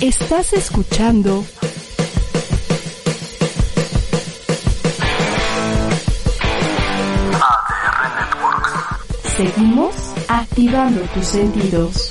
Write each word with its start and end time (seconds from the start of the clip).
Estás 0.00 0.52
escuchando 0.52 1.44
ADR 7.32 8.14
Networks. 8.14 8.70
Seguimos 9.36 9.94
activando 10.28 11.00
tus 11.00 11.26
sentidos. 11.26 12.10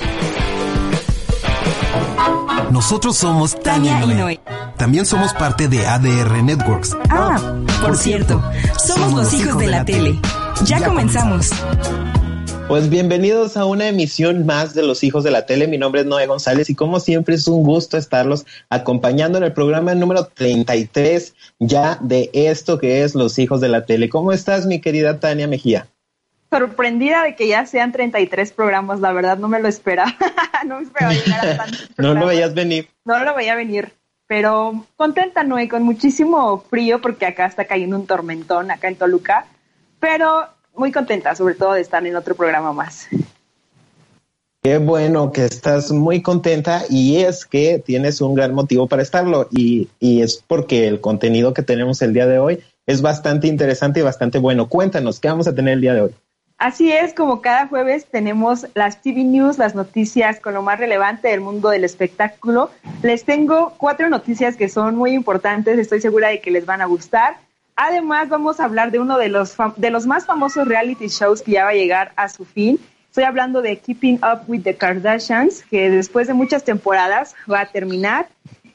Nosotros 2.70 3.16
somos 3.16 3.58
Tania 3.58 4.04
y 4.04 4.08
Noé. 4.08 4.40
También 4.76 5.06
somos 5.06 5.32
parte 5.32 5.68
de 5.68 5.86
ADR 5.86 6.42
Networks. 6.42 6.94
Ah, 7.08 7.38
por 7.80 7.96
cierto, 7.96 8.42
somos 8.76 9.14
los 9.14 9.32
hijos 9.32 9.56
de 9.56 9.66
la 9.66 9.86
tele. 9.86 10.20
Ya 10.66 10.84
comenzamos. 10.84 11.50
Pues 12.68 12.90
bienvenidos 12.90 13.56
a 13.56 13.64
una 13.64 13.88
emisión 13.88 14.44
más 14.44 14.74
de 14.74 14.82
Los 14.82 15.02
Hijos 15.02 15.24
de 15.24 15.30
la 15.30 15.46
Tele. 15.46 15.66
Mi 15.66 15.78
nombre 15.78 16.02
es 16.02 16.06
Noé 16.06 16.26
González 16.26 16.68
y 16.68 16.74
como 16.74 17.00
siempre 17.00 17.36
es 17.36 17.48
un 17.48 17.62
gusto 17.62 17.96
estarlos 17.96 18.44
acompañando 18.68 19.38
en 19.38 19.44
el 19.44 19.54
programa 19.54 19.94
número 19.94 20.26
33 20.26 21.34
ya 21.58 21.96
de 22.02 22.28
esto 22.34 22.78
que 22.78 23.02
es 23.02 23.14
Los 23.14 23.38
Hijos 23.38 23.62
de 23.62 23.70
la 23.70 23.86
Tele. 23.86 24.10
¿Cómo 24.10 24.32
estás, 24.32 24.66
mi 24.66 24.82
querida 24.82 25.18
Tania 25.18 25.48
Mejía? 25.48 25.86
Sorprendida 26.50 27.22
de 27.22 27.36
que 27.36 27.48
ya 27.48 27.64
sean 27.64 27.90
33 27.90 28.52
programas, 28.52 29.00
la 29.00 29.14
verdad 29.14 29.38
no 29.38 29.48
me 29.48 29.60
lo 29.60 29.68
esperaba. 29.68 30.14
no 30.66 30.76
me 30.76 30.82
esperaba 30.82 31.14
llegar 31.14 31.48
a 31.48 31.56
tantos 31.56 31.88
No 31.96 32.12
lo 32.12 32.26
veías 32.26 32.52
venir. 32.52 32.90
No 33.06 33.24
lo 33.24 33.34
veía 33.34 33.54
venir. 33.54 33.94
Pero 34.26 34.84
contenta, 34.96 35.42
Noé, 35.42 35.70
con 35.70 35.84
muchísimo 35.84 36.60
frío 36.68 37.00
porque 37.00 37.24
acá 37.24 37.46
está 37.46 37.64
cayendo 37.64 37.96
un 37.96 38.06
tormentón, 38.06 38.70
acá 38.70 38.88
en 38.88 38.96
Toluca. 38.96 39.46
Pero 40.00 40.48
muy 40.78 40.92
contenta, 40.92 41.34
sobre 41.34 41.54
todo 41.54 41.72
de 41.72 41.80
estar 41.80 42.06
en 42.06 42.16
otro 42.16 42.34
programa 42.34 42.72
más. 42.72 43.08
Qué 44.62 44.78
bueno 44.78 45.30
que 45.32 45.44
estás 45.44 45.92
muy 45.92 46.20
contenta 46.20 46.82
y 46.90 47.18
es 47.18 47.46
que 47.46 47.78
tienes 47.78 48.20
un 48.20 48.34
gran 48.34 48.54
motivo 48.54 48.86
para 48.86 49.02
estarlo 49.02 49.48
y, 49.50 49.88
y 50.00 50.22
es 50.22 50.44
porque 50.46 50.88
el 50.88 51.00
contenido 51.00 51.54
que 51.54 51.62
tenemos 51.62 52.02
el 52.02 52.12
día 52.12 52.26
de 52.26 52.38
hoy 52.38 52.60
es 52.86 53.02
bastante 53.02 53.46
interesante 53.46 54.00
y 54.00 54.02
bastante 54.02 54.38
bueno. 54.38 54.68
Cuéntanos, 54.68 55.20
¿qué 55.20 55.28
vamos 55.28 55.46
a 55.46 55.54
tener 55.54 55.74
el 55.74 55.80
día 55.80 55.94
de 55.94 56.02
hoy? 56.02 56.14
Así 56.58 56.90
es, 56.90 57.14
como 57.14 57.40
cada 57.40 57.68
jueves 57.68 58.06
tenemos 58.06 58.66
las 58.74 59.00
TV 59.00 59.22
News, 59.22 59.58
las 59.58 59.76
noticias 59.76 60.40
con 60.40 60.54
lo 60.54 60.62
más 60.62 60.80
relevante 60.80 61.28
del 61.28 61.40
mundo 61.40 61.68
del 61.68 61.84
espectáculo. 61.84 62.70
Les 63.00 63.24
tengo 63.24 63.74
cuatro 63.76 64.08
noticias 64.08 64.56
que 64.56 64.68
son 64.68 64.96
muy 64.96 65.12
importantes, 65.12 65.78
estoy 65.78 66.00
segura 66.00 66.30
de 66.30 66.40
que 66.40 66.50
les 66.50 66.66
van 66.66 66.80
a 66.80 66.86
gustar. 66.86 67.36
Además, 67.80 68.28
vamos 68.28 68.58
a 68.58 68.64
hablar 68.64 68.90
de 68.90 68.98
uno 68.98 69.18
de 69.18 69.28
los, 69.28 69.54
de 69.76 69.90
los 69.90 70.04
más 70.04 70.26
famosos 70.26 70.66
reality 70.66 71.06
shows 71.06 71.42
que 71.42 71.52
ya 71.52 71.62
va 71.62 71.70
a 71.70 71.74
llegar 71.74 72.10
a 72.16 72.28
su 72.28 72.44
fin. 72.44 72.76
Estoy 73.08 73.22
hablando 73.22 73.62
de 73.62 73.78
Keeping 73.78 74.16
Up 74.16 74.42
with 74.48 74.64
the 74.64 74.74
Kardashians, 74.74 75.62
que 75.62 75.88
después 75.88 76.26
de 76.26 76.34
muchas 76.34 76.64
temporadas 76.64 77.36
va 77.48 77.60
a 77.60 77.66
terminar. 77.66 78.26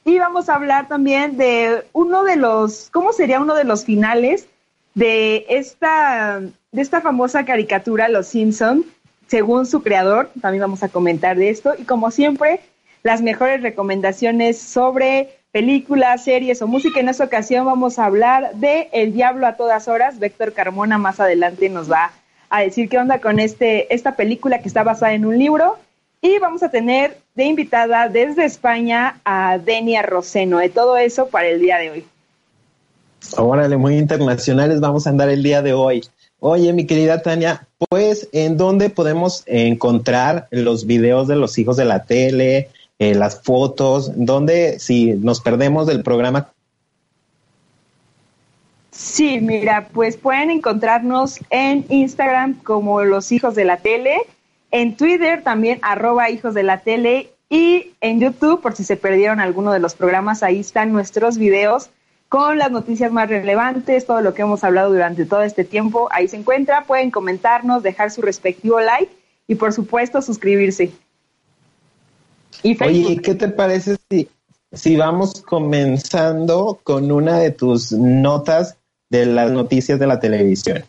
Y 0.06 0.20
vamos 0.20 0.48
a 0.48 0.56
hablar 0.56 0.88
también 0.88 1.36
de 1.36 1.84
uno 1.92 2.24
de 2.24 2.38
los, 2.38 2.90
¿cómo 2.94 3.12
sería 3.12 3.42
uno 3.42 3.56
de 3.56 3.66
los 3.66 3.84
finales 3.84 4.48
de 4.94 5.48
esta, 5.50 6.40
de 6.40 6.81
esta 6.81 7.02
famosa 7.02 7.44
caricatura 7.44 8.08
Los 8.08 8.28
Simpson, 8.28 8.85
según 9.28 9.66
su 9.66 9.84
creador? 9.84 10.31
También 10.40 10.62
vamos 10.62 10.81
a 10.81 10.88
comentar 10.88 11.35
de 11.35 11.50
esto. 11.50 11.74
Y 11.78 11.84
como 11.84 12.09
siempre, 12.09 12.62
las 13.03 13.22
mejores 13.22 13.62
recomendaciones 13.62 14.62
sobre 14.62 15.43
películas, 15.53 16.24
series 16.24 16.62
o 16.62 16.68
música. 16.68 17.00
En 17.00 17.08
esta 17.08 17.24
ocasión 17.24 17.66
vamos 17.66 18.00
a 18.00 18.06
hablar 18.06 18.56
de 18.56 18.90
El 18.91 19.14
Diablo 19.14 19.47
a 19.47 19.56
todas 19.56 19.88
horas. 19.88 20.19
Víctor 20.19 20.52
Carmona 20.52 20.97
más 20.97 21.19
adelante 21.22 21.69
nos 21.69 21.90
va 21.90 22.12
a 22.50 22.62
decir 22.62 22.90
qué 22.90 22.97
onda 22.97 23.22
con 23.22 23.40
este, 23.40 23.94
esta 23.94 24.16
película 24.16 24.59
que 24.59 24.68
está 24.68 24.84
basada 24.84 25.14
en 25.14 25.25
un 25.25 25.38
libro. 25.38 25.78
Y 26.22 26.40
vamos 26.40 26.64
a 26.64 26.69
tener 26.69 27.18
de 27.36 27.46
invitada 27.46 28.09
desde 28.09 28.46
España 28.46 29.22
a 29.24 29.59
Denia 29.59 30.02
Roseno. 30.02 30.58
De 30.58 30.69
todo 30.69 30.97
eso 30.97 31.28
para 31.28 31.47
el 31.47 31.62
día 31.62 31.78
de 31.78 31.91
hoy. 31.91 32.06
Órale, 33.38 33.78
muy 33.78 33.97
internacionales 33.97 34.80
vamos 34.80 35.06
a 35.06 35.12
andar 35.12 35.30
el 35.30 35.44
día 35.44 35.62
de 35.62 35.74
hoy. 35.74 36.03
Oye, 36.40 36.74
mi 36.74 36.85
querida 36.85 37.22
Tania, 37.22 37.68
pues, 37.90 38.28
¿en 38.31 38.58
dónde 38.58 38.90
podemos 38.90 39.44
encontrar 39.46 40.47
los 40.50 40.85
videos 40.88 41.28
de 41.28 41.35
los 41.35 41.58
hijos 41.58 41.78
de 41.78 41.85
la 41.85 42.03
tele, 42.03 42.70
eh, 43.00 43.16
las 43.16 43.42
fotos? 43.42 44.12
¿Dónde, 44.16 44.80
si 44.80 45.12
nos 45.14 45.42
perdemos 45.42 45.88
del 45.88 46.04
programa? 46.04 46.54
Sí, 48.92 49.40
mira, 49.42 49.90
pues 49.92 50.18
pueden 50.18 50.52
encontrarnos 50.52 51.40
en 51.50 51.86
Instagram 51.90 52.62
como 52.64 53.03
Los 53.03 53.32
Hijos 53.32 53.56
de 53.56 53.66
la 53.66 53.78
Tele, 53.78 54.18
en 54.70 54.96
Twitter 54.96 55.44
también 55.44 55.80
arroba 55.82 56.30
Hijos 56.30 56.53
de 56.53 56.64
la 56.64 56.82
Tele 56.82 57.32
y 57.50 57.92
en 58.02 58.20
YouTube, 58.20 58.62
por 58.62 58.76
si 58.76 58.84
se 58.84 58.96
perdieron 58.96 59.40
alguno 59.40 59.72
de 59.72 59.80
los 59.80 59.96
programas, 59.96 60.44
ahí 60.44 60.59
están 60.59 60.92
nuestros 60.92 61.38
videos 61.38 61.90
con 62.30 62.58
las 62.58 62.72
noticias 62.72 63.12
más 63.12 63.30
relevantes, 63.30 64.08
todo 64.08 64.22
lo 64.22 64.34
que 64.34 64.42
hemos 64.42 64.64
hablado 64.64 64.92
durante 64.92 65.26
todo 65.26 65.44
este 65.44 65.64
tiempo, 65.64 66.08
ahí 66.12 66.28
se 66.28 66.38
encuentra, 66.38 66.86
pueden 66.86 67.12
comentarnos, 67.12 67.84
dejar 67.84 68.09
su 68.09 68.24
respectivo 68.24 68.80
like 68.80 69.12
y 69.48 69.56
por 69.56 69.74
supuesto 69.74 70.22
suscribirse. 70.22 70.92
Y. 72.62 72.81
Oye, 72.84 73.22
¿qué 73.22 73.36
te 73.36 73.47
parece 73.47 73.97
si, 74.09 74.30
si 74.72 74.96
vamos 74.96 75.41
comenzando 75.41 76.80
con 76.84 77.12
una 77.12 77.40
de 77.40 77.52
tus 77.52 77.91
notas 77.91 78.78
de 79.09 79.25
las 79.25 79.52
noticias 79.52 80.00
de 80.00 80.08
la 80.08 80.19
televisión? 80.19 80.84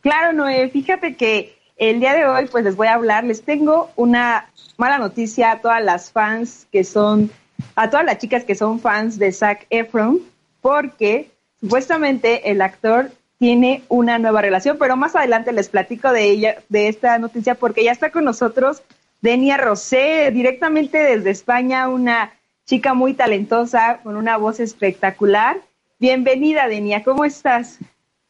Claro, 0.00 0.32
Noé, 0.32 0.68
fíjate 0.70 1.16
que 1.16 1.56
el 1.76 2.00
día 2.00 2.14
de 2.14 2.26
hoy 2.26 2.46
pues 2.46 2.64
les 2.64 2.76
voy 2.76 2.86
a 2.86 2.94
hablar, 2.94 3.24
les 3.24 3.42
tengo 3.42 3.90
una 3.96 4.50
mala 4.76 4.98
noticia 4.98 5.52
a 5.52 5.60
todas 5.60 5.82
las 5.82 6.12
fans 6.12 6.66
que 6.70 6.84
son, 6.84 7.30
a 7.74 7.90
todas 7.90 8.04
las 8.04 8.18
chicas 8.18 8.44
que 8.44 8.54
son 8.54 8.80
fans 8.80 9.18
de 9.18 9.32
Zac 9.32 9.66
Efron, 9.70 10.20
porque 10.60 11.30
supuestamente 11.60 12.50
el 12.50 12.62
actor 12.62 13.10
tiene 13.38 13.82
una 13.88 14.18
nueva 14.18 14.42
relación, 14.42 14.76
pero 14.78 14.96
más 14.96 15.16
adelante 15.16 15.52
les 15.52 15.70
platico 15.70 16.12
de 16.12 16.24
ella, 16.24 16.56
de 16.68 16.88
esta 16.88 17.18
noticia, 17.18 17.54
porque 17.54 17.82
ya 17.82 17.92
está 17.92 18.10
con 18.10 18.24
nosotros 18.24 18.82
Denia 19.22 19.56
Rosé, 19.56 20.30
directamente 20.32 20.98
desde 20.98 21.30
España, 21.30 21.88
una 21.88 22.32
chica 22.66 22.94
muy 22.94 23.14
talentosa, 23.14 24.00
con 24.02 24.16
una 24.16 24.36
voz 24.36 24.60
espectacular. 24.60 25.60
Bienvenida, 25.98 26.68
Denia, 26.68 27.02
¿cómo 27.02 27.24
estás? 27.24 27.78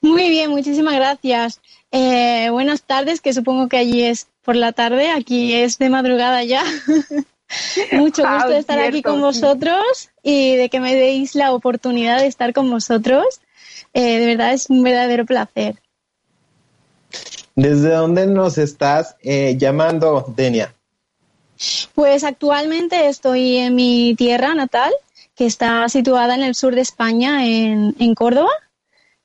Muy 0.01 0.29
bien, 0.31 0.51
muchísimas 0.51 0.95
gracias. 0.95 1.61
Eh, 1.93 2.49
buenas 2.51 2.83
tardes, 2.83 3.21
que 3.21 3.33
supongo 3.33 3.69
que 3.69 3.77
allí 3.77 4.03
es 4.03 4.27
por 4.43 4.57
la 4.57 4.73
tarde, 4.73 5.11
aquí 5.11 5.53
es 5.55 5.79
de 5.79 5.91
madrugada 5.91 6.43
ya. 6.43 6.65
Mucho 7.93 8.23
Wow, 8.23 8.35
gusto 8.35 8.49
de 8.51 8.59
estar 8.59 8.79
aquí 8.81 9.03
con 9.03 9.17
sí. 9.17 9.21
vosotros 9.21 10.11
y 10.23 10.57
de 10.57 10.69
que 10.71 10.81
me 10.81 10.95
deis 10.95 11.35
la 11.35 11.53
oportunidad 11.53 12.19
de 12.21 12.27
estar 12.27 12.53
con 12.53 12.71
vosotros. 12.71 13.41
Eh, 13.93 14.19
de 14.19 14.27
verdad 14.27 14.53
es 14.53 14.71
un 14.71 14.83
verdadero 14.83 15.27
placer. 15.27 15.77
¿Desde 17.57 17.91
dónde 17.91 18.27
nos 18.27 18.57
estás 18.57 19.17
eh, 19.23 19.57
llamando, 19.59 20.33
Denia? 20.37 20.75
Pues 21.95 22.25
actualmente 22.25 23.09
estoy 23.09 23.59
en 23.59 23.75
mi 23.75 24.15
tierra 24.17 24.55
natal, 24.55 24.93
que 25.35 25.47
está 25.47 25.89
situada 25.89 26.35
en 26.35 26.43
el 26.43 26.55
sur 26.55 26.75
de 26.75 26.81
España, 26.81 27.47
en, 27.47 27.95
en 27.99 28.15
Córdoba. 28.15 28.51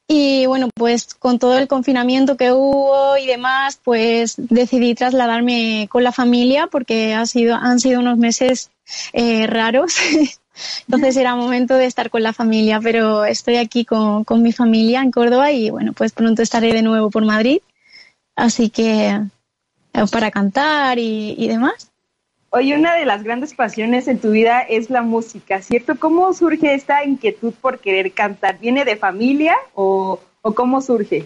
Y 0.07 0.45
bueno, 0.45 0.69
pues 0.75 1.15
con 1.15 1.39
todo 1.39 1.57
el 1.57 1.67
confinamiento 1.67 2.37
que 2.37 2.51
hubo 2.51 3.17
y 3.17 3.25
demás, 3.25 3.79
pues 3.83 4.35
decidí 4.37 4.93
trasladarme 4.93 5.87
con 5.89 6.03
la 6.03 6.11
familia 6.11 6.67
porque 6.67 7.15
ha 7.15 7.25
sido, 7.25 7.55
han 7.55 7.79
sido 7.79 8.01
unos 8.01 8.17
meses 8.17 8.69
eh, 9.13 9.47
raros. 9.47 9.95
Entonces 10.87 11.17
era 11.17 11.35
momento 11.35 11.73
de 11.73 11.85
estar 11.85 12.09
con 12.09 12.21
la 12.21 12.33
familia, 12.33 12.79
pero 12.81 13.25
estoy 13.25 13.57
aquí 13.57 13.83
con, 13.83 14.23
con 14.23 14.43
mi 14.43 14.51
familia 14.51 15.01
en 15.01 15.11
Córdoba 15.11 15.51
y 15.51 15.69
bueno, 15.69 15.93
pues 15.93 16.11
pronto 16.11 16.41
estaré 16.41 16.71
de 16.71 16.83
nuevo 16.83 17.09
por 17.09 17.25
Madrid. 17.25 17.59
Así 18.35 18.69
que 18.69 19.09
eh, 19.09 20.05
para 20.11 20.29
cantar 20.29 20.99
y, 20.99 21.35
y 21.37 21.47
demás. 21.47 21.91
Oye, 22.55 22.73
una 22.73 22.95
de 22.95 23.03
las 23.03 23.21
grandes 23.21 23.53
pasiones 23.53 24.07
en 24.07 24.17
tu 24.17 24.31
vida 24.31 24.61
es 24.61 24.89
la 24.89 25.01
música, 25.01 25.61
¿cierto? 25.61 25.99
¿Cómo 25.99 26.33
surge 26.33 26.73
esta 26.73 27.03
inquietud 27.03 27.51
por 27.51 27.79
querer 27.79 28.13
cantar? 28.13 28.59
¿Viene 28.59 28.85
de 28.85 28.95
familia 28.95 29.57
o, 29.73 30.21
o 30.41 30.55
cómo 30.55 30.79
surge? 30.79 31.25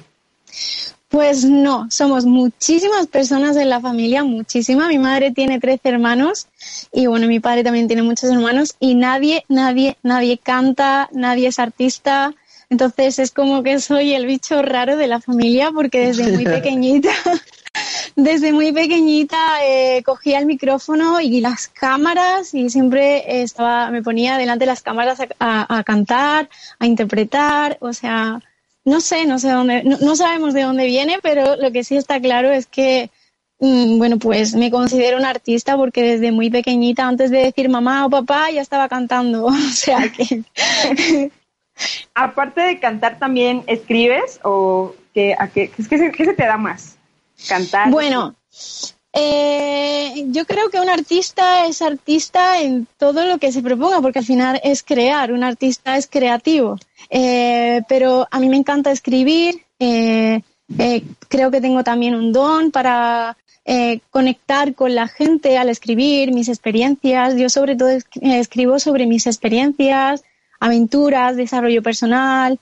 Pues 1.08 1.46
no, 1.46 1.86
somos 1.92 2.26
muchísimas 2.26 3.06
personas 3.06 3.58
en 3.58 3.70
la 3.70 3.80
familia, 3.80 4.24
muchísimas. 4.24 4.88
Mi 4.88 4.98
madre 4.98 5.30
tiene 5.30 5.60
13 5.60 5.90
hermanos 5.90 6.48
y 6.92 7.06
bueno, 7.06 7.28
mi 7.28 7.40
padre 7.40 7.64
también 7.64 7.86
tiene 7.86 8.02
muchos 8.02 8.32
hermanos 8.32 8.76
y 8.80 8.96
nadie, 8.96 9.46
nadie, 9.50 9.98
nadie 10.02 10.40
canta, 10.40 11.10
nadie 11.12 11.50
es 11.50 11.60
artista. 11.60 12.34
Entonces 12.72 13.20
es 13.20 13.30
como 13.30 13.62
que 13.62 13.80
soy 13.80 14.16
el 14.16 14.26
bicho 14.26 14.64
raro 14.64 14.98
de 14.98 15.06
la 15.06 15.22
familia 15.22 15.70
porque 15.70 16.08
desde 16.08 16.32
muy 16.32 16.44
pequeñita, 16.58 17.12
desde 18.16 18.54
muy 18.54 18.72
pequeñita 18.72 19.66
eh, 19.66 20.04
cogía 20.04 20.40
el 20.40 20.46
micrófono 20.46 21.22
y 21.22 21.42
las 21.42 21.68
cámaras 21.68 22.54
y 22.54 22.70
siempre 22.70 23.42
estaba, 23.42 23.92
me 23.92 24.04
ponía 24.04 24.38
delante 24.38 24.64
de 24.66 24.72
las 24.72 24.82
cámaras 24.82 25.20
a 25.40 25.84
cantar, 25.86 26.50
a 26.80 26.86
interpretar, 26.86 27.78
o 27.82 27.94
sea, 27.94 28.42
no 28.86 29.02
sé, 29.02 29.26
no 29.26 29.40
sé 29.40 29.50
dónde, 29.50 29.84
no, 29.84 30.16
sabemos 30.16 30.54
de 30.54 30.64
dónde 30.64 30.86
viene, 30.86 31.20
pero 31.22 31.56
lo 31.56 31.72
que 31.72 31.84
sí 31.84 31.96
está 31.96 32.20
claro 32.20 32.50
es 32.50 32.66
que, 32.66 33.10
mm, 33.60 33.98
bueno, 33.98 34.18
pues 34.18 34.56
me 34.56 34.72
considero 34.72 35.18
una 35.18 35.30
artista 35.30 35.78
porque 35.78 36.04
desde 36.04 36.32
muy 36.32 36.50
pequeñita, 36.50 37.08
antes 37.08 37.30
de 37.32 37.40
decir 37.40 37.70
mamá 37.70 38.06
o 38.06 38.10
papá, 38.10 38.50
ya 38.52 38.62
estaba 38.62 38.90
cantando. 38.90 39.46
o 39.46 39.54
sea 39.54 40.10
que. 40.12 40.44
Aparte 42.14 42.62
de 42.62 42.80
cantar, 42.80 43.20
también 43.20 43.64
escribes 43.68 44.40
o 44.44 44.96
qué, 45.14 45.36
a 45.38 45.48
qué, 45.48 45.72
qué, 45.90 45.98
se, 45.98 46.12
qué 46.12 46.26
se 46.26 46.34
te 46.34 46.44
da 46.44 46.58
más? 46.58 46.98
Cantar. 47.48 47.90
Bueno, 47.90 48.36
eh, 49.12 50.26
yo 50.28 50.46
creo 50.46 50.70
que 50.70 50.80
un 50.80 50.90
artista 50.90 51.66
es 51.66 51.82
artista 51.82 52.62
en 52.62 52.88
todo 52.98 53.26
lo 53.26 53.40
que 53.40 53.52
se 53.52 53.62
proponga, 53.62 54.02
porque 54.02 54.20
al 54.20 54.26
final 54.26 54.62
es 54.64 54.84
crear, 54.84 55.32
un 55.32 55.44
artista 55.44 55.98
es 55.98 56.08
creativo. 56.08 56.78
Eh, 57.10 57.82
pero 57.88 58.28
a 58.30 58.40
mí 58.40 58.50
me 58.50 58.58
encanta 58.58 58.92
escribir, 58.92 59.66
eh, 59.80 60.42
creo 61.28 61.52
que 61.52 61.62
tengo 61.62 61.84
también 61.84 62.16
un 62.16 62.32
don 62.32 62.72
para 62.72 63.36
conectar 64.10 64.74
con 64.74 64.96
la 64.96 65.08
gente 65.08 65.60
al 65.60 65.70
escribir 65.70 66.34
mis 66.34 66.50
experiencias. 66.50 67.36
Yo 67.36 67.50
sobre 67.50 67.76
todo 67.76 67.90
escribo 68.20 68.80
sobre 68.80 69.06
mis 69.06 69.28
experiencias, 69.28 70.24
aventuras, 70.60 71.36
desarrollo 71.36 71.84
personal, 71.84 72.60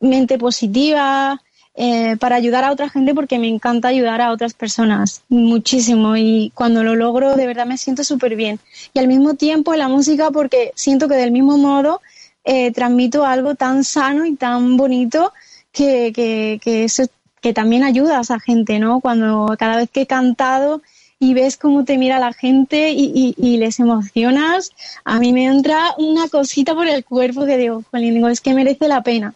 mente 0.00 0.38
positiva, 0.38 1.40
eh, 1.76 2.16
para 2.18 2.36
ayudar 2.36 2.64
a 2.64 2.72
otra 2.72 2.88
gente 2.88 3.14
porque 3.14 3.38
me 3.38 3.48
encanta 3.48 3.88
ayudar 3.88 4.20
a 4.20 4.30
otras 4.30 4.54
personas 4.54 5.22
muchísimo 5.28 6.16
y 6.16 6.52
cuando 6.54 6.84
lo 6.84 6.94
logro 6.94 7.34
de 7.36 7.46
verdad 7.46 7.66
me 7.66 7.78
siento 7.78 8.04
súper 8.04 8.36
bien. 8.36 8.60
Y 8.92 8.98
al 8.98 9.08
mismo 9.08 9.34
tiempo 9.34 9.74
la 9.74 9.88
música 9.88 10.30
porque 10.30 10.72
siento 10.74 11.08
que 11.08 11.16
del 11.16 11.32
mismo 11.32 11.58
modo 11.58 12.00
eh, 12.44 12.72
transmito 12.72 13.24
algo 13.24 13.54
tan 13.54 13.84
sano 13.84 14.24
y 14.26 14.36
tan 14.36 14.76
bonito 14.76 15.32
que, 15.72 16.12
que, 16.14 16.60
que, 16.62 16.84
eso, 16.84 17.04
que 17.40 17.52
también 17.52 17.84
ayuda 17.84 18.18
a 18.18 18.22
esa 18.22 18.40
gente, 18.40 18.78
¿no? 18.78 19.00
Cuando 19.00 19.54
cada 19.58 19.76
vez 19.76 19.90
que 19.90 20.02
he 20.02 20.06
cantado 20.06 20.80
y 21.18 21.34
ves 21.34 21.56
cómo 21.56 21.84
te 21.84 21.98
mira 21.98 22.18
la 22.18 22.32
gente 22.32 22.90
y, 22.90 23.56
les 23.56 23.80
emocionas, 23.80 24.70
a 25.04 25.18
mí 25.18 25.32
me 25.32 25.44
entra 25.44 25.94
una 25.98 26.28
cosita 26.28 26.74
por 26.74 26.86
el 26.86 27.04
cuerpo 27.04 27.46
que 27.46 27.56
digo, 27.56 27.82
digo, 27.92 28.28
es 28.28 28.40
que 28.40 28.54
merece 28.54 28.88
la 28.88 29.02
pena, 29.02 29.34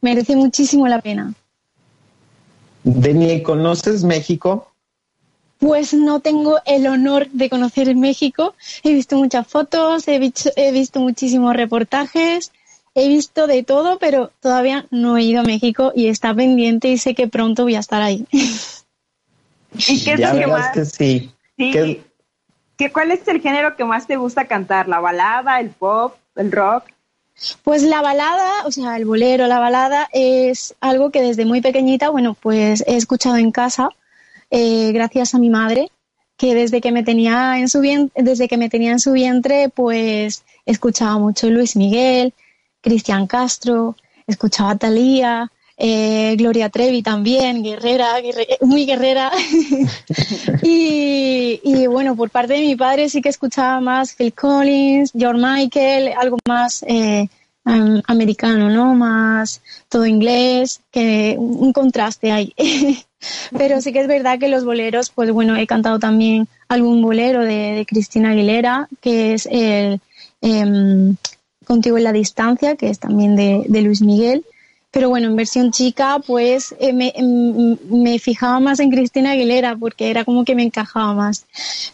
merece 0.00 0.36
muchísimo 0.36 0.86
la 0.88 1.00
pena. 1.00 1.34
Deni, 2.82 3.42
¿conoces 3.42 4.04
México? 4.04 4.72
Pues 5.58 5.92
no 5.92 6.20
tengo 6.20 6.58
el 6.64 6.86
honor 6.86 7.28
de 7.30 7.50
conocer 7.50 7.94
México. 7.94 8.54
He 8.82 8.94
visto 8.94 9.16
muchas 9.16 9.46
fotos, 9.46 10.08
he 10.08 10.18
visto, 10.18 10.50
he 10.56 10.72
visto 10.72 11.00
muchísimos 11.00 11.54
reportajes, 11.54 12.52
he 12.94 13.08
visto 13.08 13.46
de 13.46 13.62
todo, 13.62 13.98
pero 13.98 14.30
todavía 14.40 14.86
no 14.90 15.18
he 15.18 15.22
ido 15.22 15.40
a 15.40 15.44
México 15.44 15.92
y 15.94 16.08
está 16.08 16.34
pendiente 16.34 16.88
y 16.88 16.98
sé 16.98 17.14
que 17.14 17.28
pronto 17.28 17.64
voy 17.64 17.74
a 17.74 17.80
estar 17.80 18.00
ahí. 18.00 18.26
¿Y 18.30 20.02
qué 20.02 20.14
es 20.14 20.20
lo 20.20 20.38
que 20.38 20.46
más? 20.46 20.70
Que 20.72 20.84
sí. 20.84 21.30
¿Qué, 21.56 22.92
¿Cuál 22.92 23.10
es 23.10 23.28
el 23.28 23.42
género 23.42 23.76
que 23.76 23.84
más 23.84 24.06
te 24.06 24.16
gusta 24.16 24.46
cantar? 24.46 24.88
¿La 24.88 25.00
balada, 25.00 25.60
el 25.60 25.68
pop, 25.70 26.16
el 26.36 26.50
rock? 26.50 26.84
Pues 27.62 27.82
la 27.82 28.02
balada, 28.02 28.66
o 28.66 28.70
sea, 28.70 28.96
el 28.96 29.04
bolero, 29.04 29.46
la 29.46 29.58
balada 29.58 30.08
es 30.12 30.74
algo 30.80 31.10
que 31.10 31.22
desde 31.22 31.46
muy 31.46 31.60
pequeñita, 31.60 32.10
bueno, 32.10 32.34
pues 32.34 32.84
he 32.86 32.96
escuchado 32.96 33.36
en 33.36 33.50
casa, 33.50 33.90
eh, 34.50 34.92
gracias 34.92 35.34
a 35.34 35.38
mi 35.38 35.48
madre, 35.48 35.90
que 36.36 36.54
desde 36.54 36.80
que 36.80 36.92
me 36.92 37.02
tenía 37.02 37.58
en 37.58 37.68
su 37.68 37.80
vientre, 37.80 38.22
desde 38.22 38.48
que 38.48 38.56
me 38.56 38.68
tenía 38.68 38.92
en 38.92 39.00
su 39.00 39.12
vientre, 39.12 39.70
pues 39.70 40.44
escuchaba 40.66 41.18
mucho 41.18 41.48
Luis 41.48 41.76
Miguel, 41.76 42.34
Cristian 42.82 43.26
Castro, 43.26 43.96
escuchaba 44.26 44.72
a 44.72 44.78
Talía, 44.78 45.50
eh, 45.82 46.36
Gloria 46.36 46.68
Trevi 46.68 47.02
también, 47.02 47.62
guerrera, 47.62 48.16
muy 48.60 48.84
guerrera. 48.84 49.32
y, 50.62 51.86
bueno, 51.86 52.14
por 52.14 52.28
parte 52.28 52.52
de 52.52 52.60
mi 52.60 52.76
padre 52.76 53.08
sí 53.08 53.22
que 53.22 53.30
escuchaba 53.30 53.80
más 53.80 54.14
Phil 54.14 54.34
Collins, 54.34 55.12
George 55.16 55.40
Michael, 55.40 56.12
algo 56.20 56.36
más 56.46 56.84
eh, 56.86 57.26
americano, 57.64 58.68
¿no? 58.68 58.94
Más 58.94 59.62
todo 59.88 60.04
inglés, 60.04 60.82
que 60.90 61.36
un 61.38 61.72
contraste 61.72 62.30
ahí. 62.30 62.52
Pero 63.56 63.80
sí 63.80 63.94
que 63.94 64.00
es 64.00 64.06
verdad 64.06 64.38
que 64.38 64.48
los 64.48 64.66
boleros, 64.66 65.08
pues 65.08 65.30
bueno, 65.30 65.56
he 65.56 65.66
cantado 65.66 65.98
también 65.98 66.46
algún 66.68 67.00
bolero 67.00 67.42
de, 67.42 67.86
Cristina 67.88 68.32
Aguilera, 68.32 68.86
que 69.00 69.32
es 69.32 69.48
el 69.50 69.98
em, 70.42 71.16
Contigo 71.64 71.96
en 71.96 72.04
la 72.04 72.12
distancia, 72.12 72.76
que 72.76 72.90
es 72.90 72.98
también 72.98 73.34
de 73.34 73.80
Luis 73.80 74.02
Miguel. 74.02 74.44
Pero 74.92 75.08
bueno, 75.08 75.28
en 75.28 75.36
versión 75.36 75.70
chica, 75.70 76.18
pues 76.26 76.74
eh, 76.80 76.92
me, 76.92 77.12
em, 77.14 77.76
me, 77.88 78.18
fijaba 78.18 78.58
más 78.58 78.80
en 78.80 78.90
Cristina 78.90 79.32
Aguilera 79.32 79.76
porque 79.76 80.10
era 80.10 80.24
como 80.24 80.44
que 80.44 80.56
me 80.56 80.64
encajaba 80.64 81.14
más. 81.14 81.46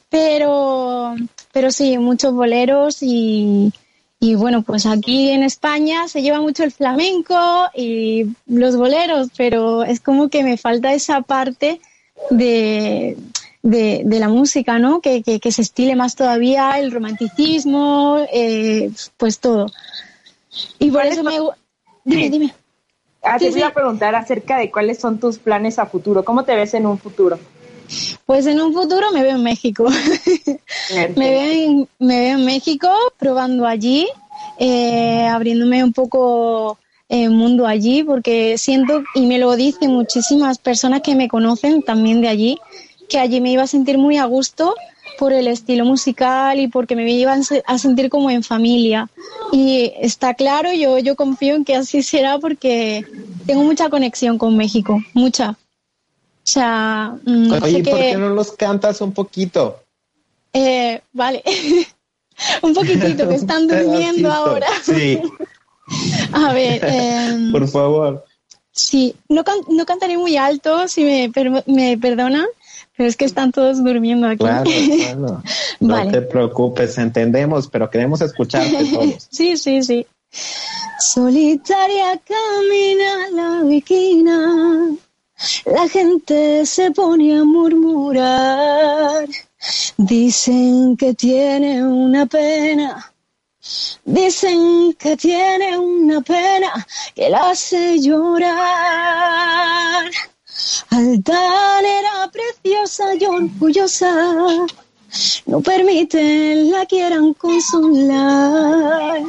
Pero, 0.08 1.14
pero 1.52 1.70
sí, 1.70 1.98
muchos 1.98 2.32
boleros 2.32 3.02
y, 3.02 3.70
y 4.18 4.34
bueno, 4.34 4.62
pues 4.62 4.86
aquí 4.86 5.28
en 5.28 5.42
España 5.42 6.08
se 6.08 6.22
lleva 6.22 6.40
mucho 6.40 6.64
el 6.64 6.72
flamenco 6.72 7.36
y 7.74 8.28
los 8.46 8.76
boleros, 8.76 9.28
pero 9.36 9.84
es 9.84 10.00
como 10.00 10.28
que 10.30 10.42
me 10.42 10.56
falta 10.56 10.94
esa 10.94 11.20
parte 11.20 11.80
de, 12.30 13.18
de, 13.62 14.18
la 14.18 14.28
música, 14.28 14.78
¿no? 14.78 15.00
Que, 15.00 15.22
que, 15.22 15.52
se 15.52 15.62
estile 15.62 15.96
más 15.96 16.16
todavía 16.16 16.78
el 16.78 16.92
romanticismo, 16.92 18.26
eh, 18.32 18.90
pues 19.18 19.38
todo. 19.38 19.66
Y 20.78 20.90
por 20.90 21.04
eso 21.04 21.22
me... 21.22 21.38
Dime, 22.04 22.30
dime. 22.30 22.54
Ah, 23.26 23.38
te 23.38 23.50
voy 23.50 23.62
a 23.62 23.74
preguntar 23.74 24.14
acerca 24.14 24.58
de 24.58 24.70
cuáles 24.70 24.98
son 24.98 25.18
tus 25.18 25.38
planes 25.38 25.78
a 25.78 25.86
futuro. 25.86 26.24
¿Cómo 26.24 26.44
te 26.44 26.54
ves 26.54 26.74
en 26.74 26.86
un 26.86 26.98
futuro? 26.98 27.38
Pues 28.24 28.46
en 28.46 28.60
un 28.60 28.72
futuro 28.72 29.10
me 29.12 29.22
veo 29.22 29.36
en 29.36 29.42
México. 29.42 29.86
me, 31.16 31.30
veo 31.30 31.52
en, 31.52 31.88
me 31.98 32.20
veo 32.20 32.38
en 32.38 32.44
México 32.44 32.88
probando 33.18 33.66
allí, 33.66 34.08
eh, 34.58 35.26
abriéndome 35.26 35.82
un 35.82 35.92
poco 35.92 36.78
el 37.08 37.30
mundo 37.30 37.66
allí, 37.66 38.02
porque 38.02 38.58
siento, 38.58 39.02
y 39.14 39.26
me 39.26 39.38
lo 39.38 39.54
dicen 39.54 39.92
muchísimas 39.92 40.58
personas 40.58 41.02
que 41.02 41.14
me 41.14 41.28
conocen 41.28 41.82
también 41.82 42.20
de 42.20 42.28
allí, 42.28 42.58
que 43.08 43.18
allí 43.18 43.40
me 43.40 43.52
iba 43.52 43.62
a 43.62 43.68
sentir 43.68 43.98
muy 43.98 44.16
a 44.16 44.24
gusto 44.24 44.74
por 45.18 45.32
el 45.32 45.48
estilo 45.48 45.84
musical 45.84 46.58
y 46.58 46.68
porque 46.68 46.96
me 46.96 47.10
iban 47.10 47.42
a 47.66 47.78
sentir 47.78 48.10
como 48.10 48.30
en 48.30 48.42
familia. 48.42 49.08
Y 49.52 49.92
está 50.00 50.34
claro, 50.34 50.72
yo, 50.72 50.98
yo 50.98 51.16
confío 51.16 51.54
en 51.54 51.64
que 51.64 51.76
así 51.76 52.02
será 52.02 52.38
porque 52.38 53.04
tengo 53.46 53.62
mucha 53.62 53.88
conexión 53.88 54.38
con 54.38 54.56
México, 54.56 55.02
mucha. 55.14 55.50
O 55.50 56.48
sea, 56.48 57.16
mm, 57.24 57.52
Oye, 57.62 57.82
¿por 57.82 57.98
qué 57.98 58.16
no 58.16 58.28
los 58.30 58.52
cantas 58.52 59.00
un 59.00 59.12
poquito? 59.12 59.80
Eh, 60.52 61.00
vale, 61.12 61.42
un 62.62 62.72
poquitito, 62.72 63.28
que 63.28 63.34
están 63.34 63.66
durmiendo 63.68 64.32
ahora. 64.32 64.68
Sí. 64.82 65.20
a 66.32 66.52
ver. 66.52 66.84
Em, 66.84 67.52
por 67.52 67.66
favor. 67.68 68.24
Sí, 68.70 69.14
no, 69.28 69.42
no 69.68 69.86
cantaré 69.86 70.18
muy 70.18 70.36
alto, 70.36 70.86
si 70.86 71.02
me, 71.02 71.32
me 71.66 71.96
perdonan, 71.96 72.46
pero 72.96 73.08
es 73.08 73.16
que 73.16 73.24
están 73.26 73.52
todos 73.52 73.82
durmiendo 73.84 74.26
aquí. 74.26 74.38
Claro, 74.38 74.70
claro. 74.98 75.42
No 75.80 76.10
te 76.10 76.22
preocupes, 76.22 76.96
entendemos, 76.96 77.68
pero 77.68 77.90
queremos 77.90 78.20
escucharte 78.22 78.84
todos. 78.92 79.28
sí, 79.30 79.56
sí, 79.56 79.82
sí. 79.82 80.06
Solitaria 80.98 82.18
camina 82.26 83.28
la 83.32 83.62
viquina, 83.62 84.96
la 85.66 85.88
gente 85.88 86.64
se 86.64 86.90
pone 86.90 87.38
a 87.38 87.44
murmurar. 87.44 89.28
Dicen 89.96 90.96
que 90.96 91.14
tiene 91.14 91.84
una 91.84 92.26
pena, 92.26 93.12
dicen 94.04 94.94
que 94.98 95.16
tiene 95.16 95.76
una 95.78 96.20
pena 96.22 96.86
que 97.14 97.28
la 97.28 97.50
hace 97.50 97.98
llorar. 98.00 99.36
Altanera 100.90 102.30
preciosa 102.32 103.14
y 103.14 103.24
orgullosa, 103.24 104.66
no 105.46 105.60
permiten 105.60 106.70
la 106.70 106.86
quieran 106.86 107.34
consolar. 107.34 109.22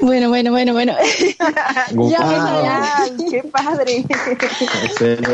Bueno, 0.00 0.28
bueno, 0.28 0.50
bueno, 0.50 0.72
bueno. 0.72 0.94
ya 2.10 3.06
qué 3.30 3.42
padre. 3.44 4.04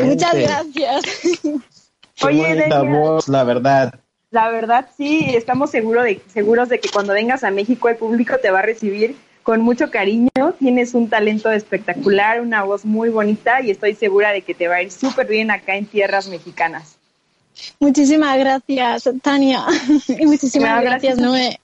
Muchas 0.05 0.35
gracias. 0.35 1.03
Oye, 2.23 2.69
voz, 2.85 3.29
la 3.29 3.45
verdad. 3.45 3.95
La 4.31 4.49
verdad 4.51 4.89
sí, 4.97 5.27
estamos 5.35 5.71
seguros 5.71 6.05
de, 6.05 6.21
seguros 6.33 6.69
de 6.69 6.81
que 6.81 6.89
cuando 6.89 7.13
vengas 7.13 7.45
a 7.45 7.51
México 7.51 7.89
el 7.89 7.97
público 7.97 8.37
te 8.39 8.51
va 8.51 8.61
a 8.61 8.63
recibir 8.63 9.17
con 9.45 9.61
mucho 9.61 9.91
cariño. 9.91 10.31
Tienes 10.59 10.95
un 10.95 11.09
talento 11.09 11.53
espectacular, 11.53 12.41
una 12.41 12.65
voz 12.65 12.85
muy 12.85 13.11
bonita 13.11 13.61
y 13.61 13.71
estoy 13.71 13.95
segura 13.95 14.33
de 14.33 14.43
que 14.43 14.55
te 14.55 14.67
va 14.67 14.77
a 14.77 14.83
ir 14.83 14.91
súper 14.91 15.29
bien 15.29 15.53
acá 15.53 15.77
en 15.77 15.87
tierras 15.87 16.27
mexicanas. 16.29 16.97
Muchísimas 17.79 18.37
gracias, 18.39 19.09
Tania. 19.23 19.65
Y 20.09 20.27
muchísimas 20.27 20.83
gracias, 20.83 21.19
Noé. 21.19 21.61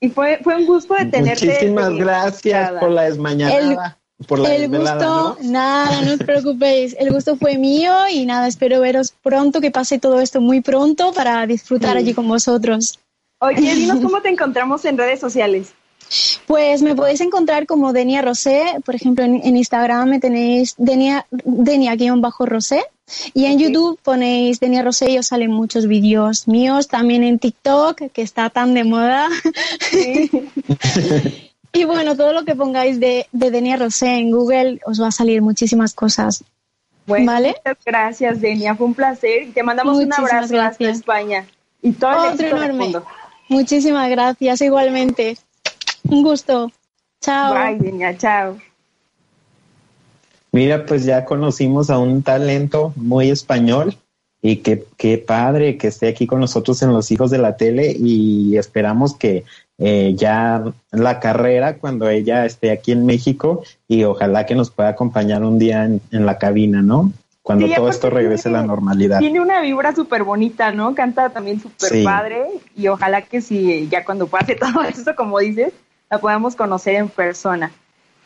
Y 0.00 0.08
fue, 0.08 0.38
fue 0.42 0.56
un 0.56 0.66
gusto 0.66 0.94
de 0.94 1.06
tenerte. 1.06 1.46
Muchísimas 1.46 1.94
gracias 1.94 2.72
por 2.80 2.90
la 2.90 3.02
desmañanada. 3.02 3.98
El, 4.18 4.26
por 4.26 4.38
la 4.38 4.54
el 4.54 4.68
gusto, 4.68 5.36
nada, 5.42 6.02
no 6.02 6.12
os 6.14 6.18
preocupéis. 6.24 6.96
El 6.98 7.12
gusto 7.12 7.36
fue 7.36 7.58
mío 7.58 7.92
y 8.10 8.24
nada, 8.24 8.46
espero 8.46 8.80
veros 8.80 9.12
pronto, 9.22 9.60
que 9.60 9.72
pase 9.72 9.98
todo 9.98 10.20
esto 10.20 10.40
muy 10.40 10.60
pronto 10.60 11.12
para 11.12 11.44
disfrutar 11.46 11.96
allí 11.96 12.14
con 12.14 12.28
vosotros. 12.28 13.00
Oye, 13.40 13.74
dinos 13.74 13.98
cómo 14.02 14.22
te 14.22 14.28
encontramos 14.28 14.84
en 14.84 14.96
redes 14.96 15.18
sociales. 15.18 15.74
Pues 16.52 16.82
me 16.82 16.94
podéis 16.94 17.22
encontrar 17.22 17.64
como 17.64 17.94
Denia 17.94 18.20
Rosé, 18.20 18.74
por 18.84 18.94
ejemplo 18.94 19.24
en, 19.24 19.56
Instagram 19.56 20.06
me 20.06 20.20
tenéis 20.20 20.74
Denia, 20.76 21.26
Denia-Rosé 21.30 22.84
y 23.32 23.46
en 23.46 23.58
YouTube 23.58 23.98
ponéis 24.02 24.60
Denia 24.60 24.82
Rosé 24.82 25.12
y 25.12 25.16
os 25.16 25.28
salen 25.28 25.50
muchos 25.50 25.86
vídeos 25.86 26.46
míos, 26.46 26.88
también 26.88 27.24
en 27.24 27.38
TikTok, 27.38 28.02
que 28.12 28.20
está 28.20 28.50
tan 28.50 28.74
de 28.74 28.84
moda. 28.84 29.30
y 31.72 31.84
bueno, 31.84 32.18
todo 32.18 32.34
lo 32.34 32.44
que 32.44 32.54
pongáis 32.54 33.00
de, 33.00 33.28
de 33.32 33.50
Denia 33.50 33.78
Rosé 33.78 34.18
en 34.18 34.30
Google 34.30 34.78
os 34.84 35.00
va 35.00 35.06
a 35.06 35.12
salir 35.12 35.40
muchísimas 35.40 35.94
cosas. 35.94 36.44
¿Vale? 37.06 37.56
Muchas 37.64 37.82
gracias, 37.82 38.42
Denia. 38.42 38.74
Fue 38.74 38.88
un 38.88 38.94
placer. 38.94 39.44
Y 39.44 39.52
te 39.52 39.62
mandamos 39.62 39.96
un 39.96 40.12
abrazo 40.12 40.60
hasta 40.60 40.90
España. 40.90 41.46
Y 41.80 41.92
todo 41.92 42.26
el 42.26 42.34
Otro 42.34 42.46
enorme. 42.46 42.92
Muchísimas 43.48 44.10
gracias, 44.10 44.60
igualmente. 44.60 45.38
Un 46.04 46.22
gusto. 46.22 46.70
Chao. 47.20 47.54
Bye, 47.54 47.78
niña. 47.78 48.16
Chao. 48.16 48.58
Mira, 50.52 50.84
pues 50.84 51.04
ya 51.04 51.24
conocimos 51.24 51.88
a 51.88 51.98
un 51.98 52.22
talento 52.22 52.92
muy 52.96 53.30
español 53.30 53.96
y 54.42 54.56
qué, 54.56 54.84
qué 54.98 55.18
padre 55.18 55.78
que 55.78 55.86
esté 55.86 56.08
aquí 56.08 56.26
con 56.26 56.40
nosotros 56.40 56.82
en 56.82 56.92
Los 56.92 57.10
Hijos 57.10 57.30
de 57.30 57.38
la 57.38 57.56
Tele 57.56 57.96
y 57.98 58.56
esperamos 58.56 59.14
que 59.14 59.44
eh, 59.78 60.14
ya 60.14 60.62
la 60.90 61.20
carrera 61.20 61.78
cuando 61.78 62.08
ella 62.08 62.44
esté 62.44 62.70
aquí 62.70 62.92
en 62.92 63.06
México 63.06 63.62
y 63.88 64.04
ojalá 64.04 64.44
que 64.44 64.54
nos 64.54 64.70
pueda 64.70 64.90
acompañar 64.90 65.42
un 65.42 65.58
día 65.58 65.84
en, 65.84 66.26
la 66.26 66.38
cabina, 66.38 66.82
¿no? 66.82 67.12
Cuando 67.42 67.66
todo 67.74 67.88
esto 67.88 68.10
regrese 68.10 68.48
a 68.48 68.52
la 68.52 68.62
normalidad. 68.62 69.18
Tiene 69.18 69.40
una 69.40 69.60
vibra 69.60 69.94
súper 69.94 70.22
bonita, 70.22 70.70
¿no? 70.70 70.94
Canta 70.94 71.30
también 71.30 71.60
súper 71.60 72.04
padre 72.04 72.44
y 72.76 72.86
ojalá 72.88 73.22
que 73.22 73.40
si 73.40 73.88
ya 73.88 74.04
cuando 74.04 74.26
pase 74.26 74.54
todo 74.60 74.82
esto, 74.82 75.16
como 75.16 75.38
dices, 75.38 75.72
la 76.12 76.18
podamos 76.18 76.54
conocer 76.54 76.96
en 76.96 77.08
persona. 77.08 77.72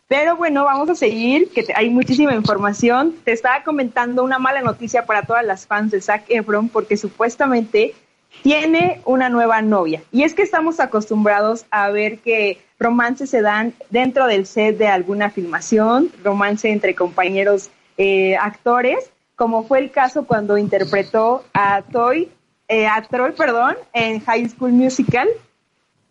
Pero 0.08 0.36
bueno, 0.36 0.64
vamos 0.64 0.90
a 0.90 0.96
seguir, 0.96 1.50
que 1.50 1.64
hay 1.72 1.88
muchísima 1.88 2.34
información. 2.34 3.14
Te 3.24 3.30
estaba 3.30 3.62
comentando 3.62 4.24
una 4.24 4.40
mala 4.40 4.60
noticia 4.60 5.06
para 5.06 5.22
todas 5.22 5.44
las 5.44 5.68
fans 5.68 5.92
de 5.92 6.00
Zac 6.00 6.24
Efron 6.28 6.68
porque 6.68 6.96
supuestamente 6.96 7.94
tiene 8.42 9.00
una 9.04 9.28
nueva 9.28 9.62
novia. 9.62 10.02
Y 10.10 10.24
es 10.24 10.34
que 10.34 10.42
estamos 10.42 10.80
acostumbrados 10.80 11.64
a 11.70 11.88
ver 11.90 12.18
que 12.18 12.58
romances 12.80 13.30
se 13.30 13.40
dan 13.40 13.72
dentro 13.90 14.26
del 14.26 14.46
set 14.46 14.76
de 14.78 14.88
alguna 14.88 15.30
filmación, 15.30 16.10
romance 16.24 16.68
entre 16.68 16.96
compañeros 16.96 17.70
eh, 17.98 18.36
actores, 18.36 19.12
como 19.36 19.62
fue 19.62 19.78
el 19.78 19.92
caso 19.92 20.26
cuando 20.26 20.58
interpretó 20.58 21.44
a 21.54 21.82
Toy, 21.82 22.30
eh, 22.66 22.88
a 22.88 23.00
Troy, 23.02 23.30
perdón, 23.30 23.76
en 23.92 24.18
High 24.20 24.48
School 24.48 24.72
Musical, 24.72 25.28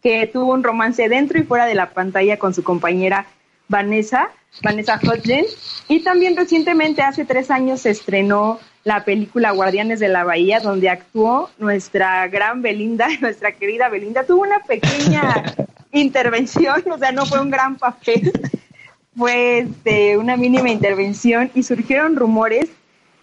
que 0.05 0.27
tuvo 0.27 0.53
un 0.53 0.61
romance 0.61 1.09
dentro 1.09 1.39
y 1.39 1.41
fuera 1.41 1.65
de 1.65 1.73
la 1.73 1.89
pantalla 1.89 2.37
con 2.37 2.53
su 2.53 2.63
compañera 2.63 3.25
Vanessa, 3.67 4.29
Vanessa 4.61 4.99
Hudgens. 5.01 5.83
Y 5.87 6.01
también 6.01 6.37
recientemente, 6.37 7.01
hace 7.01 7.25
tres 7.25 7.49
años, 7.49 7.81
se 7.81 7.89
estrenó 7.89 8.59
la 8.83 9.03
película 9.03 9.49
Guardianes 9.49 9.99
de 9.99 10.07
la 10.07 10.23
Bahía, 10.23 10.59
donde 10.59 10.89
actuó 10.89 11.49
nuestra 11.57 12.27
gran 12.27 12.61
Belinda, 12.61 13.07
nuestra 13.19 13.53
querida 13.53 13.89
Belinda. 13.89 14.23
Tuvo 14.25 14.43
una 14.43 14.59
pequeña 14.59 15.43
intervención, 15.91 16.83
o 16.91 16.99
sea, 16.99 17.11
no 17.11 17.25
fue 17.25 17.41
un 17.41 17.49
gran 17.49 17.75
papel, 17.77 18.31
fue 19.17 19.57
este, 19.57 20.19
una 20.19 20.37
mínima 20.37 20.69
intervención 20.69 21.49
y 21.55 21.63
surgieron 21.63 22.15
rumores 22.15 22.69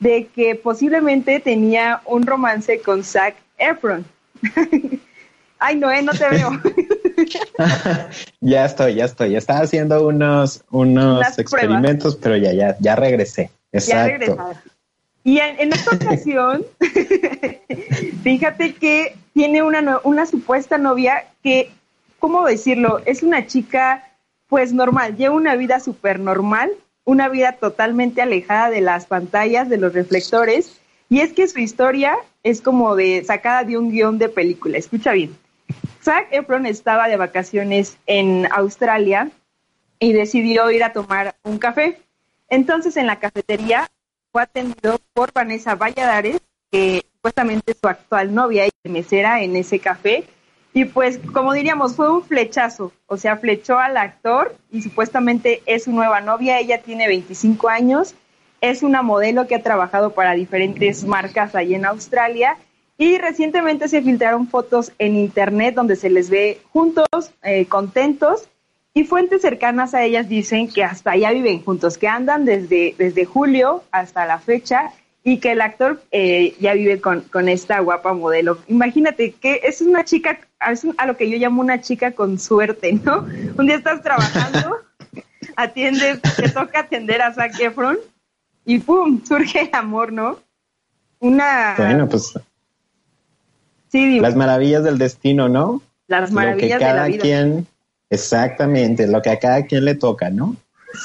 de 0.01 0.27
que 0.35 0.57
posiblemente 0.57 1.39
tenía 1.39 2.03
un 2.07 2.27
romance 2.27 2.81
con 2.81 3.05
Zac 3.05 3.37
Efron. 3.57 4.05
Ay, 5.65 5.77
Noé, 5.77 6.03
no 6.03 6.11
te 6.11 6.29
veo. 6.29 6.51
ya 8.41 8.65
estoy, 8.65 8.97
ya 8.97 9.05
estoy. 9.05 9.37
Estaba 9.37 9.61
haciendo 9.61 10.09
unos, 10.09 10.65
unos 10.73 11.39
experimentos, 11.39 12.17
pero 12.17 12.37
ya, 12.37 12.53
ya, 12.53 12.77
ya 12.81 12.97
regresé. 12.97 13.49
Exacto. 13.71 14.37
Ya 14.37 14.63
Y 15.23 15.39
en, 15.39 15.73
esta 15.73 15.95
ocasión, 15.95 16.67
fíjate 18.25 18.75
que 18.75 19.17
tiene 19.35 19.63
una, 19.63 20.01
una 20.03 20.27
supuesta 20.27 20.79
novia 20.79 21.27
que, 21.45 21.71
¿cómo 22.19 22.45
decirlo? 22.45 23.01
Es 23.07 23.23
una 23.23 23.47
chica, 23.47 24.03
pues 24.49 24.73
normal, 24.73 25.17
lleva 25.17 25.37
una 25.37 25.55
vida 25.55 25.79
súper 25.79 26.19
normal, 26.19 26.73
una 27.05 27.29
vida 27.29 27.53
totalmente 27.53 28.21
alejada 28.21 28.69
de 28.69 28.81
las 28.81 29.07
pantallas, 29.07 29.69
de 29.69 29.79
los 29.79 29.93
reflectores. 29.93 30.81
Y 31.09 31.21
es 31.21 31.33
que 31.33 31.47
su 31.47 31.61
historia 31.61 32.17
es 32.43 32.61
como 32.61 32.97
de 32.97 33.23
sacada 33.25 33.63
de 33.63 33.79
un 33.79 33.93
guion 33.93 34.19
de 34.19 34.29
película. 34.29 34.77
Escucha 34.77 35.13
bien. 35.13 35.37
Zac 36.03 36.29
Efron 36.33 36.67
estaba 36.67 37.09
de 37.09 37.17
vacaciones 37.17 37.99
en 38.07 38.49
Australia 38.51 39.31
y 40.01 40.13
decidió 40.13 40.71
ir 40.71 40.83
a 40.83 40.93
tomar 40.93 41.37
un 41.45 41.59
café. 41.59 42.01
Entonces 42.49 42.97
en 42.97 43.07
la 43.07 43.21
cafetería 43.21 43.89
fue 44.33 44.43
atendido 44.43 44.99
por 45.15 45.33
Vanessa 45.33 45.77
Valladares, 45.77 46.41
que 46.73 47.05
supuestamente 47.15 47.73
es 47.73 47.79
su 47.81 47.89
actual 47.89 48.35
novia 48.35 48.67
y 48.67 48.89
mesera 48.89 49.43
en 49.43 49.55
ese 49.55 49.79
café. 49.79 50.25
Y 50.75 50.87
pues, 50.87 51.21
como 51.33 51.53
diríamos, 51.53 51.95
fue 51.95 52.11
un 52.11 52.25
flechazo, 52.25 52.93
o 53.07 53.19
sea, 53.19 53.37
flechó 53.37 53.79
al 53.79 53.97
actor 53.97 54.57
y 54.71 54.81
supuestamente 54.83 55.63
es 55.67 55.85
su 55.85 55.93
nueva 55.93 56.21
novia. 56.21 56.59
Ella 56.59 56.81
tiene 56.83 57.07
25 57.07 57.69
años, 57.69 58.15
es 58.61 58.83
una 58.83 59.03
modelo 59.03 59.47
que 59.47 59.55
ha 59.55 59.63
trabajado 59.63 60.15
para 60.15 60.33
diferentes 60.33 61.05
marcas 61.05 61.55
ahí 61.55 61.75
en 61.75 61.85
Australia 61.85 62.57
y 63.03 63.19
recientemente 63.19 63.89
se 63.89 64.01
filtraron 64.01 64.47
fotos 64.47 64.93
en 65.01 65.17
internet 65.17 65.75
donde 65.75 65.97
se 65.97 66.09
les 66.09 66.31
ve 66.31 66.61
juntos, 66.73 67.09
eh, 67.43 67.67
contentos, 67.67 68.49
y 68.95 69.03
fuentes 69.03 69.43
cercanas 69.43 69.93
a 69.93 70.05
ellas 70.05 70.29
dicen 70.29 70.69
que 70.69 70.85
hasta 70.85 71.11
allá 71.11 71.33
viven 71.33 71.65
juntos, 71.65 71.99
que 71.99 72.07
andan 72.07 72.45
desde, 72.45 72.95
desde 72.97 73.25
julio 73.25 73.83
hasta 73.91 74.25
la 74.25 74.39
fecha 74.39 74.93
y 75.25 75.39
que 75.39 75.51
el 75.51 75.63
actor 75.63 76.01
eh, 76.13 76.55
ya 76.61 76.75
vive 76.75 77.01
con, 77.01 77.23
con, 77.23 77.49
esta 77.49 77.81
guapa 77.81 78.13
modelo. 78.13 78.59
Imagínate 78.69 79.33
que 79.33 79.63
es 79.65 79.81
una 79.81 80.05
chica, 80.05 80.39
es 80.71 80.87
a 80.97 81.07
lo 81.07 81.17
que 81.17 81.29
yo 81.29 81.39
llamo 81.39 81.61
una 81.61 81.81
chica 81.81 82.13
con 82.13 82.39
suerte, 82.39 82.93
¿no? 83.05 83.27
Un 83.59 83.67
día 83.67 83.79
estás 83.79 84.01
trabajando, 84.03 84.77
atiendes, 85.57 86.23
te 86.23 86.49
toca 86.51 86.79
atender 86.79 87.21
a 87.21 87.35
Zac 87.35 87.59
Efron 87.59 87.99
y 88.65 88.79
¡pum! 88.79 89.25
surge 89.25 89.63
el 89.63 89.71
amor, 89.73 90.13
¿no? 90.13 90.39
Una... 91.19 91.75
Bueno, 91.77 92.09
pues 92.09 92.33
las 93.93 94.37
maravillas 94.37 94.85
del 94.85 94.99
destino, 94.99 95.49
¿no? 95.49 95.83
Las 96.09 96.33
maravillas 96.33 96.79
de 96.79 96.93
la 96.93 97.07
vida. 97.07 97.23
quien, 97.23 97.67
exactamente, 98.11 99.07
lo 99.07 99.23
que 99.23 99.31
a 99.31 99.39
cada 99.39 99.65
quien 99.67 99.85
le 99.85 99.95
toca, 99.95 100.31
¿no? 100.31 100.57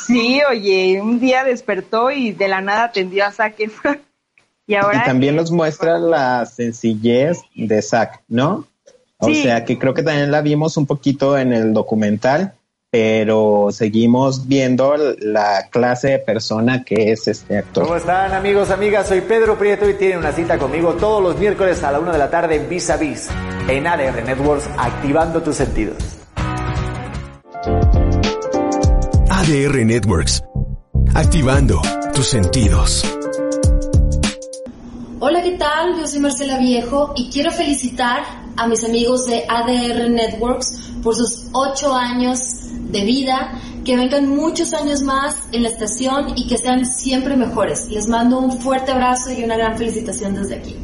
Sí, 0.05 0.41
oye, 0.49 0.99
un 1.01 1.19
día 1.19 1.43
despertó 1.43 2.11
y 2.11 2.31
de 2.31 2.47
la 2.47 2.61
nada 2.61 2.85
atendió 2.85 3.25
a 3.25 3.31
Zac 3.31 3.55
y 4.67 4.75
ahora... 4.75 5.01
Y 5.03 5.05
también 5.05 5.35
nos 5.35 5.51
muestra 5.51 5.97
la 5.97 6.45
sencillez 6.45 7.39
de 7.55 7.81
Zac, 7.81 8.21
¿no? 8.27 8.67
O 9.19 9.33
sea, 9.33 9.65
que 9.65 9.79
creo 9.79 9.93
que 9.93 10.03
también 10.03 10.29
la 10.29 10.41
vimos 10.41 10.77
un 10.77 10.85
poquito 10.85 11.37
en 11.37 11.51
el 11.51 11.73
documental, 11.73 12.53
pero 12.89 13.67
seguimos 13.71 14.47
viendo 14.47 14.95
la 15.19 15.67
clase 15.69 16.09
de 16.09 16.19
persona 16.19 16.83
que 16.83 17.11
es 17.11 17.27
este 17.27 17.57
actor. 17.57 17.83
¿Cómo 17.83 17.97
están 17.97 18.33
amigos, 18.33 18.71
amigas? 18.71 19.07
Soy 19.07 19.21
Pedro 19.21 19.57
Prieto 19.57 19.89
y 19.89 19.95
tienen 19.95 20.19
una 20.19 20.31
cita 20.31 20.57
conmigo 20.57 20.93
todos 20.93 21.21
los 21.21 21.37
miércoles 21.37 21.83
a 21.83 21.91
la 21.91 21.99
una 21.99 22.13
de 22.13 22.17
la 22.17 22.29
tarde 22.29 22.55
en 22.55 22.69
Vis 22.69 22.89
a 22.89 22.97
Vis, 22.97 23.27
en 23.67 23.87
ADR 23.87 24.23
Networks, 24.23 24.69
activando 24.77 25.43
tus 25.43 25.57
sentidos. 25.57 25.97
ADR 29.29 29.85
Networks, 29.85 30.43
activando 31.13 31.81
tus 32.13 32.27
sentidos. 32.27 33.03
Hola, 35.19 35.41
¿qué 35.43 35.57
tal? 35.57 35.97
Yo 35.99 36.07
soy 36.07 36.21
Marcela 36.21 36.57
Viejo 36.59 37.13
y 37.17 37.29
quiero 37.31 37.51
felicitar 37.51 38.23
a 38.55 38.67
mis 38.67 38.83
amigos 38.85 39.25
de 39.25 39.43
ADR 39.47 40.09
Networks 40.09 40.93
por 41.03 41.15
sus 41.15 41.47
ocho 41.53 41.93
años 41.93 42.39
de 42.91 43.03
vida, 43.03 43.59
que 43.85 43.95
vengan 43.95 44.27
muchos 44.29 44.73
años 44.73 45.01
más 45.01 45.35
en 45.51 45.63
la 45.63 45.69
estación 45.69 46.33
y 46.35 46.47
que 46.47 46.57
sean 46.57 46.85
siempre 46.85 47.35
mejores. 47.35 47.87
Les 47.89 48.07
mando 48.07 48.39
un 48.39 48.59
fuerte 48.59 48.91
abrazo 48.91 49.31
y 49.31 49.43
una 49.43 49.57
gran 49.57 49.77
felicitación 49.77 50.35
desde 50.35 50.55
aquí. 50.55 50.75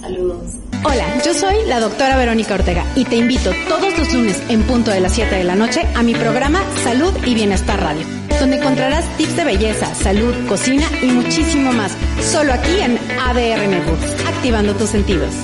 Saludos. 0.00 0.52
Hola, 0.84 1.22
yo 1.24 1.34
soy 1.34 1.56
la 1.66 1.80
doctora 1.80 2.16
Verónica 2.16 2.54
Ortega 2.54 2.84
y 2.94 3.04
te 3.04 3.16
invito 3.16 3.50
todos 3.68 3.98
los 3.98 4.12
lunes 4.12 4.40
en 4.48 4.62
punto 4.62 4.90
de 4.90 5.00
las 5.00 5.12
7 5.12 5.34
de 5.34 5.44
la 5.44 5.54
noche 5.54 5.82
a 5.94 6.02
mi 6.02 6.14
programa 6.14 6.62
Salud 6.84 7.12
y 7.24 7.34
Bienestar 7.34 7.80
Radio 7.80 8.06
donde 8.38 8.56
encontrarás 8.56 9.04
tips 9.16 9.36
de 9.36 9.44
belleza, 9.44 9.94
salud, 9.94 10.34
cocina 10.48 10.86
y 11.02 11.06
muchísimo 11.06 11.72
más. 11.72 11.92
Solo 12.20 12.52
aquí 12.52 12.80
en 12.80 12.98
ADR 13.20 13.68
Network, 13.68 14.00
activando 14.26 14.74
tus 14.74 14.90
sentidos. 14.90 15.34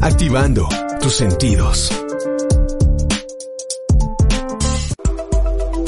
Activando 0.00 0.68
tus 1.00 1.14
sentidos. 1.14 2.07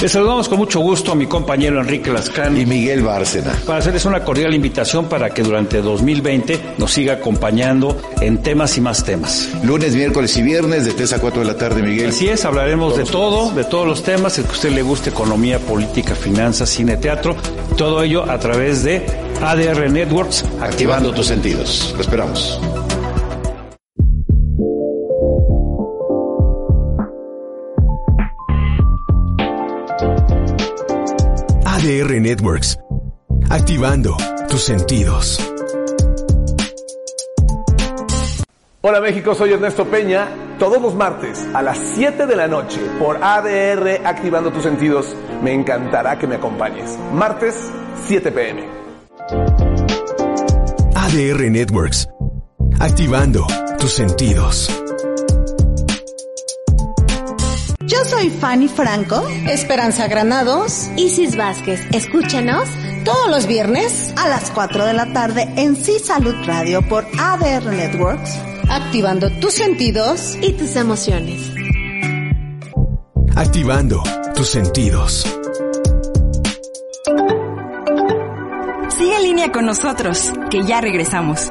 Les 0.01 0.13
saludamos 0.13 0.49
con 0.49 0.57
mucho 0.57 0.81
gusto 0.81 1.13
a 1.13 1.15
mi 1.15 1.27
compañero 1.27 1.79
Enrique 1.79 2.11
Lascán 2.11 2.59
y 2.59 2.65
Miguel 2.65 3.03
Bárcena 3.03 3.53
para 3.67 3.81
hacerles 3.81 4.07
una 4.07 4.25
cordial 4.25 4.55
invitación 4.55 5.11
para 5.11 5.29
que 5.29 5.43
durante 5.43 5.83
2020 5.83 6.77
nos 6.79 6.91
siga 6.91 7.15
acompañando 7.15 8.01
en 8.19 8.43
temas 8.43 8.79
y 8.79 8.81
más 8.81 9.05
temas. 9.05 9.51
Lunes, 9.63 9.95
miércoles 9.95 10.35
y 10.39 10.43
viernes 10.43 10.87
de 10.87 10.95
3 10.95 11.13
a 11.13 11.19
4 11.21 11.41
de 11.41 11.47
la 11.47 11.59
tarde, 11.59 11.83
Miguel. 11.83 12.09
Así 12.09 12.29
es, 12.29 12.47
hablaremos 12.47 12.97
de 12.97 13.05
todo, 13.05 13.51
de 13.51 13.65
todos 13.65 13.87
los 13.87 14.03
temas, 14.03 14.39
el 14.39 14.45
que 14.45 14.51
a 14.51 14.55
usted 14.55 14.71
le 14.71 14.81
guste, 14.81 15.11
economía, 15.11 15.59
política, 15.59 16.15
finanzas, 16.15 16.71
cine, 16.71 16.97
teatro, 16.97 17.37
todo 17.77 18.03
ello 18.03 18.25
a 18.31 18.39
través 18.39 18.83
de 18.83 19.05
ADR 19.43 19.91
Networks. 19.91 20.47
Activando 20.63 21.13
tus 21.13 21.27
sentidos. 21.27 21.93
Lo 21.95 22.01
esperamos. 22.01 22.59
ADR 31.81 32.21
Networks. 32.21 32.79
Activando 33.49 34.15
tus 34.51 34.63
sentidos. 34.63 35.39
Hola 38.83 39.01
México, 39.01 39.35
soy 39.35 39.55
Ernesto 39.55 39.87
Peña. 39.87 40.29
Todos 40.59 40.83
los 40.83 40.95
martes 40.95 41.43
a 41.55 41.63
las 41.63 41.79
7 41.95 42.27
de 42.27 42.37
la 42.37 42.49
noche 42.49 42.83
por 42.99 43.25
ADR 43.25 44.07
Activando 44.07 44.53
tus 44.53 44.65
sentidos. 44.65 45.17
Me 45.43 45.55
encantará 45.55 46.19
que 46.19 46.27
me 46.27 46.35
acompañes. 46.35 46.99
Martes, 47.15 47.55
7 48.07 48.31
pm. 48.31 48.69
ADR 50.95 51.51
Networks. 51.51 52.07
Activando 52.79 53.47
tus 53.79 53.93
sentidos. 53.93 54.69
Yo 57.87 58.05
soy 58.05 58.29
Fanny 58.29 58.69
Franco, 58.69 59.27
Esperanza 59.49 60.07
Granados, 60.07 60.91
Isis 60.99 61.35
Vázquez. 61.35 61.81
Escúchanos 61.93 62.69
todos 63.07 63.31
los 63.31 63.47
viernes 63.47 64.13
a 64.19 64.29
las 64.29 64.51
4 64.51 64.85
de 64.85 64.93
la 64.93 65.11
tarde 65.15 65.49
en 65.57 65.77
Sí 65.77 65.99
Salud 65.99 66.35
Radio 66.45 66.87
por 66.87 67.07
ADR 67.19 67.73
Networks, 67.73 68.39
activando 68.69 69.31
tus 69.41 69.55
sentidos 69.55 70.37
y 70.43 70.53
tus 70.53 70.77
emociones. 70.77 71.51
Activando 73.35 74.03
tus 74.35 74.51
sentidos. 74.51 75.25
Sigue 78.91 79.17
en 79.17 79.23
línea 79.23 79.53
con 79.53 79.65
nosotros, 79.65 80.35
que 80.51 80.65
ya 80.65 80.83
regresamos. 80.83 81.51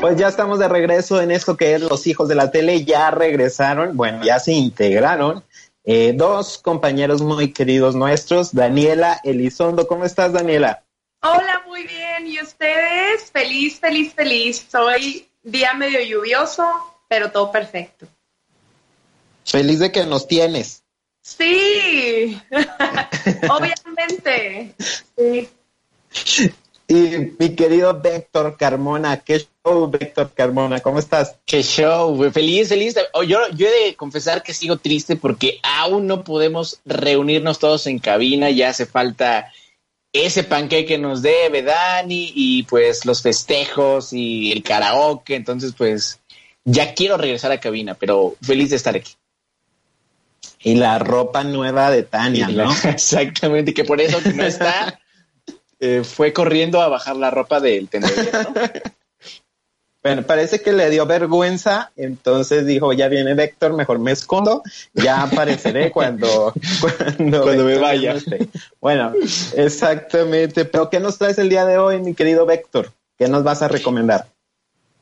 Pues 0.00 0.18
ya 0.18 0.28
estamos 0.28 0.58
de 0.58 0.68
regreso 0.68 1.20
en 1.20 1.30
esto 1.30 1.56
que 1.56 1.74
es 1.74 1.80
Los 1.80 2.06
Hijos 2.06 2.28
de 2.28 2.34
la 2.34 2.50
Tele. 2.50 2.84
Ya 2.84 3.10
regresaron, 3.10 3.96
bueno, 3.96 4.22
ya 4.24 4.38
se 4.38 4.52
integraron. 4.52 5.42
Eh, 5.84 6.12
dos 6.14 6.58
compañeros 6.58 7.22
muy 7.22 7.52
queridos 7.52 7.94
nuestros, 7.94 8.54
Daniela 8.54 9.20
Elizondo. 9.24 9.86
¿Cómo 9.86 10.04
estás, 10.04 10.32
Daniela? 10.32 10.84
Hola, 11.22 11.62
muy 11.66 11.86
bien. 11.86 12.26
¿Y 12.26 12.40
ustedes? 12.40 13.30
Feliz, 13.32 13.80
feliz, 13.80 14.12
feliz. 14.12 14.66
Soy 14.70 15.28
día 15.42 15.72
medio 15.74 16.00
lluvioso, 16.02 16.68
pero 17.08 17.30
todo 17.30 17.50
perfecto. 17.50 18.06
Feliz 19.44 19.78
de 19.78 19.92
que 19.92 20.04
nos 20.04 20.28
tienes. 20.28 20.82
Sí, 21.22 22.40
obviamente. 23.48 24.74
Sí. 25.16 25.48
Y 26.88 27.34
mi 27.38 27.56
querido 27.56 28.00
Víctor 28.00 28.56
Carmona, 28.56 29.18
qué 29.18 29.44
show, 29.64 29.88
Víctor 29.88 30.30
Carmona, 30.32 30.78
¿cómo 30.80 31.00
estás? 31.00 31.36
Qué 31.44 31.62
show, 31.62 32.30
feliz, 32.30 32.68
feliz. 32.68 32.94
Yo, 33.26 33.40
yo 33.54 33.66
he 33.66 33.86
de 33.86 33.96
confesar 33.96 34.44
que 34.44 34.54
sigo 34.54 34.76
triste 34.76 35.16
porque 35.16 35.58
aún 35.64 36.06
no 36.06 36.22
podemos 36.22 36.78
reunirnos 36.84 37.58
todos 37.58 37.88
en 37.88 37.98
cabina, 37.98 38.50
ya 38.50 38.68
hace 38.68 38.86
falta 38.86 39.52
ese 40.12 40.44
panqueque 40.44 40.86
que 40.86 40.98
nos 40.98 41.22
debe 41.22 41.62
Dani 41.62 42.32
y 42.34 42.62
pues 42.62 43.04
los 43.04 43.20
festejos 43.20 44.12
y 44.12 44.52
el 44.52 44.62
karaoke, 44.62 45.34
entonces 45.34 45.74
pues 45.76 46.20
ya 46.64 46.94
quiero 46.94 47.16
regresar 47.16 47.50
a 47.50 47.60
cabina, 47.60 47.94
pero 47.94 48.36
feliz 48.40 48.70
de 48.70 48.76
estar 48.76 48.94
aquí. 48.94 49.12
Y 50.60 50.76
la 50.76 51.00
ropa 51.00 51.42
nueva 51.42 51.90
de 51.90 52.04
Tania, 52.04 52.48
¿no? 52.48 52.70
Exactamente, 52.84 53.74
que 53.74 53.84
por 53.84 54.00
eso 54.00 54.20
no 54.34 54.44
está 54.44 55.00
eh, 55.80 56.02
fue 56.04 56.32
corriendo 56.32 56.80
a 56.80 56.88
bajar 56.88 57.16
la 57.16 57.30
ropa 57.30 57.60
del 57.60 57.88
tendero. 57.88 58.14
bueno, 60.02 60.22
parece 60.22 60.62
que 60.62 60.72
le 60.72 60.88
dio 60.90 61.06
vergüenza, 61.06 61.92
entonces 61.96 62.64
dijo, 62.66 62.92
ya 62.92 63.08
viene 63.08 63.34
Vector, 63.34 63.74
mejor 63.74 63.98
me 63.98 64.12
escondo, 64.12 64.62
ya 64.94 65.22
apareceré 65.22 65.90
cuando, 65.90 66.54
cuando, 66.80 67.42
cuando 67.42 67.64
me 67.64 67.78
vaya. 67.78 68.16
Bueno, 68.80 69.12
exactamente. 69.54 70.64
Pero 70.64 70.88
¿qué 70.88 71.00
nos 71.00 71.18
traes 71.18 71.38
el 71.38 71.48
día 71.48 71.66
de 71.66 71.78
hoy, 71.78 72.00
mi 72.00 72.14
querido 72.14 72.46
Vector? 72.46 72.92
¿Qué 73.18 73.28
nos 73.28 73.44
vas 73.44 73.62
a 73.62 73.68
recomendar? 73.68 74.28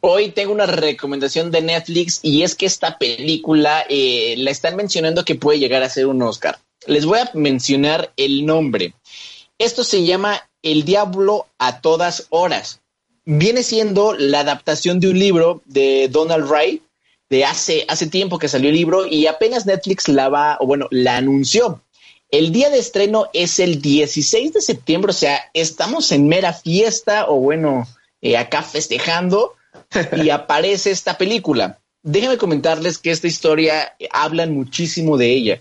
Hoy 0.06 0.32
tengo 0.32 0.52
una 0.52 0.66
recomendación 0.66 1.50
de 1.50 1.62
Netflix 1.62 2.20
y 2.22 2.42
es 2.42 2.54
que 2.54 2.66
esta 2.66 2.98
película 2.98 3.86
eh, 3.88 4.34
la 4.36 4.50
están 4.50 4.76
mencionando 4.76 5.24
que 5.24 5.34
puede 5.34 5.58
llegar 5.58 5.82
a 5.82 5.88
ser 5.88 6.06
un 6.06 6.20
Oscar. 6.20 6.58
Les 6.86 7.06
voy 7.06 7.20
a 7.20 7.30
mencionar 7.32 8.12
el 8.18 8.44
nombre. 8.44 8.92
Esto 9.58 9.84
se 9.84 10.04
llama 10.04 10.48
el 10.62 10.84
diablo 10.84 11.46
a 11.58 11.80
todas 11.80 12.26
horas. 12.30 12.80
Viene 13.24 13.62
siendo 13.62 14.14
la 14.14 14.40
adaptación 14.40 15.00
de 15.00 15.08
un 15.08 15.18
libro 15.18 15.62
de 15.64 16.08
Donald 16.10 16.48
Wright 16.48 16.82
de 17.30 17.44
hace, 17.44 17.84
hace 17.88 18.06
tiempo 18.06 18.38
que 18.38 18.48
salió 18.48 18.68
el 18.68 18.76
libro 18.76 19.06
y 19.06 19.26
apenas 19.26 19.66
Netflix 19.66 20.08
la 20.08 20.28
va, 20.28 20.56
o 20.60 20.66
bueno, 20.66 20.88
la 20.90 21.16
anunció. 21.16 21.82
El 22.30 22.52
día 22.52 22.68
de 22.68 22.78
estreno 22.78 23.28
es 23.32 23.60
el 23.60 23.80
16 23.80 24.54
de 24.54 24.60
septiembre, 24.60 25.10
o 25.10 25.14
sea, 25.14 25.40
estamos 25.54 26.10
en 26.10 26.26
mera 26.26 26.52
fiesta 26.52 27.26
o 27.28 27.36
bueno, 27.36 27.86
eh, 28.20 28.36
acá 28.36 28.62
festejando 28.62 29.54
y 30.16 30.30
aparece 30.30 30.90
esta 30.90 31.16
película. 31.16 31.78
Déjenme 32.02 32.36
comentarles 32.36 32.98
que 32.98 33.10
esta 33.10 33.28
historia 33.28 33.94
eh, 33.98 34.08
hablan 34.10 34.52
muchísimo 34.52 35.16
de 35.16 35.30
ella. 35.30 35.60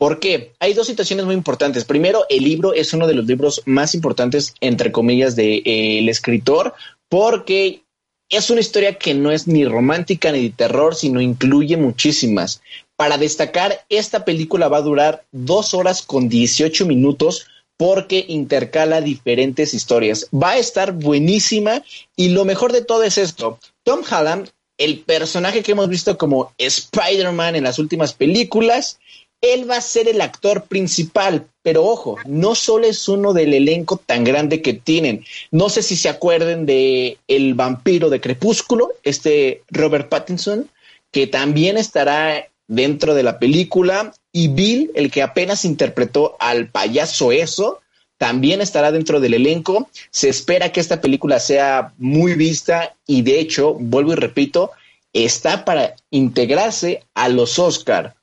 ¿Por 0.00 0.18
qué? 0.18 0.54
Hay 0.60 0.72
dos 0.72 0.86
situaciones 0.86 1.26
muy 1.26 1.34
importantes. 1.34 1.84
Primero, 1.84 2.24
el 2.30 2.42
libro 2.42 2.72
es 2.72 2.94
uno 2.94 3.06
de 3.06 3.12
los 3.12 3.26
libros 3.26 3.60
más 3.66 3.94
importantes, 3.94 4.54
entre 4.62 4.92
comillas, 4.92 5.36
del 5.36 5.62
de, 5.62 5.98
eh, 5.98 6.08
escritor, 6.08 6.72
porque 7.10 7.82
es 8.30 8.48
una 8.48 8.60
historia 8.60 8.94
que 8.94 9.12
no 9.12 9.30
es 9.30 9.46
ni 9.46 9.66
romántica 9.66 10.32
ni 10.32 10.44
de 10.44 10.56
terror, 10.56 10.94
sino 10.94 11.20
incluye 11.20 11.76
muchísimas. 11.76 12.62
Para 12.96 13.18
destacar, 13.18 13.84
esta 13.90 14.24
película 14.24 14.68
va 14.68 14.78
a 14.78 14.88
durar 14.88 15.26
dos 15.32 15.74
horas 15.74 16.00
con 16.00 16.30
18 16.30 16.86
minutos 16.86 17.46
porque 17.76 18.24
intercala 18.26 19.02
diferentes 19.02 19.74
historias. 19.74 20.28
Va 20.32 20.52
a 20.52 20.58
estar 20.58 20.92
buenísima 20.92 21.82
y 22.16 22.30
lo 22.30 22.46
mejor 22.46 22.72
de 22.72 22.82
todo 22.82 23.02
es 23.02 23.18
esto. 23.18 23.58
Tom 23.84 24.00
Holland, 24.10 24.48
el 24.78 25.00
personaje 25.00 25.62
que 25.62 25.72
hemos 25.72 25.90
visto 25.90 26.16
como 26.16 26.54
Spider-Man 26.56 27.56
en 27.56 27.64
las 27.64 27.78
últimas 27.78 28.14
películas, 28.14 28.98
él 29.40 29.68
va 29.68 29.76
a 29.76 29.82
ser 29.82 30.08
el 30.08 30.20
actor 30.20 30.64
principal, 30.64 31.46
pero 31.62 31.84
ojo, 31.84 32.16
no 32.26 32.54
solo 32.54 32.86
es 32.86 33.08
uno 33.08 33.32
del 33.32 33.54
elenco 33.54 33.96
tan 33.96 34.24
grande 34.24 34.60
que 34.60 34.74
tienen. 34.74 35.24
No 35.50 35.68
sé 35.68 35.82
si 35.82 35.96
se 35.96 36.08
acuerden 36.08 36.66
de 36.66 37.18
El 37.26 37.54
vampiro 37.54 38.10
de 38.10 38.20
Crepúsculo, 38.20 38.90
este 39.02 39.62
Robert 39.68 40.08
Pattinson, 40.08 40.68
que 41.10 41.26
también 41.26 41.78
estará 41.78 42.48
dentro 42.68 43.14
de 43.14 43.22
la 43.22 43.38
película, 43.38 44.12
y 44.32 44.48
Bill, 44.48 44.92
el 44.94 45.10
que 45.10 45.22
apenas 45.22 45.64
interpretó 45.64 46.36
al 46.38 46.68
payaso 46.68 47.32
eso, 47.32 47.80
también 48.18 48.60
estará 48.60 48.92
dentro 48.92 49.18
del 49.18 49.34
elenco. 49.34 49.88
Se 50.10 50.28
espera 50.28 50.70
que 50.70 50.80
esta 50.80 51.00
película 51.00 51.40
sea 51.40 51.94
muy 51.96 52.34
vista 52.34 52.94
y 53.06 53.22
de 53.22 53.40
hecho, 53.40 53.74
vuelvo 53.74 54.12
y 54.12 54.16
repito, 54.16 54.70
está 55.14 55.64
para 55.64 55.96
integrarse 56.10 57.02
a 57.14 57.30
los 57.30 57.58
Oscar. 57.58 58.14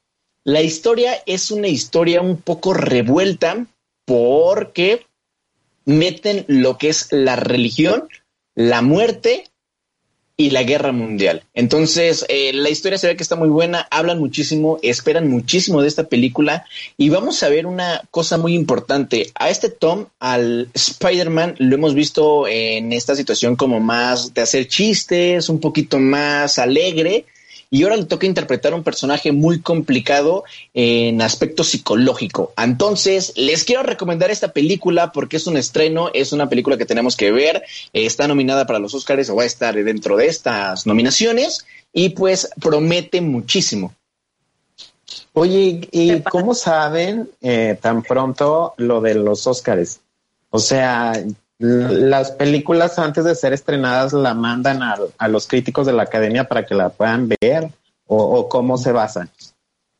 La 0.47 0.61
historia 0.61 1.21
es 1.25 1.51
una 1.51 1.67
historia 1.67 2.21
un 2.21 2.37
poco 2.37 2.73
revuelta 2.73 3.65
porque 4.05 5.05
meten 5.83 6.45
lo 6.47 6.77
que 6.77 6.87
es 6.87 7.09
la 7.11 7.35
religión 7.35 8.07
la 8.55 8.81
muerte 8.81 9.43
y 10.37 10.51
la 10.51 10.63
guerra 10.63 10.93
mundial. 10.93 11.43
Entonces, 11.53 12.25
eh, 12.29 12.53
la 12.53 12.69
historia 12.69 12.97
se 12.97 13.07
ve 13.07 13.17
que 13.17 13.23
está 13.23 13.35
muy 13.35 13.49
buena, 13.49 13.89
hablan 13.91 14.19
muchísimo, 14.19 14.79
esperan 14.83 15.29
muchísimo 15.29 15.81
de 15.81 15.89
esta 15.89 16.05
película 16.05 16.65
y 16.95 17.09
vamos 17.09 17.43
a 17.43 17.49
ver 17.49 17.65
una 17.65 18.03
cosa 18.09 18.37
muy 18.37 18.53
importante. 18.53 19.29
A 19.35 19.49
este 19.49 19.67
Tom, 19.67 20.05
al 20.17 20.69
Spider-Man, 20.73 21.55
lo 21.57 21.75
hemos 21.75 21.93
visto 21.93 22.47
en 22.47 22.93
esta 22.93 23.17
situación 23.17 23.57
como 23.57 23.81
más 23.81 24.33
de 24.33 24.43
hacer 24.43 24.69
chistes, 24.69 25.49
un 25.49 25.59
poquito 25.59 25.99
más 25.99 26.57
alegre 26.57 27.25
y 27.69 27.83
ahora 27.83 27.97
le 27.97 28.05
toca 28.05 28.25
interpretar 28.25 28.73
un 28.73 28.83
personaje 28.83 29.31
muy 29.31 29.61
complicado 29.61 30.43
en 30.73 31.21
aspecto 31.21 31.63
psicológico. 31.63 32.53
Entonces, 32.57 33.33
les 33.35 33.63
quiero 33.65 33.83
recomendar 33.83 34.31
esta 34.31 34.53
película 34.53 35.11
porque 35.11 35.37
es 35.37 35.47
un 35.47 35.57
estreno, 35.57 36.09
es 36.13 36.31
una 36.31 36.49
película 36.49 36.77
que 36.77 36.85
tenemos 36.85 37.15
que 37.15 37.31
ver, 37.31 37.63
está 37.93 38.27
nominada 38.27 38.65
para 38.65 38.79
los 38.79 38.93
Oscars 38.93 39.29
o 39.29 39.35
va 39.35 39.43
a 39.43 39.47
estar 39.47 39.75
dentro 39.75 40.15
de 40.17 40.27
estas 40.27 40.85
nominaciones 40.85 41.65
y 41.93 42.09
pues 42.09 42.49
promete 42.61 43.21
muchísimo. 43.21 43.93
Oye, 45.33 45.87
¿y 45.91 46.19
cómo 46.21 46.53
saben 46.55 47.29
eh, 47.41 47.77
tan 47.79 48.01
pronto 48.01 48.73
lo 48.77 49.01
de 49.01 49.15
los 49.15 49.45
Oscars? 49.45 49.99
O 50.49 50.59
sea, 50.59 51.13
las 51.59 52.31
películas 52.31 52.99
antes 52.99 53.23
de 53.23 53.33
ser 53.35 53.53
estrenadas 53.53 54.13
la 54.13 54.33
mandan 54.33 54.81
a, 54.83 55.27
los 55.27 55.47
críticos 55.47 55.87
de 55.87 55.93
la 55.93 56.03
academia 56.03 56.47
para 56.47 56.65
que 56.65 56.75
la 56.75 56.89
puedan 56.89 57.27
ver 57.27 57.71
o 58.05 58.47
cómo 58.47 58.77
se 58.77 58.91
basan. 58.91 59.29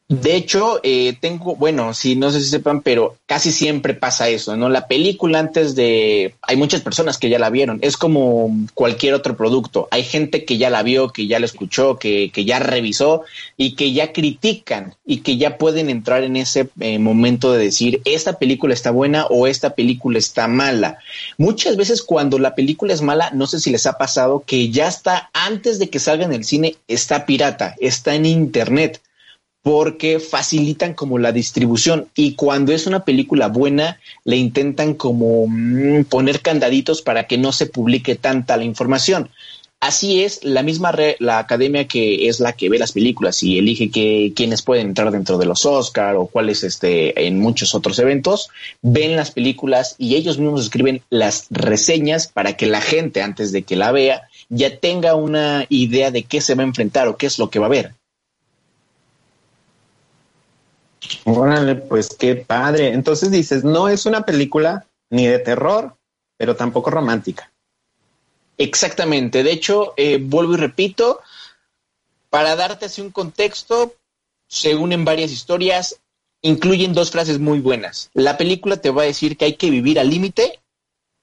De 0.09 0.37
hecho, 0.37 0.79
eh, 0.83 1.17
tengo, 1.19 1.57
bueno, 1.57 1.93
sí, 1.93 2.15
no 2.15 2.31
sé 2.31 2.39
si 2.39 2.47
sepan, 2.47 2.79
pero 2.79 3.17
casi 3.25 3.51
siempre 3.51 3.93
pasa 3.93 4.29
eso, 4.29 4.55
¿no? 4.55 4.69
La 4.69 4.87
película 4.87 5.39
antes 5.39 5.75
de, 5.75 6.33
hay 6.43 6.55
muchas 6.55 6.79
personas 6.79 7.17
que 7.17 7.27
ya 7.29 7.39
la 7.39 7.49
vieron, 7.49 7.79
es 7.81 7.97
como 7.97 8.55
cualquier 8.73 9.13
otro 9.15 9.35
producto, 9.35 9.89
hay 9.91 10.03
gente 10.03 10.45
que 10.45 10.57
ya 10.57 10.69
la 10.69 10.81
vio, 10.81 11.09
que 11.09 11.27
ya 11.27 11.39
la 11.39 11.45
escuchó, 11.45 11.99
que, 11.99 12.31
que 12.33 12.45
ya 12.45 12.59
revisó 12.59 13.23
y 13.57 13.75
que 13.75 13.91
ya 13.91 14.13
critican 14.13 14.95
y 15.05 15.17
que 15.17 15.35
ya 15.35 15.57
pueden 15.57 15.89
entrar 15.89 16.23
en 16.23 16.37
ese 16.37 16.69
eh, 16.79 16.99
momento 16.99 17.51
de 17.51 17.65
decir, 17.65 18.01
esta 18.05 18.39
película 18.39 18.73
está 18.73 18.91
buena 18.91 19.25
o 19.25 19.45
esta 19.45 19.71
película 19.71 20.19
está 20.19 20.47
mala. 20.47 20.99
Muchas 21.37 21.75
veces 21.75 22.01
cuando 22.01 22.39
la 22.39 22.55
película 22.55 22.93
es 22.93 23.01
mala, 23.01 23.31
no 23.33 23.45
sé 23.45 23.59
si 23.59 23.71
les 23.71 23.85
ha 23.85 23.97
pasado 23.97 24.41
que 24.47 24.69
ya 24.69 24.87
está, 24.87 25.29
antes 25.33 25.79
de 25.79 25.89
que 25.89 25.99
salga 25.99 26.23
en 26.23 26.31
el 26.31 26.45
cine, 26.45 26.77
está 26.87 27.25
pirata, 27.25 27.75
está 27.81 28.15
en 28.15 28.25
internet 28.25 29.01
porque 29.67 30.21
facilitan 30.21 30.93
como 30.93 31.17
la 31.17 31.33
distribución 31.33 32.07
y 32.15 32.35
cuando 32.35 32.71
es 32.71 32.87
una 32.87 33.03
película 33.03 33.49
buena 33.49 33.99
le 34.23 34.37
intentan 34.37 34.93
como 34.93 35.45
mm, 35.45 36.05
poner 36.05 36.39
candaditos 36.39 37.01
para 37.01 37.27
que 37.27 37.37
no 37.37 37.51
se 37.51 37.65
publique 37.65 38.15
tanta 38.15 38.55
la 38.55 38.63
información. 38.63 39.29
Así 39.81 40.23
es, 40.23 40.41
la 40.45 40.63
misma 40.63 40.95
la 41.19 41.39
academia 41.39 41.85
que 41.85 42.29
es 42.29 42.39
la 42.39 42.53
que 42.53 42.69
ve 42.69 42.79
las 42.79 42.93
películas 42.93 43.43
y 43.43 43.57
elige 43.57 43.91
que 43.91 44.31
quienes 44.33 44.61
pueden 44.61 44.87
entrar 44.87 45.11
dentro 45.11 45.37
de 45.37 45.47
los 45.47 45.65
Oscar 45.65 46.15
o 46.15 46.27
cuáles 46.27 46.63
este 46.63 47.27
en 47.27 47.37
muchos 47.37 47.75
otros 47.75 47.99
eventos, 47.99 48.49
ven 48.81 49.17
las 49.17 49.31
películas 49.31 49.95
y 49.97 50.15
ellos 50.15 50.39
mismos 50.39 50.61
escriben 50.61 51.01
las 51.09 51.47
reseñas 51.49 52.29
para 52.29 52.55
que 52.55 52.67
la 52.67 52.79
gente 52.79 53.21
antes 53.21 53.51
de 53.51 53.63
que 53.63 53.75
la 53.75 53.91
vea 53.91 54.29
ya 54.47 54.77
tenga 54.77 55.15
una 55.15 55.65
idea 55.67 56.09
de 56.09 56.23
qué 56.23 56.39
se 56.39 56.55
va 56.55 56.63
a 56.63 56.67
enfrentar 56.67 57.09
o 57.09 57.17
qué 57.17 57.25
es 57.25 57.37
lo 57.37 57.49
que 57.49 57.59
va 57.59 57.65
a 57.65 57.69
ver. 57.69 57.91
Órale, 61.25 61.75
pues 61.75 62.09
qué 62.17 62.35
padre. 62.35 62.93
Entonces 62.93 63.31
dices, 63.31 63.63
no 63.63 63.89
es 63.89 64.05
una 64.05 64.25
película 64.25 64.85
ni 65.09 65.27
de 65.27 65.39
terror, 65.39 65.95
pero 66.37 66.55
tampoco 66.55 66.89
romántica. 66.89 67.51
Exactamente. 68.57 69.43
De 69.43 69.51
hecho, 69.51 69.93
eh, 69.97 70.19
vuelvo 70.21 70.53
y 70.53 70.57
repito, 70.57 71.21
para 72.29 72.55
darte 72.55 72.85
así 72.85 73.01
un 73.01 73.11
contexto, 73.11 73.93
se 74.47 74.75
unen 74.75 75.05
varias 75.05 75.31
historias, 75.31 75.99
incluyen 76.41 76.93
dos 76.93 77.11
frases 77.11 77.39
muy 77.39 77.59
buenas. 77.59 78.09
La 78.13 78.37
película 78.37 78.77
te 78.77 78.89
va 78.89 79.03
a 79.03 79.05
decir 79.05 79.37
que 79.37 79.45
hay 79.45 79.53
que 79.55 79.69
vivir 79.69 79.99
al 79.99 80.09
límite 80.09 80.59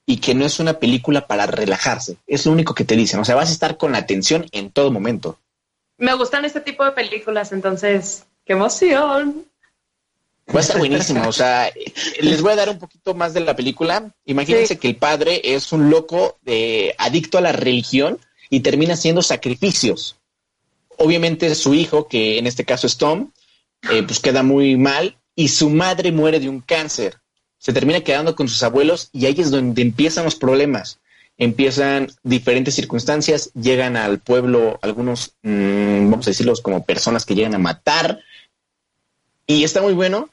y 0.05 0.17
que 0.17 0.35
no 0.35 0.45
es 0.45 0.59
una 0.59 0.79
película 0.79 1.27
para 1.27 1.45
relajarse. 1.45 2.17
Es 2.27 2.45
lo 2.45 2.51
único 2.51 2.73
que 2.73 2.85
te 2.85 2.95
dicen. 2.95 3.19
O 3.19 3.25
sea, 3.25 3.35
vas 3.35 3.49
a 3.49 3.53
estar 3.53 3.77
con 3.77 3.95
atención 3.95 4.45
en 4.51 4.71
todo 4.71 4.91
momento. 4.91 5.39
Me 5.97 6.13
gustan 6.13 6.45
este 6.45 6.61
tipo 6.61 6.83
de 6.83 6.91
películas, 6.91 7.51
entonces, 7.51 8.25
qué 8.45 8.53
emoción. 8.53 9.45
Va 10.53 10.59
a 10.59 10.61
estar 10.61 10.77
buenísimo. 10.77 11.27
O 11.27 11.31
sea, 11.31 11.71
les 12.19 12.41
voy 12.41 12.51
a 12.51 12.55
dar 12.55 12.69
un 12.69 12.77
poquito 12.77 13.15
más 13.15 13.33
de 13.33 13.39
la 13.39 13.55
película. 13.55 14.13
Imagínense 14.25 14.77
que 14.77 14.87
el 14.87 14.95
padre 14.95 15.41
es 15.43 15.71
un 15.71 15.89
loco 15.89 16.37
de 16.43 16.93
adicto 16.97 17.37
a 17.37 17.41
la 17.41 17.51
religión 17.51 18.19
y 18.49 18.59
termina 18.59 18.93
haciendo 18.93 19.21
sacrificios. 19.21 20.17
Obviamente 20.97 21.53
su 21.55 21.73
hijo, 21.73 22.07
que 22.07 22.37
en 22.37 22.47
este 22.47 22.63
caso 22.63 22.85
es 22.87 22.97
Tom, 22.97 23.31
eh, 23.91 24.03
pues 24.03 24.19
queda 24.19 24.43
muy 24.43 24.77
mal 24.77 25.17
y 25.35 25.49
su 25.49 25.69
madre 25.69 26.11
muere 26.11 26.39
de 26.39 26.49
un 26.49 26.61
cáncer. 26.61 27.17
Se 27.57 27.73
termina 27.73 28.01
quedando 28.01 28.35
con 28.35 28.47
sus 28.47 28.61
abuelos 28.61 29.09
y 29.11 29.25
ahí 29.25 29.35
es 29.37 29.49
donde 29.49 29.81
empiezan 29.81 30.25
los 30.25 30.35
problemas. 30.35 30.99
Empiezan 31.37 32.07
diferentes 32.23 32.75
circunstancias, 32.75 33.51
llegan 33.53 33.97
al 33.97 34.19
pueblo 34.19 34.79
algunos, 34.81 35.33
mm, 35.41 36.09
vamos 36.09 36.27
a 36.27 36.29
decirlos 36.29 36.61
como 36.61 36.85
personas 36.85 37.25
que 37.25 37.35
llegan 37.35 37.55
a 37.55 37.59
matar. 37.59 38.21
Y 39.47 39.63
está 39.63 39.81
muy 39.81 39.93
bueno, 39.93 40.29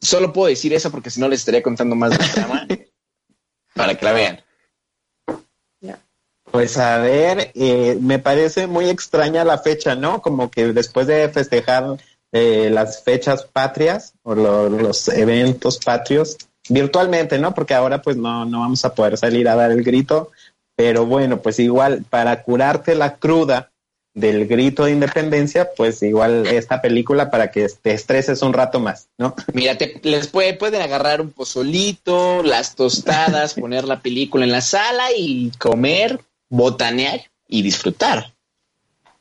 Solo 0.00 0.32
puedo 0.32 0.48
decir 0.48 0.72
eso 0.72 0.90
porque 0.90 1.10
si 1.10 1.20
no 1.20 1.28
les 1.28 1.40
estaría 1.40 1.62
contando 1.62 1.96
más 1.96 2.10
de 2.10 2.18
la 2.18 2.32
trama 2.32 2.66
para 3.74 3.96
que 3.96 4.04
la 4.04 4.12
vean. 4.12 4.44
Pues 6.50 6.78
a 6.78 6.98
ver, 6.98 7.50
eh, 7.54 7.98
me 8.00 8.18
parece 8.18 8.66
muy 8.66 8.88
extraña 8.88 9.44
la 9.44 9.58
fecha, 9.58 9.94
¿no? 9.94 10.22
Como 10.22 10.50
que 10.50 10.72
después 10.72 11.06
de 11.06 11.28
festejar 11.28 11.98
eh, 12.32 12.70
las 12.72 13.02
fechas 13.02 13.44
patrias 13.44 14.14
o 14.22 14.34
los 14.34 15.08
eventos 15.08 15.78
patrios 15.78 16.38
virtualmente, 16.68 17.38
¿no? 17.38 17.54
Porque 17.54 17.74
ahora 17.74 18.00
pues 18.00 18.16
no, 18.16 18.44
no 18.44 18.60
vamos 18.60 18.84
a 18.84 18.94
poder 18.94 19.18
salir 19.18 19.48
a 19.48 19.56
dar 19.56 19.70
el 19.70 19.82
grito, 19.82 20.30
pero 20.74 21.04
bueno, 21.04 21.40
pues 21.40 21.58
igual 21.58 22.04
para 22.08 22.42
curarte 22.42 22.94
la 22.94 23.16
cruda 23.16 23.70
del 24.18 24.46
grito 24.46 24.84
de 24.84 24.92
independencia, 24.92 25.70
pues 25.76 26.02
igual 26.02 26.46
esta 26.46 26.82
película 26.82 27.30
para 27.30 27.50
que 27.50 27.66
te 27.68 27.92
estreses 27.92 28.42
un 28.42 28.52
rato 28.52 28.80
más, 28.80 29.08
¿no? 29.16 29.34
Mira, 29.52 29.76
les 30.02 30.26
puede, 30.26 30.54
pueden 30.54 30.82
agarrar 30.82 31.20
un 31.20 31.30
pozolito, 31.30 32.42
las 32.42 32.74
tostadas, 32.74 33.54
poner 33.60 33.84
la 33.84 34.00
película 34.00 34.44
en 34.44 34.52
la 34.52 34.60
sala 34.60 35.04
y 35.16 35.50
comer, 35.58 36.20
botanear 36.48 37.20
y 37.46 37.62
disfrutar. 37.62 38.34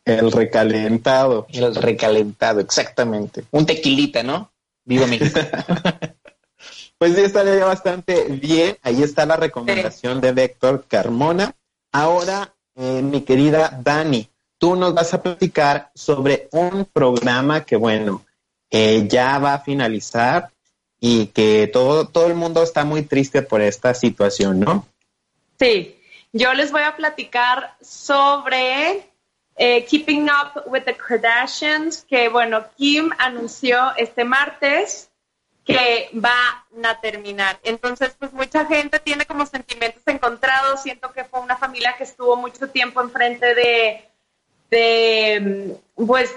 El 0.03 0.31
recalentado. 0.31 1.47
El 1.51 1.75
recalentado, 1.75 2.59
exactamente. 2.61 3.43
Un 3.51 3.65
tequilita, 3.65 4.23
¿no? 4.23 4.51
Viva 4.85 5.05
México. 5.05 5.39
pues 6.97 7.13
sí, 7.13 7.21
estaría 7.21 7.65
bastante 7.65 8.23
bien. 8.23 8.77
Ahí 8.83 9.03
está 9.03 9.25
la 9.25 9.35
recomendación 9.35 10.21
de 10.21 10.31
Víctor 10.31 10.85
Carmona. 10.87 11.53
Ahora, 11.91 12.53
eh, 12.75 13.01
mi 13.01 13.21
querida 13.21 13.81
Dani, 13.83 14.29
tú 14.57 14.75
nos 14.75 14.93
vas 14.93 15.13
a 15.13 15.21
platicar 15.21 15.91
sobre 15.93 16.47
un 16.51 16.85
programa 16.85 17.63
que, 17.65 17.75
bueno, 17.75 18.25
eh, 18.69 19.07
ya 19.07 19.39
va 19.39 19.53
a 19.53 19.59
finalizar 19.59 20.49
y 20.99 21.27
que 21.27 21.69
todo, 21.71 22.07
todo 22.07 22.27
el 22.27 22.35
mundo 22.35 22.63
está 22.63 22.83
muy 22.83 23.03
triste 23.03 23.41
por 23.41 23.61
esta 23.61 23.93
situación, 23.93 24.59
¿no? 24.59 24.87
Sí, 25.59 25.99
yo 26.33 26.53
les 26.53 26.71
voy 26.71 26.81
a 26.81 26.95
platicar 26.95 27.75
sobre 27.81 29.07
eh, 29.55 29.85
Keeping 29.85 30.29
Up 30.29 30.63
with 30.67 30.83
the 30.83 30.95
Kardashians, 30.95 32.03
que, 32.03 32.29
bueno, 32.29 32.65
Kim 32.77 33.11
anunció 33.17 33.95
este 33.95 34.23
martes 34.23 35.09
que 35.65 36.09
van 36.13 36.85
a 36.85 36.99
terminar. 37.01 37.59
Entonces, 37.63 38.15
pues 38.17 38.31
mucha 38.31 38.65
gente 38.65 38.99
tiene 38.99 39.25
como 39.25 39.45
sentimientos 39.45 40.03
encontrados. 40.05 40.81
Siento 40.81 41.11
que 41.11 41.25
fue 41.25 41.41
una 41.41 41.57
familia 41.57 41.95
que 41.97 42.05
estuvo 42.05 42.37
mucho 42.37 42.69
tiempo 42.69 43.01
enfrente 43.01 43.53
de 43.53 44.07
de, 44.69 45.77
pues, 45.95 46.33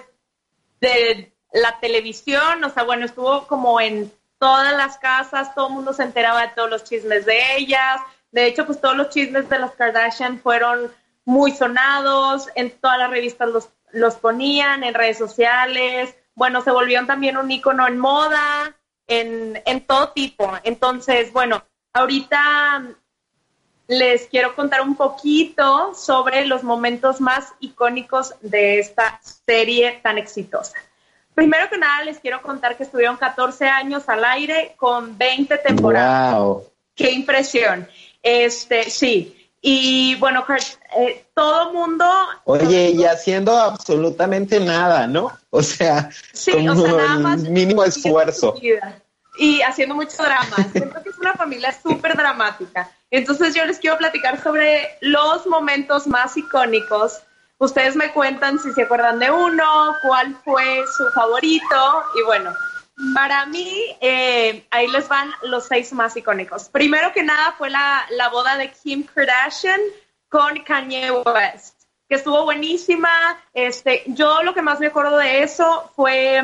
de 0.81 1.33
la 1.53 1.79
televisión, 1.81 2.62
o 2.64 2.71
sea, 2.71 2.85
bueno, 2.85 3.05
estuvo 3.05 3.47
como 3.47 3.81
en 3.81 4.12
todas 4.38 4.75
las 4.77 4.99
casas, 4.99 5.55
todo 5.55 5.69
el 5.69 5.75
mundo 5.75 5.93
se 5.93 6.05
enteraba 6.05 6.43
de 6.43 6.53
todos 6.55 6.71
los 6.71 6.85
chismes 6.85 7.27
de 7.27 7.57
ellas, 7.57 8.01
de 8.33 8.47
hecho, 8.47 8.64
pues 8.64 8.81
todos 8.81 8.97
los 8.97 9.11
chismes 9.11 9.49
de 9.49 9.59
las 9.59 9.73
Kardashian 9.73 10.38
fueron 10.38 10.90
muy 11.25 11.51
sonados, 11.51 12.49
en 12.55 12.71
todas 12.71 12.99
las 12.99 13.11
revistas 13.11 13.49
los, 13.49 13.69
los 13.93 14.14
ponían, 14.14 14.85
en 14.85 14.95
redes 14.95 15.19
sociales, 15.19 16.14
bueno, 16.35 16.62
se 16.62 16.71
volvieron 16.71 17.07
también 17.07 17.37
un 17.37 17.51
icono 17.51 17.87
en 17.87 17.99
moda, 17.99 18.77
en, 19.07 19.61
en 19.66 19.87
todo 19.87 20.11
tipo. 20.11 20.51
Entonces, 20.62 21.33
bueno, 21.33 21.64
ahorita 21.93 22.83
les 23.90 24.29
quiero 24.29 24.55
contar 24.55 24.83
un 24.83 24.94
poquito 24.94 25.92
sobre 25.94 26.46
los 26.46 26.62
momentos 26.62 27.20
más 27.20 27.53
icónicos 27.59 28.37
de 28.40 28.79
esta 28.79 29.20
serie 29.44 29.98
tan 30.00 30.16
exitosa. 30.16 30.74
Primero 31.35 31.68
que 31.68 31.76
nada, 31.76 32.05
les 32.05 32.20
quiero 32.20 32.40
contar 32.40 32.76
que 32.76 32.85
estuvieron 32.85 33.16
14 33.16 33.66
años 33.66 34.09
al 34.09 34.24
aire 34.24 34.74
con 34.76 35.18
20 35.18 35.59
temporadas. 35.59 36.59
¡Qué 36.94 37.11
impresión! 37.11 37.88
Este, 38.22 38.88
sí. 38.88 39.50
Y 39.61 40.14
bueno, 40.20 40.44
eh, 40.96 41.24
todo 41.35 41.72
mundo... 41.72 42.07
Oye, 42.44 42.90
y 42.90 43.05
haciendo 43.05 43.59
absolutamente 43.59 44.61
nada, 44.61 45.09
¿no? 45.09 45.33
O 45.50 45.62
sea, 45.64 46.11
sí, 46.33 46.53
como 46.53 46.72
o 46.81 46.87
sea, 46.87 46.92
nada 46.92 47.18
más 47.18 47.42
el 47.42 47.50
mínimo 47.50 47.83
esfuerzo. 47.83 48.55
Y 49.38 49.62
haciendo 49.62 49.95
mucho 49.95 50.23
drama. 50.23 50.57
Siento 50.73 51.03
que 51.03 51.09
es 51.09 51.19
una 51.19 51.35
familia 51.35 51.73
súper 51.73 52.16
dramática. 52.16 52.90
Entonces 53.11 53.55
yo 53.55 53.64
les 53.64 53.79
quiero 53.79 53.99
platicar 53.99 54.43
sobre 54.43 54.88
los 55.01 55.47
momentos 55.47 56.07
más 56.07 56.37
icónicos. 56.37 57.21
Ustedes 57.59 57.97
me 57.97 58.12
cuentan 58.12 58.59
si 58.59 58.73
se 58.73 58.83
acuerdan 58.83 59.19
de 59.19 59.31
uno, 59.31 59.95
cuál 60.03 60.37
fue 60.45 60.85
su 60.97 61.11
favorito. 61.12 62.05
Y 62.19 62.25
bueno, 62.25 62.55
para 63.14 63.47
mí, 63.47 63.97
eh, 64.01 64.66
ahí 64.71 64.87
les 64.88 65.09
van 65.09 65.33
los 65.43 65.66
seis 65.66 65.93
más 65.93 66.16
icónicos. 66.16 66.69
Primero 66.69 67.12
que 67.12 67.23
nada 67.23 67.53
fue 67.53 67.71
la, 67.71 68.07
la 68.11 68.29
boda 68.29 68.57
de 68.57 68.71
Kim 68.71 69.05
Kardashian 69.05 69.81
con 70.29 70.61
Kanye 70.61 71.11
West, 71.11 71.83
que 72.09 72.14
estuvo 72.14 72.45
buenísima. 72.45 73.11
Este, 73.53 74.05
yo 74.07 74.43
lo 74.43 74.55
que 74.55 74.62
más 74.62 74.81
me 74.81 74.87
acuerdo 74.87 75.16
de 75.16 75.43
eso 75.43 75.90
fue 75.97 76.43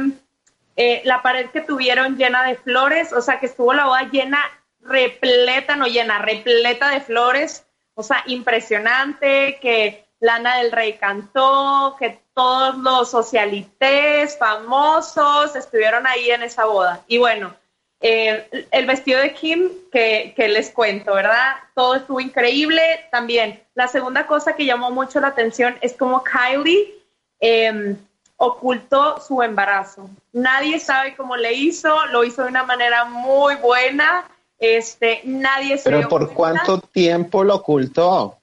eh, 0.77 1.03
la 1.05 1.23
pared 1.23 1.51
que 1.51 1.63
tuvieron 1.63 2.17
llena 2.17 2.45
de 2.45 2.57
flores, 2.57 3.13
o 3.13 3.21
sea, 3.21 3.41
que 3.41 3.47
estuvo 3.47 3.73
la 3.73 3.87
boda 3.87 4.09
llena, 4.11 4.39
repleta, 4.81 5.75
no 5.75 5.87
llena, 5.87 6.19
repleta 6.19 6.91
de 6.91 7.01
flores, 7.01 7.67
o 7.95 8.03
sea, 8.03 8.23
impresionante, 8.27 9.59
que 9.61 10.07
Lana 10.21 10.59
del 10.59 10.73
Rey 10.73 10.95
cantó, 10.99 11.97
que 11.99 12.21
todos 12.35 12.77
los 12.79 13.11
socialites 13.11 14.39
famosos 14.39 15.57
estuvieron 15.57 16.07
ahí 16.07 16.31
en 16.31 16.43
esa 16.43 16.67
boda. 16.67 17.03
Y 17.07 17.19
bueno, 17.19 17.55
eh, 18.01 18.67
el 18.71 18.87
vestido 18.87 19.21
de 19.21 19.33
Kim, 19.33 19.71
que, 19.91 20.35
les 20.37 20.71
cuento, 20.71 21.15
¿verdad? 21.15 21.57
Todo 21.75 21.95
estuvo 21.95 22.21
increíble. 22.21 22.83
También, 23.11 23.63
la 23.75 23.89
segunda 23.89 24.27
cosa 24.27 24.55
que 24.55 24.67
llamó 24.67 24.91
mucho 24.91 25.21
la 25.21 25.29
atención 25.29 25.77
es 25.81 25.95
como 25.95 26.23
Kylie 26.23 26.95
em, 27.41 27.97
ocultó 28.37 29.21
su 29.21 29.43
embarazo. 29.43 30.09
Nadie 30.33 30.79
sabe 30.79 31.17
cómo 31.17 31.37
le 31.37 31.53
hizo, 31.55 32.07
lo 32.07 32.25
hizo 32.25 32.43
de 32.43 32.49
una 32.49 32.65
manera 32.65 33.05
muy 33.05 33.57
buena. 33.57 34.29
Este, 34.59 35.21
nadie 35.25 35.79
se 35.79 35.91
Pero 35.91 36.09
¿por 36.09 36.33
cuánto 36.33 36.81
tiempo 36.81 37.45
lo 37.45 37.57
ocultó? 37.57 38.39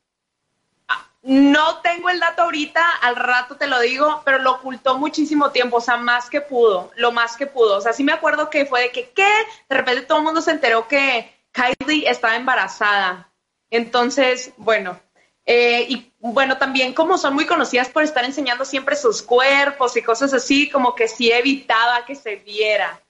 No 1.24 1.78
tengo 1.78 2.10
el 2.10 2.20
dato 2.20 2.42
ahorita, 2.42 2.82
al 3.02 3.16
rato 3.16 3.56
te 3.56 3.68
lo 3.68 3.80
digo, 3.80 4.22
pero 4.26 4.40
lo 4.40 4.52
ocultó 4.52 4.98
muchísimo 4.98 5.52
tiempo, 5.52 5.78
o 5.78 5.82
sea, 5.82 5.96
más 5.96 6.30
que 6.30 6.42
pudo, 6.42 6.92
lo 6.98 7.14
más 7.14 7.38
que 7.38 7.48
pudo. 7.48 7.78
O 7.78 7.82
sea, 7.82 7.94
sí 7.94 8.04
me 8.04 8.12
acuerdo 8.12 8.50
que 8.50 8.66
fue 8.66 8.82
de 8.82 8.92
que, 8.92 9.10
¿qué? 9.12 9.32
De 9.70 9.78
repente 9.78 10.02
todo 10.02 10.18
el 10.18 10.26
mundo 10.26 10.42
se 10.42 10.52
enteró 10.52 10.86
que 10.90 11.34
Kylie 11.54 12.10
estaba 12.10 12.36
embarazada. 12.36 13.30
Entonces, 13.70 14.52
bueno, 14.58 15.00
eh, 15.46 15.86
y 15.90 16.12
bueno, 16.20 16.58
también 16.58 16.94
como 16.94 17.18
son 17.18 17.34
muy 17.34 17.46
conocidas 17.46 17.90
por 17.90 18.04
estar 18.04 18.24
enseñando 18.24 18.66
siempre 18.66 18.96
sus 18.96 19.22
cuerpos 19.22 19.98
y 19.98 20.02
cosas 20.02 20.34
así, 20.34 20.70
como 20.70 20.96
que 20.96 21.08
sí 21.08 21.32
evitaba 21.32 22.06
que 22.06 22.16
se 22.16 22.38
viera, 22.38 23.02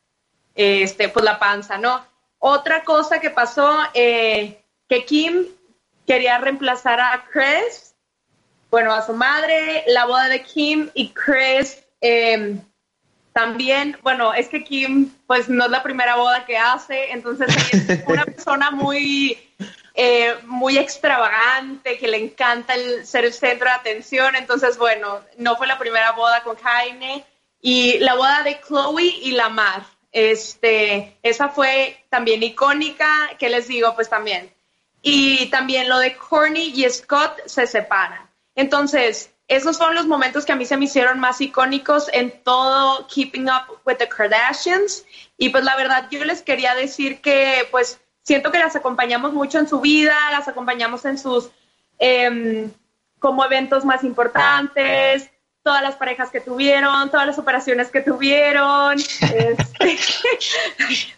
este, 0.55 1.09
pues 1.09 1.23
la 1.23 1.39
panza, 1.39 1.77
¿no? 1.77 2.05
Otra 2.39 2.83
cosa 2.83 3.19
que 3.19 3.29
pasó, 3.29 3.77
eh, 3.93 4.61
que 4.89 5.05
Kim 5.05 5.45
quería 6.05 6.37
reemplazar 6.37 6.99
a 6.99 7.25
Chris 7.31 7.93
bueno, 8.73 8.91
a 8.91 9.05
su 9.05 9.13
madre, 9.13 9.83
la 9.85 10.07
boda 10.07 10.27
de 10.29 10.41
Kim 10.41 10.89
y 10.95 11.09
Chris 11.09 11.83
em, 12.01 12.59
también, 13.31 13.95
bueno, 14.01 14.33
es 14.33 14.49
que 14.49 14.63
Kim 14.63 15.11
pues 15.27 15.47
no 15.47 15.65
es 15.65 15.69
la 15.69 15.83
primera 15.83 16.15
boda 16.15 16.43
que 16.43 16.57
hace, 16.57 17.11
entonces 17.11 17.55
es 17.71 18.03
una 18.07 18.25
persona 18.25 18.71
muy, 18.71 19.37
eh, 19.93 20.35
muy 20.45 20.77
extravagante, 20.77 21.97
que 21.97 22.07
le 22.07 22.17
encanta 22.17 22.73
ser 23.03 23.25
el 23.25 23.33
centro 23.33 23.67
de 23.67 23.75
atención, 23.75 24.35
entonces 24.35 24.77
bueno, 24.77 25.21
no 25.37 25.55
fue 25.55 25.67
la 25.67 25.77
primera 25.77 26.11
boda 26.13 26.43
con 26.43 26.55
Jaime 26.55 27.23
y 27.61 27.99
la 27.99 28.15
boda 28.15 28.43
de 28.43 28.59
Chloe 28.61 29.03
y 29.03 29.31
Lamar, 29.31 29.83
este, 30.13 31.17
esa 31.23 31.49
fue 31.49 32.05
también 32.09 32.43
icónica, 32.43 33.31
¿qué 33.39 33.49
les 33.49 33.67
digo? 33.67 33.95
Pues 33.95 34.09
también. 34.09 34.53
Y 35.01 35.47
también 35.47 35.89
lo 35.89 35.97
de 35.97 36.15
Courtney 36.15 36.71
y 36.73 36.89
Scott 36.89 37.41
se 37.47 37.67
separan. 37.67 38.29
Entonces, 38.55 39.31
esos 39.47 39.75
son 39.75 39.95
los 39.95 40.05
momentos 40.05 40.45
que 40.45 40.53
a 40.53 40.55
mí 40.55 40.65
se 40.65 40.77
me 40.77 40.85
hicieron 40.85 41.19
más 41.19 41.41
icónicos 41.41 42.09
en 42.13 42.31
todo 42.43 43.07
Keeping 43.07 43.49
Up 43.49 43.79
with 43.85 43.97
the 43.97 44.07
Kardashians. 44.07 45.03
Y 45.37 45.49
pues 45.49 45.63
la 45.63 45.75
verdad, 45.75 46.07
yo 46.11 46.23
les 46.23 46.43
quería 46.43 46.75
decir 46.75 47.19
que 47.19 47.67
pues 47.71 47.99
siento 48.23 48.51
que 48.51 48.59
las 48.59 48.75
acompañamos 48.75 49.33
mucho 49.33 49.59
en 49.59 49.67
su 49.67 49.79
vida, 49.79 50.15
las 50.31 50.47
acompañamos 50.47 51.05
en 51.05 51.17
sus 51.17 51.51
em, 51.99 52.71
como 53.19 53.45
eventos 53.45 53.85
más 53.85 54.03
importantes, 54.03 55.29
todas 55.61 55.81
las 55.81 55.95
parejas 55.95 56.29
que 56.29 56.41
tuvieron, 56.41 57.09
todas 57.09 57.27
las 57.27 57.37
operaciones 57.37 57.89
que 57.89 58.01
tuvieron, 58.01 58.97
este, 59.21 59.99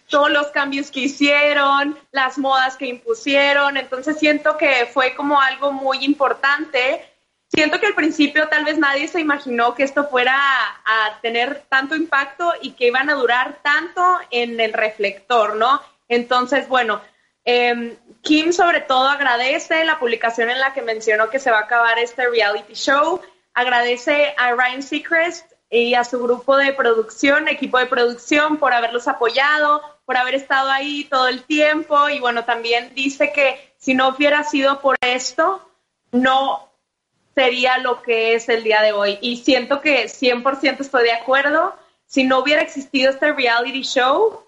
todos 0.08 0.30
los 0.30 0.48
cambios 0.48 0.90
que 0.90 1.00
hicieron, 1.00 1.98
las 2.12 2.38
modas 2.38 2.76
que 2.76 2.86
impusieron. 2.86 3.76
Entonces 3.76 4.18
siento 4.18 4.56
que 4.56 4.88
fue 4.92 5.14
como 5.14 5.40
algo 5.40 5.72
muy 5.72 6.04
importante 6.04 7.04
siento 7.48 7.80
que 7.80 7.86
al 7.86 7.94
principio 7.94 8.48
tal 8.48 8.64
vez 8.64 8.78
nadie 8.78 9.08
se 9.08 9.20
imaginó 9.20 9.74
que 9.74 9.82
esto 9.82 10.08
fuera 10.08 10.36
a, 10.36 11.20
tener 11.22 11.64
tanto 11.68 11.96
impacto 11.96 12.52
y 12.60 12.72
que 12.72 12.88
iban 12.88 13.08
a 13.10 13.14
durar 13.14 13.60
tanto 13.62 14.02
en 14.30 14.60
el 14.60 14.72
reflector, 14.72 15.56
¿no? 15.56 15.80
Entonces, 16.08 16.68
bueno, 16.68 17.00
em, 17.44 17.96
Kim 18.22 18.52
sobre 18.52 18.80
todo 18.80 19.08
agradece 19.08 19.84
la 19.84 19.98
publicación 19.98 20.50
en 20.50 20.60
la 20.60 20.72
que 20.72 20.82
mencionó 20.82 21.30
que 21.30 21.38
se 21.38 21.50
va 21.50 21.58
a 21.58 21.62
acabar 21.62 21.98
este 21.98 22.28
reality 22.28 22.74
show, 22.74 23.20
agradece 23.54 24.34
a 24.36 24.52
Ryan 24.52 24.82
Seacrest 24.82 25.52
y 25.70 25.94
a 25.94 26.04
su 26.04 26.22
grupo 26.22 26.56
de 26.56 26.72
producción, 26.72 27.48
equipo 27.48 27.78
de 27.78 27.86
producción, 27.86 28.58
por 28.58 28.72
haberlos 28.72 29.08
apoyado, 29.08 29.82
por 30.04 30.16
haber 30.16 30.34
estado 30.34 30.70
ahí 30.70 31.04
todo 31.04 31.28
el 31.28 31.42
tiempo 31.42 32.08
y 32.08 32.20
bueno, 32.20 32.44
también 32.44 32.92
dice 32.94 33.32
que 33.32 33.74
si 33.78 33.94
no 33.94 34.08
hubiera 34.08 34.44
sido 34.44 34.80
por 34.80 34.96
esto, 35.00 35.68
no 36.12 36.70
sería 37.34 37.78
lo 37.78 38.02
que 38.02 38.34
es 38.34 38.48
el 38.48 38.64
día 38.64 38.80
de 38.80 38.92
hoy. 38.92 39.18
Y 39.20 39.36
siento 39.38 39.80
que 39.80 40.08
100% 40.08 40.80
estoy 40.80 41.04
de 41.04 41.12
acuerdo. 41.12 41.76
Si 42.06 42.24
no 42.24 42.38
hubiera 42.38 42.62
existido 42.62 43.10
este 43.10 43.32
reality 43.32 43.82
show, 43.82 44.45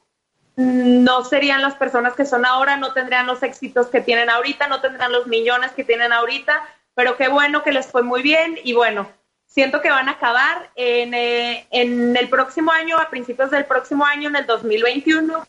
no 0.59 1.25
serían 1.25 1.63
las 1.63 1.75
personas 1.75 2.15
que 2.15 2.25
son 2.25 2.45
ahora, 2.45 2.77
no 2.77 2.93
tendrían 2.93 3.27
los 3.27 3.43
éxitos 3.43 3.87
que 3.87 4.01
tienen 4.01 4.29
ahorita, 4.29 4.67
no 4.67 4.81
tendrían 4.81 5.13
los 5.13 5.27
millones 5.27 5.71
que 5.73 5.85
tienen 5.85 6.13
ahorita, 6.13 6.63
pero 6.95 7.17
qué 7.17 7.29
bueno 7.29 7.63
que 7.63 7.73
les 7.73 7.87
fue 7.87 8.03
muy 8.03 8.23
bien 8.23 8.59
y 8.65 8.73
bueno, 8.73 9.09
siento 9.47 9.81
que 9.81 9.91
van 9.91 10.09
a 10.09 10.13
acabar 10.13 10.71
en, 10.75 11.15
eh, 11.15 11.67
en 11.71 12.17
el 12.17 12.29
próximo 12.29 12.73
año, 12.73 12.99
a 12.99 13.09
principios 13.09 13.51
del 13.51 13.67
próximo 13.67 14.05
año, 14.05 14.29
en 14.29 14.37
el 14.37 14.47
2021, 14.47 15.47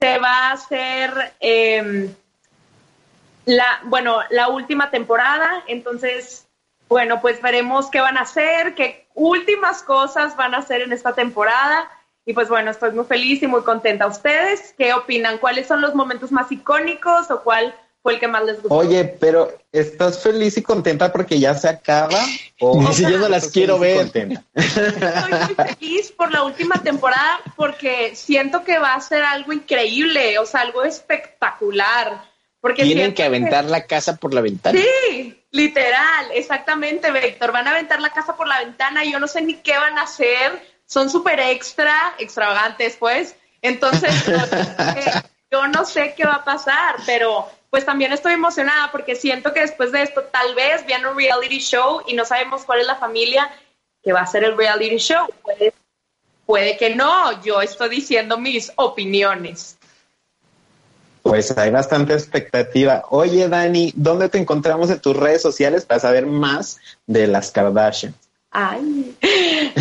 se 0.00 0.18
va 0.18 0.48
a 0.48 0.52
hacer... 0.52 1.34
Eh, 1.40 2.14
la, 3.46 3.80
bueno, 3.84 4.20
la 4.30 4.48
última 4.48 4.90
temporada, 4.90 5.64
entonces, 5.66 6.46
bueno, 6.88 7.20
pues 7.20 7.42
veremos 7.42 7.90
qué 7.90 8.00
van 8.00 8.16
a 8.16 8.22
hacer, 8.22 8.74
qué 8.74 9.06
últimas 9.14 9.82
cosas 9.82 10.36
van 10.36 10.54
a 10.54 10.58
hacer 10.58 10.82
en 10.82 10.92
esta 10.92 11.14
temporada. 11.14 11.90
Y 12.26 12.32
pues 12.32 12.48
bueno, 12.48 12.70
estoy 12.70 12.92
muy 12.92 13.04
feliz 13.04 13.42
y 13.42 13.46
muy 13.46 13.62
contenta. 13.62 14.06
¿Ustedes 14.06 14.74
qué 14.78 14.94
opinan? 14.94 15.38
¿Cuáles 15.38 15.66
son 15.66 15.80
los 15.80 15.94
momentos 15.94 16.32
más 16.32 16.50
icónicos 16.50 17.30
o 17.30 17.42
cuál 17.42 17.74
fue 18.02 18.14
el 18.14 18.20
que 18.20 18.28
más 18.28 18.44
les 18.44 18.62
gustó? 18.62 18.74
Oye, 18.74 19.04
pero 19.04 19.52
¿estás 19.72 20.22
feliz 20.22 20.56
y 20.56 20.62
contenta 20.62 21.12
porque 21.12 21.38
ya 21.38 21.54
se 21.54 21.68
acaba? 21.68 22.18
O 22.60 22.80
si 22.92 23.02
yo 23.02 23.18
no 23.18 23.28
las 23.28 23.50
quiero 23.50 23.78
ver. 23.78 24.06
Estoy 24.54 25.32
muy 25.32 25.54
feliz 25.54 26.12
por 26.12 26.32
la 26.32 26.44
última 26.44 26.82
temporada 26.82 27.40
porque 27.56 28.16
siento 28.16 28.64
que 28.64 28.78
va 28.78 28.94
a 28.94 29.00
ser 29.00 29.22
algo 29.22 29.52
increíble, 29.52 30.38
o 30.38 30.46
sea, 30.46 30.62
algo 30.62 30.82
espectacular 30.82 32.34
tienen 32.72 33.14
que 33.14 33.22
aventar 33.22 33.64
la 33.66 33.86
casa 33.86 34.16
por 34.16 34.32
la 34.32 34.40
ventana. 34.40 34.80
Sí, 34.80 35.44
literal, 35.50 36.30
exactamente, 36.32 37.10
Víctor. 37.10 37.52
Van 37.52 37.68
a 37.68 37.72
aventar 37.72 38.00
la 38.00 38.10
casa 38.10 38.36
por 38.36 38.48
la 38.48 38.60
ventana 38.60 39.04
y 39.04 39.12
yo 39.12 39.20
no 39.20 39.28
sé 39.28 39.42
ni 39.42 39.54
qué 39.56 39.76
van 39.76 39.98
a 39.98 40.02
hacer. 40.02 40.73
Son 40.86 41.10
súper 41.10 41.40
extra, 41.40 42.14
extravagantes, 42.18 42.96
pues. 42.96 43.36
Entonces, 43.62 44.12
yo 45.50 45.66
no 45.68 45.84
sé 45.84 46.14
qué 46.16 46.24
va 46.24 46.36
a 46.36 46.44
pasar, 46.44 46.96
pero 47.06 47.48
pues 47.70 47.84
también 47.84 48.12
estoy 48.12 48.34
emocionada 48.34 48.92
porque 48.92 49.16
siento 49.16 49.52
que 49.52 49.60
después 49.60 49.90
de 49.90 50.02
esto 50.02 50.22
tal 50.24 50.54
vez 50.54 50.86
viene 50.86 51.08
un 51.08 51.16
reality 51.16 51.58
show 51.58 52.02
y 52.06 52.14
no 52.14 52.24
sabemos 52.24 52.64
cuál 52.64 52.80
es 52.80 52.86
la 52.86 52.96
familia 52.96 53.50
que 54.02 54.12
va 54.12 54.20
a 54.20 54.26
ser 54.26 54.44
el 54.44 54.56
reality 54.56 54.98
show. 54.98 55.26
Puede, 55.42 55.72
puede 56.46 56.76
que 56.76 56.94
no, 56.94 57.42
yo 57.42 57.60
estoy 57.62 57.88
diciendo 57.88 58.38
mis 58.38 58.70
opiniones. 58.76 59.76
Pues 61.22 61.56
hay 61.56 61.70
bastante 61.70 62.12
expectativa. 62.12 63.06
Oye, 63.08 63.48
Dani, 63.48 63.92
¿dónde 63.96 64.28
te 64.28 64.38
encontramos 64.38 64.90
en 64.90 65.00
tus 65.00 65.16
redes 65.16 65.40
sociales 65.40 65.86
para 65.86 65.98
saber 65.98 66.26
más 66.26 66.78
de 67.06 67.26
las 67.26 67.50
Kardashian? 67.50 68.14
Ay, 68.56 69.16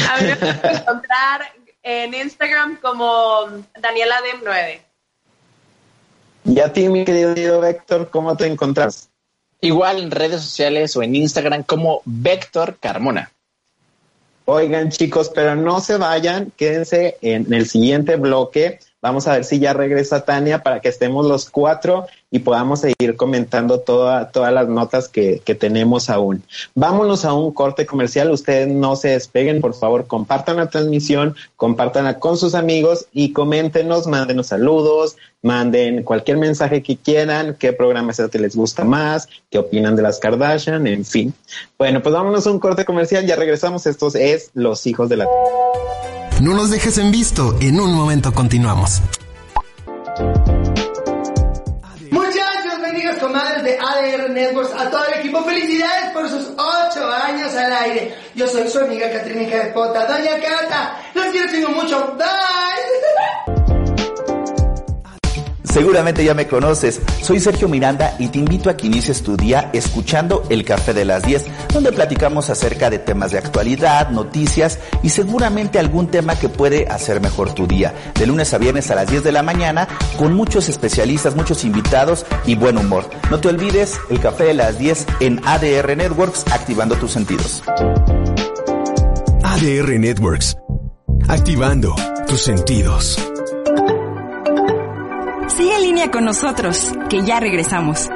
a 0.10 0.18
mí 0.18 0.28
me 0.28 0.36
puedes 0.36 0.82
encontrar 0.82 1.42
en 1.84 2.12
Instagram 2.12 2.78
como 2.82 3.46
Daniela 3.80 4.20
Dem 4.24 4.42
9. 4.44 4.82
Y 6.46 6.60
a 6.60 6.74
ti, 6.74 6.90
mi 6.90 7.06
querido 7.06 7.64
Héctor, 7.64 8.10
¿cómo 8.10 8.36
te 8.36 8.48
encontrás? 8.48 9.12
Igual 9.62 10.02
en 10.02 10.10
redes 10.10 10.42
sociales 10.42 10.98
o 10.98 11.04
en 11.04 11.16
Instagram 11.16 11.62
como 11.62 12.02
Vector 12.06 12.78
Carmona. 12.80 13.32
Oigan 14.46 14.90
chicos, 14.90 15.30
pero 15.30 15.56
no 15.56 15.80
se 15.80 15.98
vayan, 15.98 16.52
quédense 16.58 17.18
en 17.22 17.54
el 17.54 17.68
siguiente 17.68 18.16
bloque. 18.16 18.80
Vamos 19.04 19.28
a 19.28 19.34
ver 19.34 19.44
si 19.44 19.60
ya 19.60 19.74
regresa 19.74 20.24
Tania 20.24 20.64
para 20.64 20.80
que 20.80 20.88
estemos 20.88 21.26
los 21.26 21.50
cuatro 21.50 22.08
y 22.32 22.40
podamos 22.40 22.80
seguir 22.80 23.18
comentando 23.18 23.82
toda, 23.82 24.32
todas 24.32 24.54
las 24.54 24.70
notas 24.70 25.10
que, 25.10 25.42
que, 25.44 25.56
tenemos 25.56 26.10
aún. 26.10 26.42
Vámonos 26.74 27.26
a 27.26 27.34
un 27.34 27.52
corte 27.52 27.86
comercial. 27.86 28.32
Ustedes 28.32 28.70
no 28.70 28.96
se 28.96 29.10
despeguen, 29.10 29.60
por 29.60 29.74
favor, 29.74 30.08
compartan 30.08 30.56
la 30.56 30.70
transmisión, 30.70 31.36
compártanla 31.58 32.18
con 32.18 32.38
sus 32.38 32.56
amigos 32.56 33.08
y 33.12 33.34
coméntenos, 33.34 34.08
mándenos 34.08 34.48
saludos, 34.48 35.18
manden 35.42 36.04
cualquier 36.04 36.38
mensaje 36.38 36.82
que 36.82 36.96
quieran, 36.96 37.58
qué 37.60 37.74
programa 37.74 38.14
es 38.14 38.20
el 38.20 38.30
que 38.30 38.40
les 38.40 38.56
gusta 38.56 38.86
más, 38.86 39.28
qué 39.52 39.58
opinan 39.58 39.98
de 39.98 40.02
las 40.02 40.18
Kardashian, 40.18 40.88
en 40.88 41.04
fin. 41.04 41.34
Bueno, 41.78 42.02
pues 42.02 42.16
vámonos 42.16 42.48
a 42.48 42.52
un 42.52 42.60
corte 42.60 42.86
comercial, 42.86 43.28
ya 43.28 43.36
regresamos. 43.36 43.86
Estos 43.86 44.16
es 44.16 44.50
Los 44.54 44.88
Hijos 44.88 45.10
de 45.10 45.18
la... 45.18 45.28
No 46.44 46.54
nos 46.54 46.70
dejes 46.72 46.98
en 46.98 47.10
visto, 47.10 47.56
en 47.62 47.80
un 47.80 47.94
momento 47.94 48.34
continuamos. 48.34 49.02
Muchachos, 52.12 52.82
bendigas 52.82 53.18
comadres 53.20 53.64
de 53.64 53.78
ADR 53.80 54.30
Networks, 54.30 54.74
a 54.74 54.90
todo 54.90 55.06
el 55.06 55.20
equipo, 55.22 55.42
felicidades 55.46 56.12
por 56.12 56.28
sus 56.28 56.50
ocho 56.50 57.10
años 57.10 57.56
al 57.56 57.72
aire. 57.72 58.14
Yo 58.36 58.46
soy 58.46 58.68
su 58.68 58.80
amiga 58.80 59.10
Catrina 59.10 59.50
Carepota, 59.50 60.06
Doña 60.06 60.38
Cata, 60.42 60.98
los 61.14 61.28
quiero 61.28 61.70
mucho, 61.70 62.14
bye. 62.18 63.64
Seguramente 65.74 66.24
ya 66.24 66.36
me 66.36 66.48
conoces, 66.48 67.02
soy 67.24 67.40
Sergio 67.40 67.68
Miranda 67.68 68.16
y 68.20 68.28
te 68.28 68.38
invito 68.38 68.70
a 68.70 68.78
que 68.78 68.86
inicies 68.86 69.24
tu 69.24 69.36
día 69.36 69.72
escuchando 69.74 70.44
El 70.52 70.64
Café 70.64 70.94
de 70.94 71.04
las 71.04 71.24
10, 71.24 71.46
donde 71.74 71.92
platicamos 71.92 72.52
acerca 72.52 72.92
de 72.92 73.00
temas 73.00 73.32
de 73.32 73.40
actualidad, 73.40 74.12
noticias 74.12 74.78
y 75.02 75.10
seguramente 75.10 75.80
algún 75.80 76.12
tema 76.12 76.36
que 76.36 76.48
puede 76.48 76.88
hacer 76.88 77.22
mejor 77.22 77.56
tu 77.56 77.66
día. 77.66 77.92
De 78.14 78.28
lunes 78.28 78.54
a 78.54 78.60
viernes 78.60 78.92
a 78.92 78.96
las 78.96 79.10
10 79.10 79.24
de 79.24 79.32
la 79.32 79.42
mañana, 79.42 79.88
con 80.16 80.36
muchos 80.36 80.70
especialistas, 80.70 81.36
muchos 81.36 81.66
invitados 81.66 82.24
y 82.46 82.54
buen 82.54 82.78
humor. 82.78 83.10
No 83.32 83.40
te 83.40 83.48
olvides, 83.48 84.00
El 84.12 84.20
Café 84.20 84.44
de 84.44 84.54
las 84.54 84.78
10 84.78 85.08
en 85.22 85.42
ADR 85.44 85.98
Networks, 85.98 86.46
activando 86.52 86.98
tus 86.98 87.12
sentidos. 87.14 87.64
ADR 89.44 90.00
Networks, 90.00 90.56
activando 91.28 91.96
tus 92.28 92.44
sentidos. 92.44 93.33
Sigue 95.50 95.76
en 95.76 95.82
línea 95.82 96.12
con 96.12 96.26
nosotros, 96.26 96.92
que 97.10 97.24
ya 97.24 97.40
regresamos. 97.40 98.10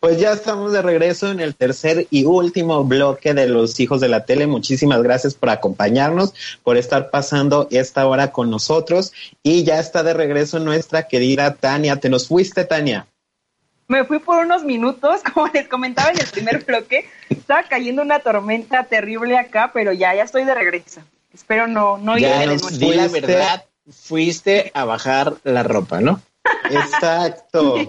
Pues 0.00 0.18
ya 0.18 0.32
estamos 0.32 0.72
de 0.72 0.82
regreso 0.82 1.30
en 1.30 1.40
el 1.40 1.54
tercer 1.54 2.08
y 2.10 2.24
último 2.24 2.82
bloque 2.84 3.34
de 3.34 3.46
los 3.46 3.78
hijos 3.78 4.00
de 4.00 4.08
la 4.08 4.24
tele. 4.24 4.48
Muchísimas 4.48 5.00
gracias 5.02 5.34
por 5.34 5.48
acompañarnos, 5.48 6.34
por 6.64 6.76
estar 6.76 7.10
pasando 7.10 7.68
esta 7.70 8.06
hora 8.06 8.32
con 8.32 8.50
nosotros. 8.50 9.12
Y 9.44 9.62
ya 9.62 9.78
está 9.78 10.02
de 10.02 10.12
regreso 10.12 10.58
nuestra 10.58 11.06
querida 11.06 11.54
Tania. 11.54 12.00
¿Te 12.00 12.08
nos 12.08 12.26
fuiste, 12.26 12.64
Tania? 12.64 13.06
Me 13.86 14.04
fui 14.04 14.18
por 14.18 14.44
unos 14.44 14.64
minutos, 14.64 15.20
como 15.34 15.48
les 15.48 15.68
comentaba 15.68 16.10
en 16.10 16.18
el 16.18 16.26
primer 16.26 16.64
bloque. 16.64 17.08
Estaba 17.30 17.62
cayendo 17.62 18.02
una 18.02 18.18
tormenta 18.18 18.84
terrible 18.84 19.38
acá, 19.38 19.70
pero 19.72 19.92
ya, 19.92 20.14
ya 20.14 20.24
estoy 20.24 20.44
de 20.44 20.54
regreso. 20.54 21.00
Espero 21.32 21.68
no, 21.68 21.96
no 21.96 22.18
ir 22.18 22.28
de 22.28 22.46
nuevo. 22.46 22.70
Di 22.70 22.92
la 22.92 23.08
verdad, 23.08 23.64
fuiste 23.92 24.72
a 24.74 24.84
bajar 24.84 25.34
la 25.44 25.62
ropa, 25.62 26.00
¿no? 26.00 26.20
Exacto. 26.70 27.76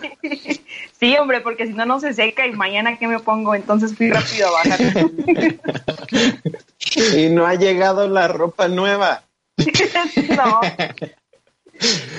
Sí, 1.00 1.16
hombre, 1.18 1.42
porque 1.42 1.68
si 1.68 1.74
no, 1.74 1.86
no 1.86 2.00
se 2.00 2.14
seca 2.14 2.48
y 2.48 2.54
mañana 2.54 2.98
que 2.98 3.08
me 3.08 3.20
pongo, 3.20 3.56
entonces 3.56 3.94
fui 3.94 4.10
rápido 4.10 4.48
a 4.48 4.52
bajar. 4.52 4.80
y 7.18 7.30
no 7.30 7.46
ha 7.46 7.56
llegado 7.56 8.08
la 8.08 8.30
ropa 8.30 8.70
nueva. 8.70 9.24
no. 9.58 10.62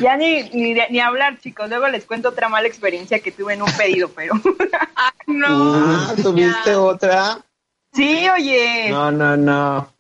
Ya 0.03 0.19
ni, 0.19 0.43
ni, 0.51 0.75
ni, 0.75 1.01
hablar, 1.01 1.41
chicos. 1.41 1.71
Luego 1.71 1.89
les 1.89 2.05
cuento 2.05 2.29
otra 2.29 2.51
mala 2.51 2.69
experiencia 2.69 3.21
que 3.21 3.33
tuve 3.33 3.55
en 3.55 3.63
un 3.63 3.73
pedido, 3.73 4.11
pero. 4.11 4.35
no. 5.29 5.47
Ah, 5.49 6.13
¿Tuviste 6.23 6.73
ya. 6.73 6.81
otra? 6.81 7.39
Sí, 7.95 8.29
oye. 8.29 8.91
No, 8.91 9.11
no, 9.11 9.39
no. 9.39 9.95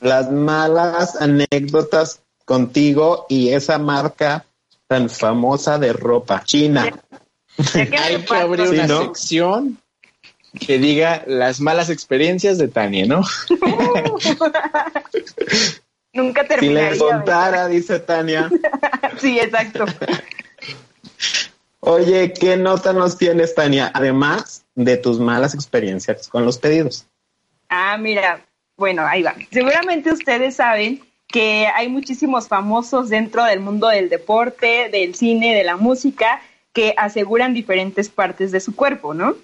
Las 0.00 0.28
malas 0.32 1.22
anécdotas 1.22 2.20
contigo 2.48 3.26
y 3.28 3.50
esa 3.50 3.78
marca 3.78 4.46
tan 4.86 5.10
famosa 5.10 5.78
de 5.78 5.92
ropa 5.92 6.42
china. 6.44 6.90
Hay 7.74 8.22
que 8.24 8.34
abrir 8.34 8.68
una 8.70 8.86
¿Sí, 8.86 8.88
no? 8.88 9.02
sección 9.02 9.78
que 10.58 10.78
diga 10.78 11.24
las 11.26 11.60
malas 11.60 11.90
experiencias 11.90 12.56
de 12.56 12.68
Tania, 12.68 13.04
¿no? 13.06 13.20
Nunca 16.14 16.42
Si 16.42 16.48
terminaría. 16.48 16.90
le 16.92 16.98
contara, 16.98 17.68
dice 17.68 18.00
Tania. 18.00 18.50
sí, 19.18 19.38
exacto. 19.38 19.84
Oye, 21.80 22.32
¿qué 22.32 22.56
nota 22.56 22.94
nos 22.94 23.18
tienes, 23.18 23.54
Tania? 23.54 23.90
Además 23.92 24.64
de 24.74 24.96
tus 24.96 25.20
malas 25.20 25.54
experiencias 25.54 26.28
con 26.28 26.46
los 26.46 26.56
pedidos. 26.56 27.06
Ah, 27.68 27.98
mira, 27.98 28.42
bueno, 28.78 29.06
ahí 29.06 29.22
va. 29.22 29.34
Seguramente 29.52 30.10
ustedes 30.12 30.56
saben 30.56 31.02
que 31.28 31.66
hay 31.66 31.88
muchísimos 31.88 32.48
famosos 32.48 33.10
dentro 33.10 33.44
del 33.44 33.60
mundo 33.60 33.88
del 33.88 34.08
deporte, 34.08 34.88
del 34.90 35.14
cine, 35.14 35.54
de 35.54 35.62
la 35.62 35.76
música, 35.76 36.40
que 36.72 36.94
aseguran 36.96 37.54
diferentes 37.54 38.08
partes 38.08 38.50
de 38.50 38.60
su 38.60 38.74
cuerpo, 38.74 39.14
¿no? 39.14 39.36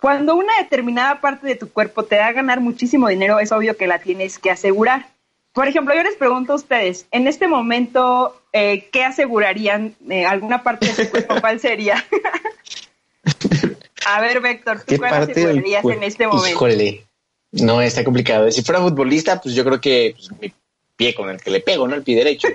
Cuando 0.00 0.36
una 0.36 0.56
determinada 0.58 1.20
parte 1.20 1.46
de 1.46 1.56
tu 1.56 1.70
cuerpo 1.70 2.04
te 2.04 2.16
da 2.16 2.28
a 2.28 2.32
ganar 2.32 2.60
muchísimo 2.60 3.08
dinero, 3.08 3.40
es 3.40 3.52
obvio 3.52 3.76
que 3.76 3.86
la 3.86 3.98
tienes 3.98 4.38
que 4.38 4.50
asegurar. 4.50 5.08
Por 5.52 5.66
ejemplo, 5.66 5.94
yo 5.94 6.02
les 6.02 6.14
pregunto 6.14 6.52
a 6.52 6.56
ustedes, 6.56 7.06
en 7.10 7.26
este 7.26 7.48
momento, 7.48 8.40
eh, 8.52 8.88
¿qué 8.92 9.04
asegurarían? 9.04 9.96
Eh, 10.08 10.24
¿Alguna 10.24 10.62
parte 10.62 10.86
de 10.86 10.94
su 10.94 11.10
cuerpo 11.10 11.40
cuál 11.40 11.58
sería? 11.58 12.06
a 14.06 14.20
ver, 14.20 14.40
Víctor, 14.40 14.82
¿tú 14.84 14.96
cuál 14.98 15.14
asegurarías 15.14 15.84
en 15.84 16.02
este 16.04 16.26
momento? 16.28 16.48
Híjole, 16.48 17.04
no, 17.50 17.82
está 17.82 18.04
complicado. 18.04 18.50
Si 18.52 18.62
fuera 18.62 18.80
futbolista, 18.80 19.40
pues 19.40 19.54
yo 19.54 19.64
creo 19.64 19.80
que 19.80 20.14
pues, 20.16 20.30
mi 20.40 20.52
pie 20.98 21.14
con 21.14 21.30
el 21.30 21.40
que 21.40 21.50
le 21.50 21.60
pego, 21.60 21.88
¿no? 21.88 21.94
El 21.94 22.02
pie 22.02 22.16
derecho, 22.16 22.48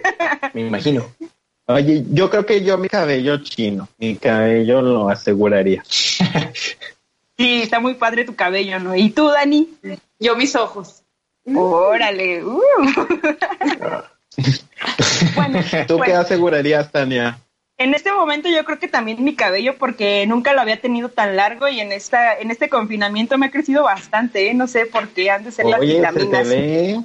me 0.54 0.62
imagino. 0.62 1.10
Oye, 1.66 2.04
yo 2.12 2.30
creo 2.30 2.46
que 2.46 2.62
yo 2.62 2.78
mi 2.78 2.90
cabello 2.90 3.38
chino, 3.38 3.88
mi 3.98 4.18
cabello 4.18 4.82
lo 4.82 5.10
aseguraría. 5.10 5.84
Sí, 7.36 7.64
está 7.64 7.80
muy 7.80 7.96
padre 7.96 8.26
tu 8.26 8.36
cabello, 8.36 8.80
¿no? 8.80 8.96
¿Y 8.96 9.10
tú, 9.10 9.28
Dani? 9.28 9.68
Yo 10.20 10.36
mis 10.36 10.56
ojos. 10.56 11.02
Órale. 11.52 12.44
Uh. 12.46 12.62
bueno, 15.36 15.60
¿Tú 15.88 15.98
pues, 15.98 16.10
qué 16.10 16.16
asegurarías, 16.16 16.92
Tania? 16.92 17.40
En 17.78 17.96
este 17.96 18.12
momento 18.12 18.50
yo 18.50 18.64
creo 18.64 18.78
que 18.78 18.88
también 18.88 19.24
mi 19.24 19.36
cabello 19.36 19.78
porque 19.80 20.28
nunca 20.28 20.54
lo 20.54 20.62
había 20.62 20.80
tenido 20.80 21.10
tan 21.10 21.36
largo 21.36 21.68
y 21.68 21.80
en 21.80 21.92
esta 21.92 22.38
en 22.38 22.52
este 22.52 22.70
confinamiento 22.70 23.40
me 23.40 23.48
ha 23.48 23.52
crecido 23.52 23.84
bastante, 23.84 24.50
¿eh? 24.50 24.54
no 24.54 24.68
sé 24.68 24.86
por 24.86 25.10
qué 25.10 25.32
han 25.32 25.44
de 25.44 25.52
ser 25.52 25.66
las 25.66 25.80
vitaminas. 25.80 26.48
Se 26.48 26.54
te 26.54 26.62
ve. 26.62 27.02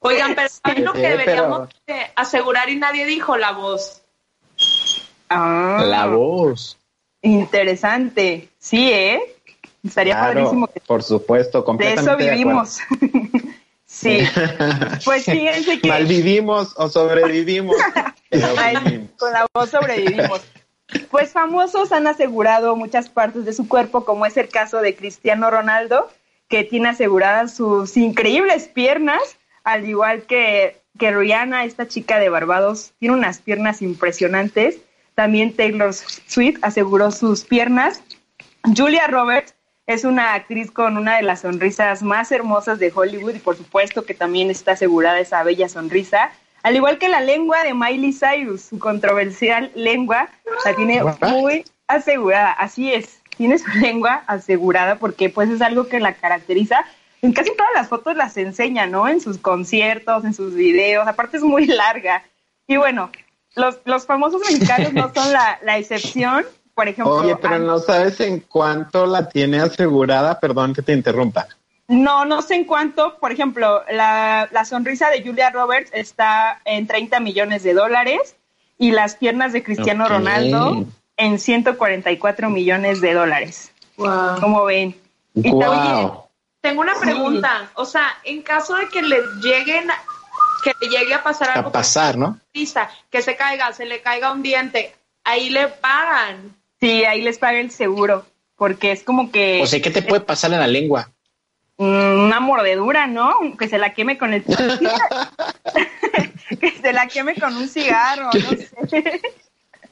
Oigan, 0.00 0.34
pero 0.34 0.48
¿saben 0.48 0.84
lo 0.84 0.92
que 0.92 1.00
deberíamos 1.00 1.68
pero... 1.84 1.98
asegurar 2.16 2.68
y 2.68 2.76
nadie 2.76 3.04
dijo? 3.04 3.36
La 3.36 3.52
voz. 3.52 4.02
Ah, 5.28 5.82
la 5.84 6.06
voz. 6.06 6.78
Interesante. 7.22 8.48
Sí, 8.58 8.90
¿eh? 8.92 9.20
Estaría 9.84 10.14
claro, 10.14 10.34
padrísimo. 10.34 10.66
Que... 10.68 10.80
Por 10.80 11.02
supuesto, 11.02 11.64
completamente 11.64 12.10
De 12.10 12.24
eso 12.26 12.32
vivimos. 12.32 12.78
sí. 13.86 14.20
pues 15.04 15.24
fíjense 15.24 15.80
que... 15.80 15.88
Malvivimos 15.88 16.74
o 16.76 16.88
sobrevivimos. 16.88 17.76
Con 19.18 19.32
la 19.32 19.46
voz 19.52 19.70
sobrevivimos. 19.70 20.42
Pues 21.10 21.32
famosos 21.32 21.92
han 21.92 22.06
asegurado 22.06 22.74
muchas 22.76 23.08
partes 23.10 23.44
de 23.44 23.52
su 23.52 23.68
cuerpo, 23.68 24.04
como 24.04 24.24
es 24.26 24.36
el 24.36 24.48
caso 24.48 24.80
de 24.80 24.96
Cristiano 24.96 25.50
Ronaldo, 25.50 26.08
que 26.48 26.64
tiene 26.64 26.88
aseguradas 26.90 27.54
sus 27.54 27.96
increíbles 27.96 28.68
piernas, 28.68 29.37
al 29.64 29.88
igual 29.88 30.22
que, 30.22 30.80
que 30.98 31.10
Rihanna, 31.10 31.64
esta 31.64 31.88
chica 31.88 32.18
de 32.18 32.28
Barbados, 32.28 32.92
tiene 32.98 33.14
unas 33.14 33.38
piernas 33.38 33.82
impresionantes. 33.82 34.78
También 35.14 35.54
Taylor 35.54 35.92
Swift 35.92 36.58
aseguró 36.62 37.10
sus 37.10 37.44
piernas. 37.44 38.02
Julia 38.76 39.06
Roberts 39.06 39.54
es 39.88 40.04
una 40.04 40.34
actriz 40.34 40.70
con 40.70 40.98
una 40.98 41.16
de 41.16 41.22
las 41.22 41.40
sonrisas 41.40 42.02
más 42.02 42.30
hermosas 42.30 42.78
de 42.78 42.92
Hollywood 42.94 43.34
y 43.34 43.38
por 43.38 43.56
supuesto 43.56 44.04
que 44.04 44.12
también 44.12 44.50
está 44.50 44.72
asegurada 44.72 45.18
esa 45.18 45.42
bella 45.42 45.68
sonrisa. 45.68 46.30
Al 46.62 46.76
igual 46.76 46.98
que 46.98 47.08
la 47.08 47.22
lengua 47.22 47.62
de 47.62 47.72
Miley 47.72 48.12
Cyrus, 48.12 48.62
su 48.62 48.78
controversial 48.78 49.70
lengua 49.74 50.28
la 50.64 50.74
tiene 50.74 51.02
muy 51.22 51.64
asegurada. 51.86 52.52
Así 52.52 52.92
es, 52.92 53.22
tiene 53.36 53.58
su 53.58 53.70
lengua 53.80 54.24
asegurada 54.26 54.96
porque 54.96 55.30
pues 55.30 55.48
es 55.48 55.62
algo 55.62 55.88
que 55.88 56.00
la 56.00 56.12
caracteriza. 56.12 56.84
En 57.22 57.32
casi 57.32 57.50
todas 57.56 57.72
las 57.74 57.88
fotos 57.88 58.16
las 58.16 58.36
enseña, 58.36 58.86
¿no? 58.86 59.08
En 59.08 59.20
sus 59.20 59.38
conciertos, 59.38 60.24
en 60.24 60.34
sus 60.34 60.54
videos. 60.54 61.06
Aparte 61.06 61.38
es 61.38 61.42
muy 61.42 61.66
larga. 61.66 62.22
Y 62.66 62.76
bueno, 62.76 63.10
los, 63.56 63.78
los 63.84 64.06
famosos 64.06 64.40
mexicanos 64.40 64.92
no 64.92 65.12
son 65.14 65.32
la, 65.32 65.58
la 65.62 65.78
excepción 65.78 66.44
por 66.78 66.86
ejemplo... 66.86 67.16
Oye, 67.16 67.34
pero 67.34 67.58
no 67.58 67.80
sabes 67.80 68.20
en 68.20 68.38
cuánto 68.38 69.04
la 69.04 69.28
tiene 69.28 69.58
asegurada, 69.58 70.38
perdón 70.38 70.74
que 70.74 70.80
te 70.80 70.92
interrumpa. 70.92 71.48
No, 71.88 72.24
no 72.24 72.40
sé 72.40 72.54
en 72.54 72.66
cuánto, 72.66 73.18
por 73.18 73.32
ejemplo, 73.32 73.82
la, 73.90 74.48
la 74.52 74.64
sonrisa 74.64 75.10
de 75.10 75.24
Julia 75.24 75.50
Roberts 75.50 75.90
está 75.92 76.60
en 76.64 76.86
30 76.86 77.18
millones 77.18 77.64
de 77.64 77.74
dólares 77.74 78.36
y 78.78 78.92
las 78.92 79.16
piernas 79.16 79.52
de 79.52 79.64
Cristiano. 79.64 80.08
Ronaldo 80.08 80.84
en 81.16 81.40
144 81.40 82.48
millones 82.48 83.00
de 83.00 83.12
dólares. 83.12 83.72
Wow. 83.96 84.38
¿Cómo 84.38 84.64
ven? 84.64 84.94
Y 85.34 85.50
Wow. 85.50 86.27
Tengo 86.60 86.80
una 86.80 86.98
pregunta. 86.98 87.70
O 87.74 87.84
sea, 87.84 88.18
en 88.24 88.42
caso 88.42 88.74
de 88.76 88.88
que 88.88 89.02
le 89.02 89.20
lleguen, 89.40 89.88
que 90.62 90.72
le 90.80 90.88
llegue 90.88 91.14
a 91.14 91.22
pasar 91.22 91.50
algo 91.50 91.68
A 91.68 91.72
pasar, 91.72 92.16
¿no? 92.16 92.40
que 93.10 93.22
se 93.22 93.36
caiga, 93.36 93.72
se 93.72 93.84
le 93.84 94.02
caiga 94.02 94.32
un 94.32 94.42
diente, 94.42 94.92
ahí 95.24 95.50
le 95.50 95.68
pagan. 95.68 96.56
Sí, 96.80 97.04
ahí 97.04 97.22
les 97.22 97.38
paga 97.38 97.60
el 97.60 97.70
seguro, 97.70 98.26
porque 98.56 98.90
es 98.92 99.04
como 99.04 99.30
que 99.30 99.60
O 99.62 99.66
sea, 99.66 99.80
¿qué 99.80 99.90
te 99.90 100.02
puede 100.02 100.22
pasar 100.22 100.52
en 100.52 100.60
la 100.60 100.66
lengua? 100.66 101.10
mm, 101.76 102.24
una 102.24 102.40
mordedura, 102.40 103.06
¿no? 103.06 103.56
Que 103.56 103.68
se 103.68 103.78
la 103.78 103.94
queme 103.94 104.18
con 104.18 104.34
el... 104.34 104.44
que 106.60 106.70
se 106.70 106.92
la 106.92 107.06
queme 107.06 107.36
con 107.36 107.56
un 107.56 107.68
cigarro, 107.68 108.30
no 108.32 108.88
sé. 108.88 109.20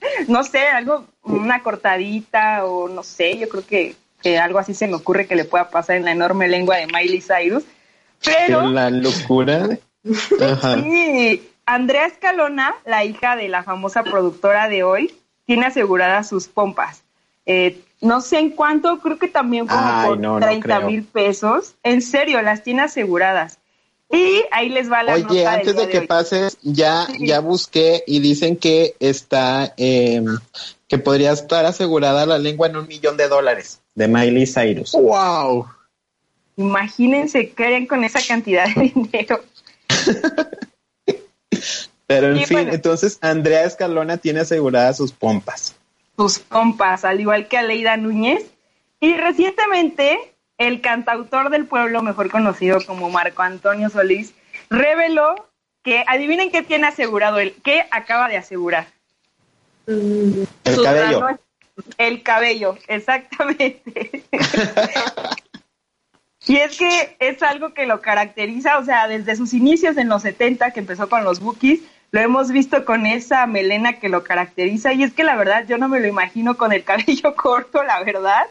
no 0.29 0.45
sé, 0.45 0.69
algo, 0.69 1.07
una 1.23 1.63
cortadita 1.63 2.65
o 2.65 2.89
no 2.89 3.03
sé, 3.03 3.39
yo 3.39 3.49
creo 3.49 3.67
que, 3.67 3.97
que 4.27 4.39
algo 4.39 4.59
así 4.59 4.75
se 4.75 4.89
me 4.89 4.95
ocurre 4.95 5.29
que 5.29 5.37
le 5.37 5.45
pueda 5.45 5.71
pasar 5.71 5.95
en 5.95 6.05
la 6.05 6.11
enorme 6.11 6.49
lengua 6.49 6.79
de 6.79 6.89
Miley 6.89 7.21
Cyrus. 7.23 7.63
Pero... 8.25 8.67
La 8.71 8.91
locura. 8.91 9.69
Ajá. 10.41 10.83
Sí, 10.83 11.49
Andrea 11.65 12.07
Escalona, 12.07 12.75
la 12.85 13.05
hija 13.05 13.37
de 13.37 13.49
la 13.49 13.63
famosa 13.63 14.03
productora 14.03 14.69
de 14.69 14.83
hoy, 14.83 15.15
tiene 15.45 15.67
aseguradas 15.67 16.29
sus 16.29 16.49
pompas. 16.49 17.05
Eh, 17.45 17.81
no 18.01 18.21
sé 18.21 18.41
en 18.41 18.51
cuánto, 18.51 18.99
creo 18.99 19.17
que 19.17 19.29
también 19.29 19.69
como 19.69 19.81
Ay, 19.81 20.09
por 20.09 20.19
no, 20.19 20.41
no 20.41 20.45
30 20.47 20.77
creo. 20.77 20.89
mil 20.89 21.05
pesos. 21.05 21.77
En 21.85 22.03
serio, 22.03 22.43
las 22.43 22.65
tiene 22.65 22.83
aseguradas. 22.83 23.59
Y 24.11 24.43
ahí 24.51 24.71
les 24.71 24.91
va 24.91 25.05
la 25.05 25.15
Oye, 25.15 25.23
nota 25.23 25.35
del 25.35 25.47
antes 25.47 25.77
día 25.77 25.87
de 25.87 25.93
que 25.93 26.03
pases, 26.03 26.59
ya, 26.63 27.07
Sí. 27.07 27.29
ya 27.29 27.39
busqué 27.39 28.03
y 28.09 28.19
dicen 28.19 28.57
que 28.57 28.97
está, 28.99 29.73
eh, 29.77 30.21
que 30.89 30.99
podría 30.99 31.31
estar 31.31 31.65
asegurada 31.65 32.27
la 32.27 32.39
lengua 32.39 32.67
en 32.67 32.77
un 32.77 32.89
millón 32.89 33.17
de 33.17 33.29
dólares 33.29 33.83
de 33.97 34.07
Miley 34.07 34.47
Cyrus. 34.47 34.93
¡Wow! 34.93 35.67
Imagínense 36.57 37.51
qué 37.51 37.65
harían 37.67 37.87
con 37.87 38.05
esa 38.05 38.21
cantidad 38.27 38.67
de 38.75 38.93
dinero. 38.95 39.41
Pero 42.07 42.29
en 42.31 42.37
Y 42.37 42.47
fin, 42.47 42.59
bueno. 42.59 42.73
entonces 42.73 43.19
Andrea 43.21 43.65
Escalona 43.65 44.17
tiene 44.19 44.41
aseguradas 44.41 44.97
sus 44.99 45.13
pompas. 45.13 45.75
sus 46.17 46.39
compas, 46.39 47.05
al 47.05 47.21
igual 47.21 47.49
que 47.49 47.59
Aleida 47.59 47.97
Núñez. 47.97 48.45
Y 49.01 49.15
recientemente, 49.17 50.17
el 50.57 50.81
cantautor 50.81 51.51
del 51.51 51.67
pueblo, 51.67 52.03
mejor 52.03 52.31
conocido 52.31 52.79
como 52.87 53.11
Marco 53.11 53.43
Antonio 53.43 53.91
Solís, 53.91 54.33
reveló 54.71 55.35
que, 55.83 56.05
adivinen 56.07 56.51
qué 56.51 56.63
tiene 56.63 56.87
asegurado 56.87 57.39
él, 57.39 57.55
qué 57.63 57.85
acaba 57.91 58.29
de 58.29 58.39
asegurar. 58.39 58.87
El 59.87 60.47
Sus 60.65 60.83
cabello. 60.85 61.21
granos- 61.21 61.41
El 61.99 62.23
cabello, 62.23 62.77
exactamente. 62.89 63.83
y 66.47 66.57
es 66.57 66.79
que 66.79 67.17
es 67.19 67.43
algo 67.43 67.75
que 67.75 67.87
lo 67.87 68.01
caracteriza, 68.01 68.79
o 68.79 68.85
sea, 68.85 69.09
desde 69.09 69.37
sus 69.37 69.53
inicios 69.53 69.97
en 69.97 70.09
los 70.09 70.23
70, 70.23 70.71
que 70.71 70.81
empezó 70.81 71.09
con 71.09 71.25
los 71.25 71.41
Bookies, 71.41 71.81
lo 72.13 72.21
hemos 72.21 72.51
visto 72.51 72.85
con 72.85 73.07
esa 73.07 73.47
melena 73.47 73.95
que 73.95 74.09
lo 74.09 74.25
caracteriza. 74.25 74.93
Y 74.93 75.03
es 75.03 75.13
que 75.13 75.25
la 75.25 75.37
verdad 75.37 75.67
yo 75.67 75.77
no 75.79 75.89
me 75.89 76.01
lo 76.01 76.07
imagino 76.07 76.57
con 76.57 76.73
el 76.73 76.85
cabello 76.85 77.35
corto, 77.37 77.83
la 77.83 78.03
verdad. 78.03 78.47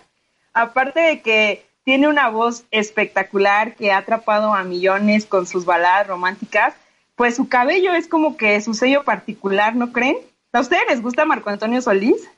Aparte 0.54 1.00
de 1.00 1.22
que 1.22 1.66
tiene 1.84 2.08
una 2.08 2.30
voz 2.30 2.66
espectacular 2.72 3.76
que 3.76 3.92
ha 3.92 3.98
atrapado 3.98 4.54
a 4.54 4.64
millones 4.64 5.26
con 5.26 5.46
sus 5.46 5.66
baladas 5.66 6.08
románticas, 6.08 6.74
pues 7.16 7.36
su 7.36 7.48
cabello 7.48 7.94
es 7.94 8.08
como 8.08 8.38
que 8.38 8.60
su 8.62 8.74
sello 8.74 9.04
particular, 9.04 9.76
¿no 9.76 9.92
creen? 9.92 10.18
¿A 10.52 10.60
ustedes 10.60 10.84
les 10.90 11.02
gusta 11.02 11.26
Marco 11.26 11.50
Antonio 11.50 11.82
Solís? 11.82 12.30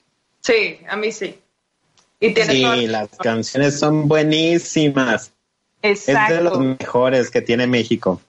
Sí, 0.47 0.79
a 0.87 0.95
mí 0.95 1.11
sí. 1.11 1.37
Y 2.21 2.33
tiene 2.33 2.53
Sí, 2.53 2.61
todo- 2.61 2.75
las 2.87 3.09
canciones 3.17 3.77
son 3.77 4.07
buenísimas. 4.07 5.33
Exacto. 5.81 6.33
Es 6.33 6.37
de 6.39 6.43
los 6.43 6.59
mejores 6.59 7.29
que 7.29 7.41
tiene 7.41 7.67
México. 7.67 8.21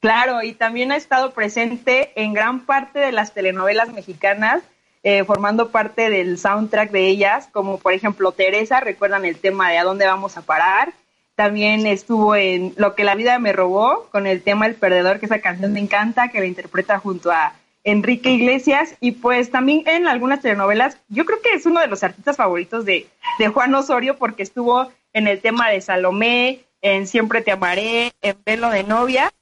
Claro, 0.00 0.42
y 0.42 0.54
también 0.54 0.90
ha 0.90 0.96
estado 0.96 1.32
presente 1.32 2.12
en 2.16 2.32
gran 2.32 2.60
parte 2.64 2.98
de 2.98 3.12
las 3.12 3.34
telenovelas 3.34 3.92
mexicanas, 3.92 4.62
eh, 5.02 5.22
formando 5.24 5.68
parte 5.68 6.08
del 6.08 6.38
soundtrack 6.38 6.90
de 6.90 7.08
ellas, 7.08 7.48
como 7.52 7.78
por 7.78 7.92
ejemplo 7.92 8.32
Teresa, 8.32 8.80
recuerdan 8.80 9.26
el 9.26 9.36
tema 9.36 9.70
de 9.70 9.76
A 9.76 9.84
dónde 9.84 10.06
vamos 10.06 10.38
a 10.38 10.42
parar. 10.42 10.94
También 11.34 11.86
estuvo 11.86 12.34
en 12.34 12.72
Lo 12.76 12.94
que 12.94 13.04
la 13.04 13.14
vida 13.14 13.38
me 13.38 13.52
robó, 13.52 14.08
con 14.10 14.26
el 14.26 14.42
tema 14.42 14.66
El 14.66 14.74
Perdedor, 14.74 15.20
que 15.20 15.26
esa 15.26 15.40
canción 15.40 15.74
me 15.74 15.80
encanta, 15.80 16.28
que 16.28 16.40
la 16.40 16.46
interpreta 16.46 16.98
junto 16.98 17.30
a 17.30 17.52
Enrique 17.84 18.30
Iglesias. 18.30 18.96
Y 19.00 19.12
pues 19.12 19.50
también 19.50 19.82
en 19.86 20.08
algunas 20.08 20.40
telenovelas, 20.40 20.98
yo 21.08 21.24
creo 21.24 21.40
que 21.40 21.54
es 21.54 21.66
uno 21.66 21.80
de 21.80 21.86
los 21.86 22.02
artistas 22.02 22.36
favoritos 22.36 22.84
de, 22.84 23.06
Juan 23.52 23.74
Osorio, 23.74 24.16
porque 24.16 24.42
estuvo 24.42 24.90
en 25.12 25.26
el 25.26 25.40
tema 25.40 25.70
de 25.70 25.80
Salomé, 25.80 26.60
en 26.82 27.06
Siempre 27.06 27.42
te 27.42 27.52
amaré, 27.52 28.12
en 28.20 28.36
Velo 28.44 28.70
de 28.70 28.84
novia. 28.84 29.32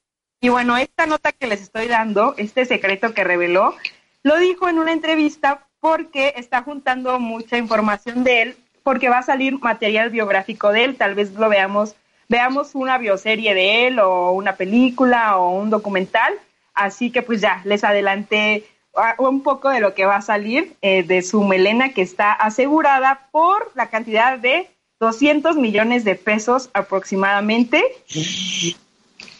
Y 0.41 0.51
bueno, 0.51 0.77
esta 0.77 1.07
nota 1.07 1.33
que 1.33 1.49
les 1.49 1.61
estoy 1.61 1.89
dando, 1.89 2.35
este 2.37 2.65
secreto 2.65 3.13
que 3.13 3.25
reveló, 3.25 3.75
lo 4.23 4.39
dijo 4.39 4.69
en 4.69 4.79
una 4.79 4.93
entrevista 4.93 5.67
porque 5.81 6.35
está 6.37 6.63
juntando 6.63 7.19
mucha 7.19 7.59
información 7.59 8.25
de 8.25 8.43
él, 8.43 8.57
porque 8.83 9.09
va 9.09 9.19
a 9.19 9.23
salir 9.23 9.59
material 9.59 10.11
biográfico 10.11 10.73
de 10.73 10.85
él, 10.85 10.97
tal 10.97 11.15
vez 11.15 11.33
lo 11.33 11.49
veamos, 11.49 11.95
veamos 12.29 12.75
una 12.75 12.99
bioserie 12.99 13.55
de 13.55 13.87
él 13.87 13.99
o 13.99 14.33
una 14.33 14.57
película 14.57 15.39
o 15.39 15.51
un 15.51 15.71
documental, 15.71 16.35
así 16.79 17.11
que 17.11 17.23
pues 17.23 17.41
ya, 17.41 17.61
les 17.65 17.85
adelanté 17.85 18.65
ah, 18.97 19.15
un 19.19 19.43
poco 19.43 19.69
de 19.69 19.81
lo 19.81 19.95
que 19.95 20.07
va 20.07 20.17
a 20.17 20.23
salir 20.23 20.75
eh, 20.81 21.03
de 21.03 21.23
su 21.23 21.43
melena 21.43 21.93
que 21.93 22.03
está 22.03 22.33
asegurada 22.33 23.29
por 23.33 23.71
la 23.75 23.91
cantidad 23.91 24.39
de 24.39 24.71
200 25.01 25.57
millones 25.57 26.05
de 26.05 26.15
pesos 26.15 26.71
aproximadamente. 26.73 27.83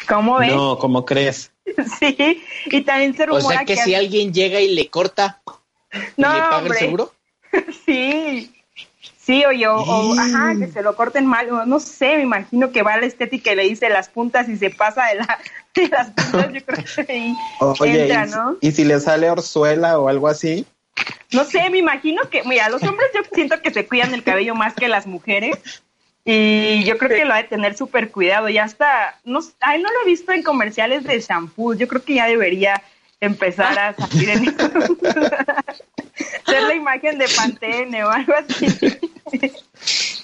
¿Cómo 0.09 0.39
ven? 0.39 0.57
No, 0.57 0.79
¿cómo 0.79 1.05
crees? 1.05 1.53
Sí, 1.99 2.43
y 2.67 2.81
también 2.81 3.15
se 3.15 3.25
O 3.25 3.27
rumora 3.27 3.59
sea 3.59 3.65
que 3.67 3.77
si 3.77 3.95
alguien 3.95 4.33
llega 4.33 4.59
y 4.59 4.75
le 4.75 4.89
corta, 4.89 5.43
no, 6.17 6.33
¿le 6.33 6.41
paga 6.41 6.67
el 6.67 6.75
seguro? 6.75 7.13
Sí, 7.87 8.51
sí, 9.29 9.45
o, 9.45 9.75
o, 9.77 10.19
ajá, 10.19 10.55
que 10.59 10.69
se 10.69 10.81
lo 10.81 10.97
corten 10.97 11.27
mal, 11.27 11.51
o 11.51 11.67
no 11.67 11.81
sé, 11.81 12.17
me 12.17 12.23
imagino 12.23 12.73
que 12.73 12.83
va 12.83 12.95
a 12.95 13.01
la 13.01 13.05
estética 13.05 13.53
y 13.53 13.57
le 13.57 13.65
dice 13.65 13.91
las 13.91 14.09
puntas 14.09 14.49
y 14.49 14.57
se 14.57 14.71
pasa 14.71 15.05
de, 15.09 15.17
la, 15.17 15.39
de 15.75 15.89
las 15.89 16.11
puntas, 16.13 16.51
yo 16.51 16.65
creo 16.65 17.07
que 17.07 17.13
ahí 17.13 17.37
Oye, 17.61 18.03
entra, 18.05 18.27
y, 18.27 18.31
¿no? 18.31 18.57
y 18.63 18.73
si 18.73 18.85
le 18.85 18.99
sale 19.01 19.31
orzuela 19.31 19.99
o 19.99 20.09
algo 20.09 20.29
así, 20.29 20.65
No 21.31 21.45
sé, 21.45 21.69
me 21.69 21.77
imagino 21.77 22.23
que, 22.31 22.43
mira, 22.45 22.71
los 22.71 22.83
hombres 22.83 23.11
yo 23.15 23.21
siento 23.35 23.61
que 23.61 23.71
se 23.71 23.87
cuidan 23.87 24.15
el 24.15 24.23
cabello 24.23 24.55
más 24.55 24.73
que 24.73 24.89
las 24.89 25.07
mujeres. 25.07 25.83
Y 26.25 26.85
yo 26.85 26.99
creo 26.99 27.11
que 27.11 27.25
lo 27.25 27.35
ha 27.35 27.39
de 27.39 27.45
tener 27.45 27.77
súper 27.77 28.11
cuidado. 28.11 28.49
Ya 28.49 28.65
está, 28.65 29.19
no, 29.25 29.41
ay, 29.61 29.81
no 29.83 29.91
lo 29.91 30.03
he 30.03 30.07
visto 30.07 30.33
en 30.33 30.43
comerciales 30.43 31.05
de 31.05 31.21
shampoo. 31.21 31.75
Yo 31.75 31.87
creo 31.89 32.03
que 32.03 32.15
ya 32.15 32.27
debería 32.27 32.83
empezar 33.21 33.79
a 33.79 33.95
salir 33.95 34.31
en 34.31 34.45
ser 36.47 36.63
la 36.63 36.75
imagen 36.75 37.19
de 37.19 37.27
Pantene 37.37 38.05
o 38.05 38.11
algo 38.11 38.35
así. 38.35 38.67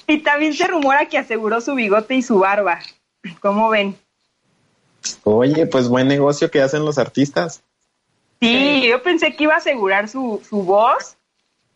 y 0.07 0.19
también 0.19 0.55
se 0.55 0.67
rumora 0.67 1.07
que 1.09 1.19
aseguró 1.19 1.61
su 1.61 1.75
bigote 1.75 2.15
y 2.15 2.23
su 2.23 2.39
barba. 2.39 2.81
¿Cómo 3.41 3.71
ven? 3.71 3.97
oye, 5.23 5.67
pues 5.67 5.89
buen 5.89 6.09
negocio 6.09 6.51
que 6.51 6.63
hacen 6.63 6.85
los 6.85 6.99
artistas. 6.99 7.63
Sí, 8.41 8.87
yo 8.89 9.03
pensé 9.03 9.35
que 9.35 9.45
iba 9.45 9.55
a 9.55 9.59
asegurar 9.59 10.09
su, 10.09 10.41
su 10.49 10.63
voz, 10.63 11.17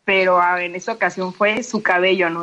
pero 0.04 0.40
ah, 0.40 0.62
en 0.62 0.74
esta 0.74 0.92
ocasión 0.92 1.32
fue 1.32 1.62
su 1.62 1.82
cabello, 1.82 2.30
¿no? 2.30 2.42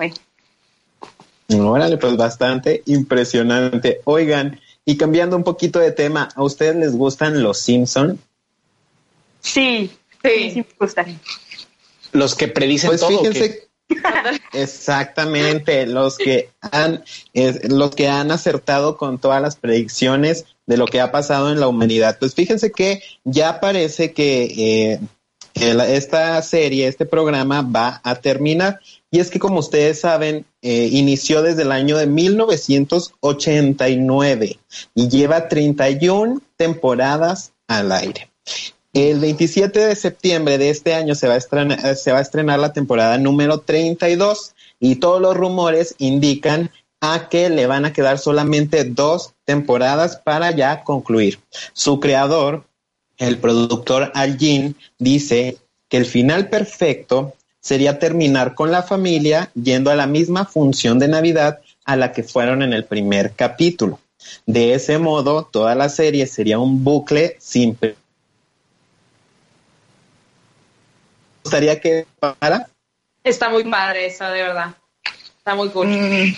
Órale, 1.50 1.98
pues 1.98 2.18
bastante 2.18 2.82
impresionante. 2.86 4.02
Oigan, 4.06 4.60
y 4.84 4.98
cambiando 4.98 5.36
un 5.36 5.44
poquito 5.44 5.80
de 5.80 5.92
tema, 5.92 6.30
¿a 6.36 6.44
ustedes 6.44 6.76
les 6.76 6.96
gustan 6.96 7.42
los 7.44 7.60
Simpson? 7.60 8.20
Sí, 9.46 9.90
sí, 10.24 10.52
sí 10.52 10.58
me 10.58 10.66
gustan. 10.80 11.20
Los 12.12 12.34
que 12.36 12.48
predicen 12.48 12.90
Pues 12.90 13.06
fíjense, 13.06 13.68
exactamente, 14.54 15.86
los 15.86 16.18
que 16.18 16.50
han, 16.62 17.04
eh, 17.34 17.60
los 17.70 17.94
que 17.96 18.08
han 18.08 18.32
acertado 18.32 18.98
con 18.98 19.20
todas 19.20 19.40
las 19.42 19.56
predicciones 19.58 20.46
de 20.66 20.78
lo 20.78 20.86
que 20.88 21.02
ha 21.02 21.12
pasado 21.12 21.52
en 21.52 21.60
la 21.60 21.68
humanidad. 21.68 22.18
Pues 22.20 22.34
fíjense 22.34 22.72
que 22.72 23.04
ya 23.24 23.60
parece 23.60 24.14
que 24.14 24.94
eh, 24.94 25.00
el- 25.54 25.82
esta 25.82 26.42
serie, 26.42 26.88
este 26.88 27.06
programa 27.06 27.62
va 27.62 28.02
a 28.04 28.16
terminar. 28.16 28.80
Y 29.12 29.20
es 29.20 29.30
que 29.30 29.38
como 29.40 29.60
ustedes 29.60 30.00
saben, 30.02 30.46
eh, 30.62 30.90
inició 30.92 31.42
desde 31.44 31.62
el 31.62 31.72
año 31.72 31.98
de 31.98 32.08
1989 32.08 34.58
y 34.96 35.08
lleva 35.10 35.48
31 35.48 36.42
temporadas 36.58 37.52
al 37.68 37.92
aire. 37.92 38.32
El 38.96 39.20
27 39.20 39.88
de 39.88 39.96
septiembre 39.98 40.58
de 40.58 40.70
este 40.70 40.94
año 40.94 41.16
se 41.16 41.28
va 41.28 41.34
a 41.34 42.22
estrenar, 42.22 42.60
la 42.60 42.72
temporada 42.72 43.18
número 43.18 43.60
32 43.60 44.56
y 44.80 44.96
todos 44.96 45.20
los 45.20 45.36
rumores 45.36 45.96
indican 45.98 46.72
a 47.02 47.28
que 47.28 47.50
le 47.50 47.68
van 47.68 47.84
a 47.84 47.92
quedar 47.92 48.20
solamente 48.20 48.86
dos 48.86 49.34
temporadas 49.44 50.16
para 50.16 50.52
ya 50.52 50.86
concluir. 50.86 51.42
Su 51.74 52.00
creador, 52.00 52.64
el 53.18 53.38
productor 53.38 54.14
Al 54.16 54.38
Jean, 54.38 54.78
dice 54.98 55.58
que 55.90 55.98
el 55.98 56.06
final 56.06 56.48
perfecto 56.48 57.34
sería 57.60 58.00
terminar 58.00 58.56
con 58.56 58.72
la 58.72 58.82
familia 58.82 59.52
yendo 59.62 59.92
a 59.92 59.98
la 59.98 60.08
misma 60.08 60.46
función 60.46 61.00
de 61.00 61.10
Navidad 61.10 61.60
a 61.84 61.98
la 61.98 62.14
que 62.14 62.24
fueron 62.24 62.62
en 62.62 62.72
el 62.72 62.86
primer 62.86 63.34
capítulo. 63.34 64.00
De 64.46 64.74
ese 64.74 65.00
modo, 65.00 65.44
toda 65.44 65.76
la 65.76 65.90
serie 65.90 66.28
sería 66.28 66.60
un 66.60 66.86
bucle 66.86 67.36
simple. 67.40 67.98
¿Gustaría 71.46 71.80
que 71.80 72.08
para? 72.20 72.68
Está 73.24 73.50
muy 73.50 73.64
padre 73.66 74.08
eso, 74.08 74.26
de 74.26 74.42
verdad. 74.42 74.76
Está 75.38 75.54
muy 75.54 75.70
cool. 75.70 75.88
Mm, 75.90 76.34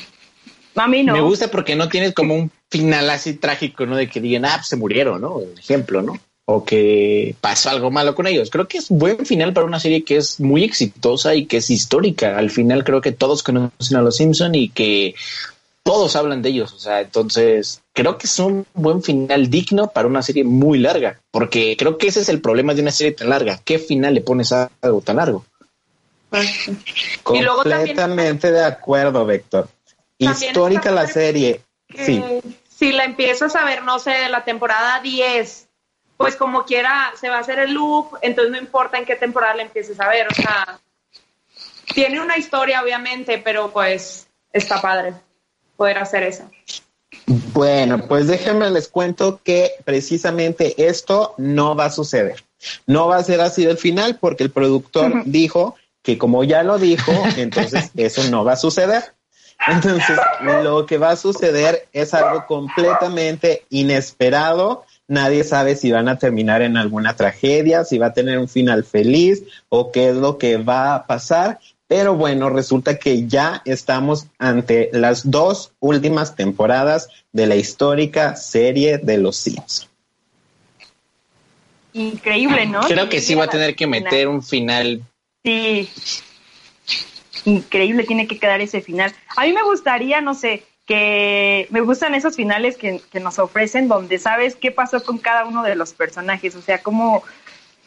a 0.76 0.88
mí 0.90 1.04
no. 1.04 1.14
Me 1.14 1.22
gusta 1.22 1.50
porque 1.50 1.78
no 1.78 1.88
tienes 1.88 2.14
como 2.14 2.36
un 2.36 2.52
final 2.70 3.10
así 3.10 3.36
trágico, 3.36 3.86
¿no? 3.86 3.96
De 3.96 4.10
que 4.10 4.20
digan, 4.20 4.44
ah, 4.44 4.56
pues 4.58 4.68
se 4.68 4.76
murieron, 4.76 5.22
¿no? 5.22 5.36
Por 5.36 5.58
ejemplo, 5.58 6.02
¿no? 6.02 6.20
O 6.44 6.66
que 6.66 7.36
pasó 7.40 7.70
algo 7.70 7.90
malo 7.90 8.16
con 8.16 8.28
ellos. 8.28 8.50
Creo 8.50 8.68
que 8.68 8.80
es 8.80 8.90
buen 8.90 9.26
final 9.26 9.54
para 9.54 9.66
una 9.66 9.80
serie 9.80 10.04
que 10.04 10.18
es 10.18 10.42
muy 10.42 10.66
exitosa 10.66 11.36
y 11.36 11.46
que 11.46 11.58
es 11.58 11.70
histórica. 11.70 12.38
Al 12.38 12.50
final 12.50 12.84
creo 12.84 13.00
que 13.00 13.14
todos 13.14 13.44
conocen 13.44 13.96
a 13.96 14.02
los 14.02 14.18
Simpson 14.18 14.56
y 14.56 14.68
que 14.68 15.16
todos 15.88 16.18
hablan 16.18 16.42
de 16.42 16.50
ellos. 16.50 16.74
O 16.74 16.80
sea, 16.80 17.00
entonces 17.00 17.82
creo 17.94 18.18
que 18.18 18.28
es 18.28 18.40
un 18.40 18.66
buen 18.74 19.02
final 19.02 19.50
digno 19.50 19.88
para 19.88 20.08
una 20.08 20.22
serie 20.22 20.44
muy 20.44 20.80
larga, 20.80 21.22
porque 21.32 21.78
creo 21.78 21.98
que 21.98 22.08
ese 22.08 22.20
es 22.20 22.30
el 22.30 22.42
problema 22.42 22.74
de 22.74 22.82
una 22.82 22.92
serie 22.92 23.14
tan 23.14 23.30
larga. 23.30 23.62
¿Qué 23.64 23.80
final 23.80 24.14
le 24.14 24.20
pones 24.22 24.52
a 24.52 24.70
algo 24.82 25.00
tan 25.00 25.16
largo? 25.16 25.46
Y 26.34 27.42
luego 27.42 27.64
también- 27.64 27.96
Completamente 27.96 28.52
de 28.52 28.66
acuerdo, 28.66 29.26
Víctor. 29.26 29.70
También 30.20 30.52
Histórica 30.52 30.92
la 30.92 31.08
serie. 31.08 31.62
Sí. 31.96 32.22
si 32.78 32.92
la 32.92 33.06
empiezas 33.06 33.56
a 33.56 33.64
ver, 33.64 33.84
no 33.84 33.98
sé, 33.98 34.12
de 34.12 34.30
la 34.30 34.44
temporada 34.44 35.00
10, 35.00 35.70
pues 36.18 36.36
como 36.36 36.66
quiera 36.66 37.14
se 37.20 37.30
va 37.30 37.38
a 37.38 37.40
hacer 37.40 37.60
el 37.60 37.74
loop, 37.74 38.18
entonces 38.22 38.52
no 38.52 38.58
importa 38.58 38.98
en 38.98 39.06
qué 39.06 39.16
temporada 39.16 39.56
la 39.56 39.64
empieces 39.64 40.00
a 40.02 40.10
ver, 40.10 40.28
o 40.28 40.34
sea, 40.36 40.80
tiene 41.96 42.20
una 42.20 42.38
historia 42.38 42.84
obviamente, 42.84 43.38
pero 43.40 43.72
pues 43.72 44.28
está 44.52 44.82
padre 44.82 45.14
poder 45.78 46.00
hacer 46.00 46.24
eso. 46.24 46.44
Bueno, 47.54 48.08
pues 48.08 48.28
déjenme 48.28 48.70
les 48.70 48.88
cuento 48.88 49.40
que 49.44 49.72
precisamente 49.86 50.88
esto 50.88 51.34
no 51.38 51.76
va 51.76 51.86
a 51.86 51.92
suceder. 51.92 52.44
No 52.86 53.08
va 53.08 53.18
a 53.18 53.24
ser 53.24 53.42
así 53.42 53.64
el 53.66 53.78
final 53.78 54.18
porque 54.20 54.44
el 54.44 54.52
productor 54.52 55.24
dijo 55.26 55.76
que 56.02 56.18
como 56.18 56.44
ya 56.44 56.64
lo 56.64 56.78
dijo, 56.78 57.12
entonces 57.38 57.92
eso 57.96 58.24
no 58.30 58.44
va 58.44 58.54
a 58.54 58.58
suceder. 58.58 59.04
Entonces, 59.68 60.18
lo 60.64 60.86
que 60.86 60.98
va 60.98 61.12
a 61.12 61.16
suceder 61.16 61.88
es 61.92 62.14
algo 62.14 62.46
completamente 62.46 63.66
inesperado. 63.70 64.86
Nadie 65.08 65.44
sabe 65.44 65.76
si 65.76 65.92
van 65.92 66.08
a 66.08 66.20
terminar 66.20 66.62
en 66.62 66.78
alguna 66.78 67.16
tragedia, 67.16 67.84
si 67.84 67.98
va 67.98 68.08
a 68.08 68.14
tener 68.14 68.38
un 68.38 68.48
final 68.48 68.84
feliz 68.84 69.44
o 69.70 69.92
qué 69.92 70.10
es 70.10 70.16
lo 70.16 70.38
que 70.38 70.58
va 70.58 70.94
a 70.94 71.08
pasar. 71.08 71.60
Pero 71.88 72.16
bueno, 72.16 72.50
resulta 72.50 73.00
que 73.00 73.28
ya 73.28 73.62
estamos 73.64 74.28
ante 74.38 74.90
las 74.92 75.30
dos 75.32 75.72
últimas 75.80 76.36
temporadas 76.36 77.08
de 77.32 77.48
la 77.48 77.56
histórica 77.56 78.36
serie 78.36 78.98
de 78.98 79.18
los 79.18 79.38
Sims. 79.38 79.88
Increíble, 81.94 82.66
¿no? 82.66 82.82
Creo 82.82 83.10
que 83.10 83.22
sí 83.22 83.36
va 83.36 83.46
a 83.46 83.50
tener 83.50 83.76
que 83.76 83.86
Final. 83.86 84.04
meter 84.04 84.28
un 84.28 84.44
final. 84.44 85.02
Sí. 85.44 85.90
Increíble 87.46 88.04
tiene 88.04 88.28
que 88.28 88.38
quedar 88.38 88.60
ese 88.60 88.82
final. 88.82 89.14
A 89.36 89.46
mí 89.46 89.54
me 89.54 89.64
gustaría, 89.64 90.20
no 90.20 90.34
sé, 90.34 90.64
que 90.86 91.68
me 91.70 91.82
gustan 91.82 92.14
esos 92.16 92.36
finales 92.36 92.78
que, 92.78 93.02
que 93.12 93.20
nos 93.20 93.40
ofrecen 93.40 93.88
donde 93.88 94.20
sabes 94.20 94.56
qué 94.56 94.72
pasó 94.72 95.04
con 95.04 95.18
cada 95.18 95.46
uno 95.46 95.64
de 95.64 95.76
los 95.76 95.94
personajes, 95.94 96.56
o 96.56 96.62
sea, 96.62 96.84
cómo, 96.84 97.24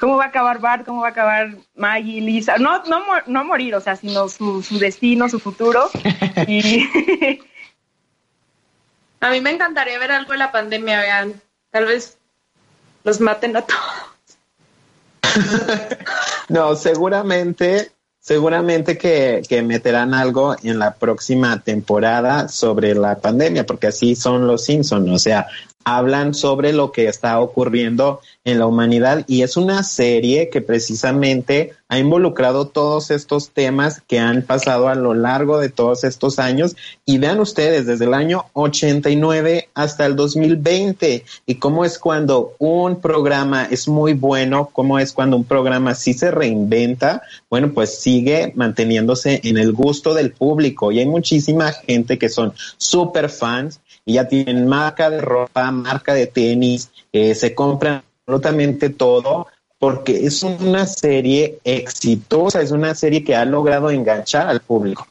cómo 0.01 0.17
va 0.17 0.25
a 0.25 0.29
acabar 0.29 0.59
Bart, 0.59 0.87
cómo 0.87 1.03
va 1.03 1.09
a 1.09 1.11
acabar 1.11 1.57
Maggie, 1.77 2.21
Lisa, 2.21 2.57
no, 2.57 2.83
no, 2.85 3.01
no 3.27 3.45
morir, 3.45 3.75
o 3.75 3.81
sea, 3.81 3.95
sino 3.95 4.29
su, 4.29 4.63
su 4.63 4.79
destino, 4.79 5.29
su 5.29 5.39
futuro. 5.39 5.91
Y 6.49 6.89
A 9.21 9.31
mí 9.31 9.41
me 9.43 9.51
encantaría 9.51 9.99
ver 9.99 10.13
algo 10.13 10.33
de 10.33 10.39
la 10.39 10.51
pandemia, 10.51 10.99
vean, 11.01 11.41
tal 11.71 11.85
vez 11.85 12.17
los 13.05 13.21
maten 13.21 13.57
a 13.57 13.63
todos. 13.63 13.83
No, 16.49 16.75
seguramente, 16.75 17.93
seguramente 18.19 18.99
que, 18.99 19.43
que 19.49 19.63
meterán 19.63 20.15
algo 20.15 20.57
en 20.65 20.81
la 20.81 20.95
próxima 20.95 21.61
temporada 21.61 22.49
sobre 22.49 22.97
la 22.97 23.21
pandemia, 23.21 23.65
porque 23.65 23.87
así 23.87 24.17
son 24.17 24.49
los 24.49 24.65
Simpsons, 24.65 25.09
o 25.09 25.19
sea, 25.21 25.47
hablan 25.85 26.35
sobre 26.35 26.73
lo 26.73 26.93
que 26.93 27.09
está 27.09 27.41
ocurriendo 27.41 28.21
en 28.45 28.59
la 28.59 28.67
humanidad 28.67 29.25
y 29.27 29.43
es 29.43 29.57
una 29.57 29.83
serie 29.83 30.49
que 30.51 30.61
precisamente 30.61 31.73
ha 31.89 31.99
involucrado 31.99 32.69
todos 32.69 33.11
estos 33.11 33.51
temas 33.51 34.01
que 34.07 34.21
han 34.21 34.43
pasado 34.43 34.89
a 34.89 34.95
lo 34.95 35.13
largo 35.13 35.59
de 35.59 35.71
todos 35.71 36.05
estos 36.05 36.39
años. 36.39 36.77
Y 37.05 37.19
vean 37.19 37.41
ustedes 37.41 37.85
desde 37.87 38.05
el 38.05 38.15
año 38.15 38.47
89 38.53 39.69
hasta 39.75 40.07
el 40.07 40.15
2020 40.15 41.25
y 41.47 41.55
cómo 41.57 41.85
es 41.85 41.99
cuando 41.99 42.55
un 42.59 43.01
programa 43.01 43.65
es 43.65 43.89
muy 43.89 44.13
bueno, 44.13 44.71
cómo 44.73 45.01
es 45.01 45.13
cuando 45.13 45.37
un 45.37 45.45
programa 45.45 45.95
sí 45.97 46.15
se 46.15 46.31
reinventa, 46.31 47.23
bueno, 47.51 47.73
pues 47.73 47.99
sigue 47.99 48.53
manteniéndose 48.55 49.41
en 49.43 49.59
el 49.59 49.73
gusto 49.73 50.15
del 50.15 50.31
público. 50.31 50.93
Y 50.93 51.01
hay 51.01 51.07
muchísima 51.07 51.73
gente 51.73 52.19
que 52.19 52.29
son 52.29 52.53
súper 52.77 53.29
fans 53.31 53.81
y 54.05 54.15
ya 54.15 54.29
tienen 54.29 54.67
marca 54.67 55.11
de 55.11 55.21
ropa, 55.21 55.71
marca 55.71 56.15
de 56.15 56.27
tenis, 56.27 56.91
eh, 57.13 57.35
se 57.35 57.55
compran 57.55 58.03
absolutamente 58.27 58.91
todo 58.91 59.47
porque 59.79 60.27
es 60.27 60.43
una 60.43 60.87
serie 60.87 61.59
exitosa, 61.65 62.61
es 62.61 62.71
una 62.71 62.95
serie 62.95 63.25
que 63.25 63.35
ha 63.35 63.47
logrado 63.47 63.91
enganchar 63.91 64.47
al 64.47 64.61
público. 64.61 65.09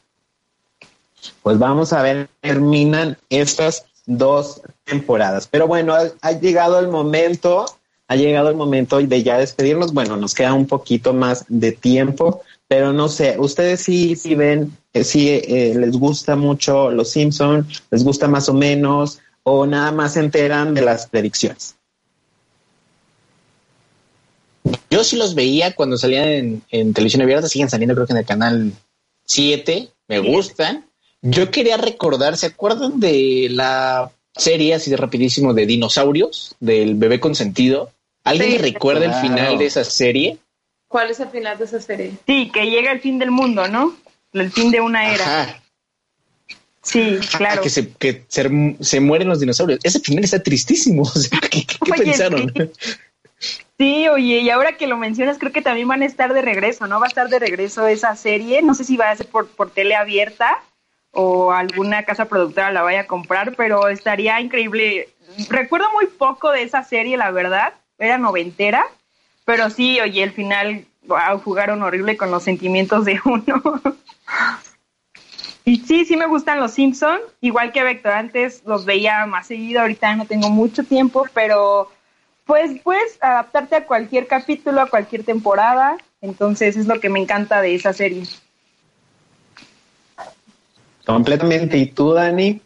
Pues 1.42 1.58
vamos 1.58 1.92
a 1.92 2.02
ver, 2.02 2.28
terminan 2.40 3.18
estas 3.28 3.86
dos 4.06 4.62
temporadas. 4.84 5.48
Pero 5.48 5.66
bueno, 5.66 5.94
ha, 6.20 6.32
llegado 6.32 6.78
el 6.78 6.88
momento, 6.88 7.66
ha 8.06 8.16
llegado 8.16 8.48
el 8.48 8.56
momento 8.56 8.98
de 8.98 9.22
ya 9.22 9.38
despedirnos. 9.38 9.92
Bueno, 9.92 10.16
nos 10.16 10.34
queda 10.34 10.54
un 10.54 10.66
poquito 10.66 11.12
más 11.14 11.44
de 11.48 11.72
tiempo, 11.72 12.42
pero 12.68 12.92
no 12.92 13.08
sé, 13.08 13.36
ustedes 13.38 13.80
sí, 13.82 14.14
sí 14.16 14.34
ven, 14.34 14.76
eh, 14.92 15.04
sí 15.04 15.28
eh, 15.30 15.74
les 15.76 15.92
gusta 15.96 16.36
mucho 16.36 16.90
Los 16.90 17.10
Simpson, 17.10 17.66
les 17.90 18.04
gusta 18.04 18.28
más 18.28 18.48
o 18.48 18.54
menos, 18.54 19.20
o 19.42 19.66
nada 19.66 19.92
más 19.92 20.14
se 20.14 20.20
enteran 20.20 20.74
de 20.74 20.82
las 20.82 21.06
predicciones. 21.06 21.76
Yo 24.90 25.04
sí 25.04 25.16
los 25.16 25.34
veía 25.34 25.74
cuando 25.74 25.96
salían 25.96 26.28
en, 26.28 26.62
en 26.70 26.92
televisión 26.92 27.22
abierta, 27.22 27.48
siguen 27.48 27.70
saliendo 27.70 27.94
creo 27.94 28.06
que 28.06 28.12
en 28.12 28.18
el 28.18 28.26
canal 28.26 28.72
7, 29.24 29.88
me 30.08 30.18
gustan. 30.18 30.84
Yo 31.22 31.50
quería 31.50 31.76
recordar, 31.76 32.36
¿se 32.36 32.46
acuerdan 32.46 32.98
de 33.00 33.48
la 33.50 34.10
serie 34.34 34.74
así 34.74 34.90
de 34.90 34.96
rapidísimo 34.96 35.54
de 35.54 35.66
dinosaurios, 35.66 36.56
del 36.60 36.94
bebé 36.94 37.20
consentido? 37.20 37.90
¿Alguien 38.24 38.52
Sí. 38.52 38.58
recuerda 38.58 39.04
el 39.06 39.14
final 39.14 39.58
de 39.58 39.66
esa 39.66 39.84
serie? 39.84 40.38
¿Cuál 40.88 41.10
es 41.10 41.20
el 41.20 41.28
final 41.28 41.56
de 41.56 41.64
esa 41.64 41.80
serie? 41.80 42.12
sí, 42.26 42.50
que 42.52 42.64
llega 42.66 42.90
el 42.92 43.00
fin 43.00 43.18
del 43.18 43.30
mundo, 43.30 43.68
¿no? 43.68 43.94
El 44.32 44.50
fin 44.52 44.70
de 44.70 44.80
una 44.80 45.12
era. 45.12 45.24
Ajá. 45.42 45.56
Sí, 46.82 47.18
claro. 47.36 47.60
Ah, 47.60 47.62
que 47.62 47.70
se, 47.70 47.92
que 47.92 48.24
se, 48.28 48.76
se 48.80 49.00
mueren 49.00 49.28
los 49.28 49.40
dinosaurios. 49.40 49.80
Ese 49.82 50.00
final 50.00 50.24
está 50.24 50.42
tristísimo. 50.42 51.02
¿qué, 51.50 51.64
qué- 51.64 51.66
qué 51.66 51.92
Oye, 51.92 52.04
pensaron? 52.04 52.52
Sí, 53.78 54.08
oye, 54.08 54.40
y 54.40 54.50
ahora 54.50 54.76
que 54.76 54.86
lo 54.86 54.96
mencionas, 54.96 55.38
creo 55.38 55.52
que 55.52 55.62
también 55.62 55.88
van 55.88 56.02
a 56.02 56.06
estar 56.06 56.32
de 56.34 56.42
regreso, 56.42 56.86
¿no? 56.86 57.00
Va 57.00 57.06
a 57.06 57.08
estar 57.08 57.28
de 57.28 57.38
regreso 57.38 57.86
esa 57.86 58.14
serie. 58.16 58.62
No 58.62 58.74
sé 58.74 58.84
si 58.84 58.96
va 58.96 59.10
a 59.10 59.16
ser 59.16 59.26
por, 59.26 59.48
por 59.48 59.70
tele 59.70 59.94
abierta 59.94 60.58
o 61.12 61.52
alguna 61.52 62.04
casa 62.04 62.26
productora 62.26 62.72
la 62.72 62.82
vaya 62.82 63.00
a 63.00 63.06
comprar, 63.06 63.54
pero 63.56 63.88
estaría 63.88 64.40
increíble. 64.40 65.08
Recuerdo 65.48 65.90
muy 65.92 66.06
poco 66.06 66.50
de 66.50 66.62
esa 66.62 66.82
serie, 66.84 67.16
la 67.16 67.30
verdad. 67.30 67.74
Era 67.98 68.16
noventera, 68.18 68.86
pero 69.44 69.68
sí, 69.70 70.00
oye, 70.00 70.22
el 70.22 70.32
final, 70.32 70.84
wow, 71.06 71.38
jugaron 71.42 71.82
horrible 71.82 72.16
con 72.16 72.30
los 72.30 72.42
sentimientos 72.42 73.04
de 73.04 73.20
uno. 73.24 73.62
Y 75.64 75.76
sí, 75.78 76.04
sí 76.04 76.16
me 76.16 76.26
gustan 76.26 76.58
los 76.58 76.72
Simpson, 76.72 77.20
igual 77.40 77.72
que 77.72 77.84
Vector, 77.84 78.12
antes 78.12 78.62
los 78.64 78.84
veía 78.84 79.26
más 79.26 79.46
seguido, 79.46 79.82
ahorita 79.82 80.16
no 80.16 80.26
tengo 80.26 80.50
mucho 80.50 80.84
tiempo, 80.84 81.26
pero 81.34 81.90
pues 82.46 82.80
puedes 82.82 83.18
adaptarte 83.22 83.76
a 83.76 83.86
cualquier 83.86 84.26
capítulo, 84.26 84.80
a 84.80 84.86
cualquier 84.86 85.24
temporada, 85.24 85.96
entonces 86.20 86.76
es 86.76 86.86
lo 86.86 86.98
que 86.98 87.08
me 87.08 87.20
encanta 87.20 87.60
de 87.60 87.74
esa 87.74 87.92
serie. 87.92 88.24
Completamente. 91.06 91.76
¿Y 91.76 91.86
tú, 91.86 92.12
Dani? 92.12 92.60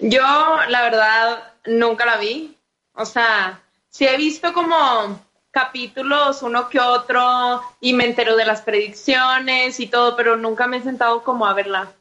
Yo, 0.00 0.22
la 0.68 0.82
verdad, 0.82 1.52
nunca 1.66 2.06
la 2.06 2.16
vi. 2.16 2.56
O 2.94 3.04
sea, 3.04 3.60
sí 3.88 4.06
he 4.06 4.16
visto 4.16 4.52
como 4.52 5.20
capítulos, 5.50 6.42
uno 6.42 6.68
que 6.68 6.80
otro, 6.80 7.62
y 7.80 7.92
me 7.92 8.04
entero 8.04 8.36
de 8.36 8.44
las 8.44 8.62
predicciones 8.62 9.80
y 9.80 9.86
todo, 9.86 10.16
pero 10.16 10.36
nunca 10.36 10.66
me 10.66 10.78
he 10.78 10.82
sentado 10.82 11.22
como 11.22 11.46
a 11.46 11.54
verla. 11.54 11.92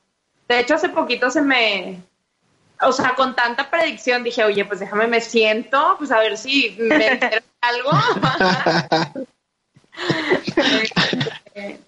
De 0.48 0.60
hecho, 0.60 0.76
hace 0.76 0.90
poquito 0.90 1.30
se 1.30 1.42
me, 1.42 2.02
o 2.82 2.92
sea, 2.92 3.16
con 3.16 3.36
tanta 3.36 3.70
predicción 3.70 4.24
dije, 4.24 4.44
oye, 4.44 4.66
pues 4.66 4.80
déjame 4.80 5.08
me 5.08 5.22
siento, 5.22 5.96
pues 5.98 6.12
a 6.12 6.20
ver 6.20 6.38
si 6.38 6.76
me 6.80 7.08
entero 7.08 7.44
algo. 7.62 7.92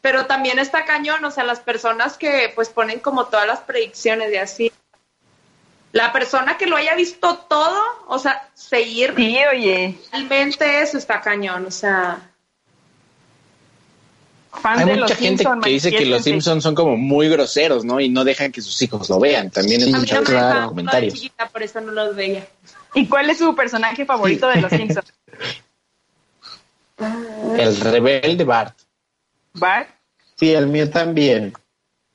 pero 0.01 0.25
también 0.25 0.59
está 0.59 0.85
cañón, 0.85 1.23
o 1.23 1.31
sea, 1.31 1.43
las 1.43 1.59
personas 1.59 2.17
que 2.17 2.51
pues 2.55 2.69
ponen 2.69 2.99
como 2.99 3.25
todas 3.25 3.47
las 3.47 3.61
predicciones 3.61 4.31
y 4.33 4.37
así. 4.37 4.71
La 5.93 6.13
persona 6.13 6.57
que 6.57 6.67
lo 6.67 6.77
haya 6.77 6.95
visto 6.95 7.37
todo, 7.49 7.81
o 8.07 8.17
sea, 8.17 8.49
seguir 8.53 9.13
sí, 9.15 9.37
oye. 9.51 9.99
realmente 10.11 10.81
eso 10.81 10.97
está 10.97 11.19
cañón, 11.19 11.65
o 11.65 11.71
sea. 11.71 12.29
Hay 14.63 14.85
mucha 14.85 15.15
gente 15.15 15.45
que 15.63 15.69
dice 15.69 15.91
que 15.91 16.05
los 16.05 16.23
Simpsons 16.23 16.63
son 16.63 16.75
como 16.75 16.97
muy 16.97 17.29
groseros, 17.29 17.83
¿no? 17.85 17.99
Y 17.99 18.09
no 18.09 18.23
dejan 18.23 18.51
que 18.51 18.61
sus 18.61 18.81
hijos 18.81 19.09
lo 19.09 19.19
vean. 19.19 19.49
También 19.49 19.81
en 19.81 19.91
muchos 19.91 20.29
no 20.29 20.67
comentarios. 20.67 21.13
Chiquita, 21.13 21.47
por 21.49 21.63
eso 21.63 21.79
no 21.81 21.91
los 21.91 22.15
veía. 22.15 22.45
¿Y 22.93 23.07
cuál 23.07 23.29
es 23.29 23.37
su 23.37 23.55
personaje 23.55 24.05
favorito 24.05 24.47
de 24.47 24.61
los 24.61 24.71
Simpsons? 24.71 25.13
El 27.57 27.77
rebelde 27.79 28.43
Bart. 28.43 28.77
¿Bart? 29.53 29.89
Sí, 30.35 30.51
el 30.53 30.67
mío 30.67 30.89
también. 30.89 31.53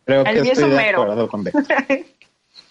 Creo 0.05 0.25
El 0.25 0.35
que 0.35 0.43
mío 0.43 0.53
es 0.53 0.59
estoy 0.59 0.71
de 0.71 0.77
Homero. 0.77 1.03
acuerdo 1.03 1.29
con. 1.29 1.45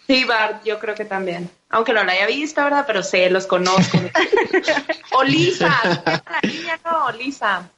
Sí, 0.08 0.24
Bart, 0.24 0.64
yo 0.64 0.80
creo 0.80 0.95
que 0.95 1.06
también. 1.06 1.49
Aunque 1.70 1.93
no 1.93 2.03
la 2.03 2.12
haya 2.12 2.28
visto, 2.28 2.64
¿verdad? 2.64 2.84
Pero 2.86 3.01
sé, 3.01 3.30
los 3.30 3.47
conozco. 3.47 3.97
o 5.14 5.24
Lisa, 5.24 5.68
la 6.06 6.39
niña, 6.43 6.80
no, 6.86 7.12
Lisa. 7.12 7.70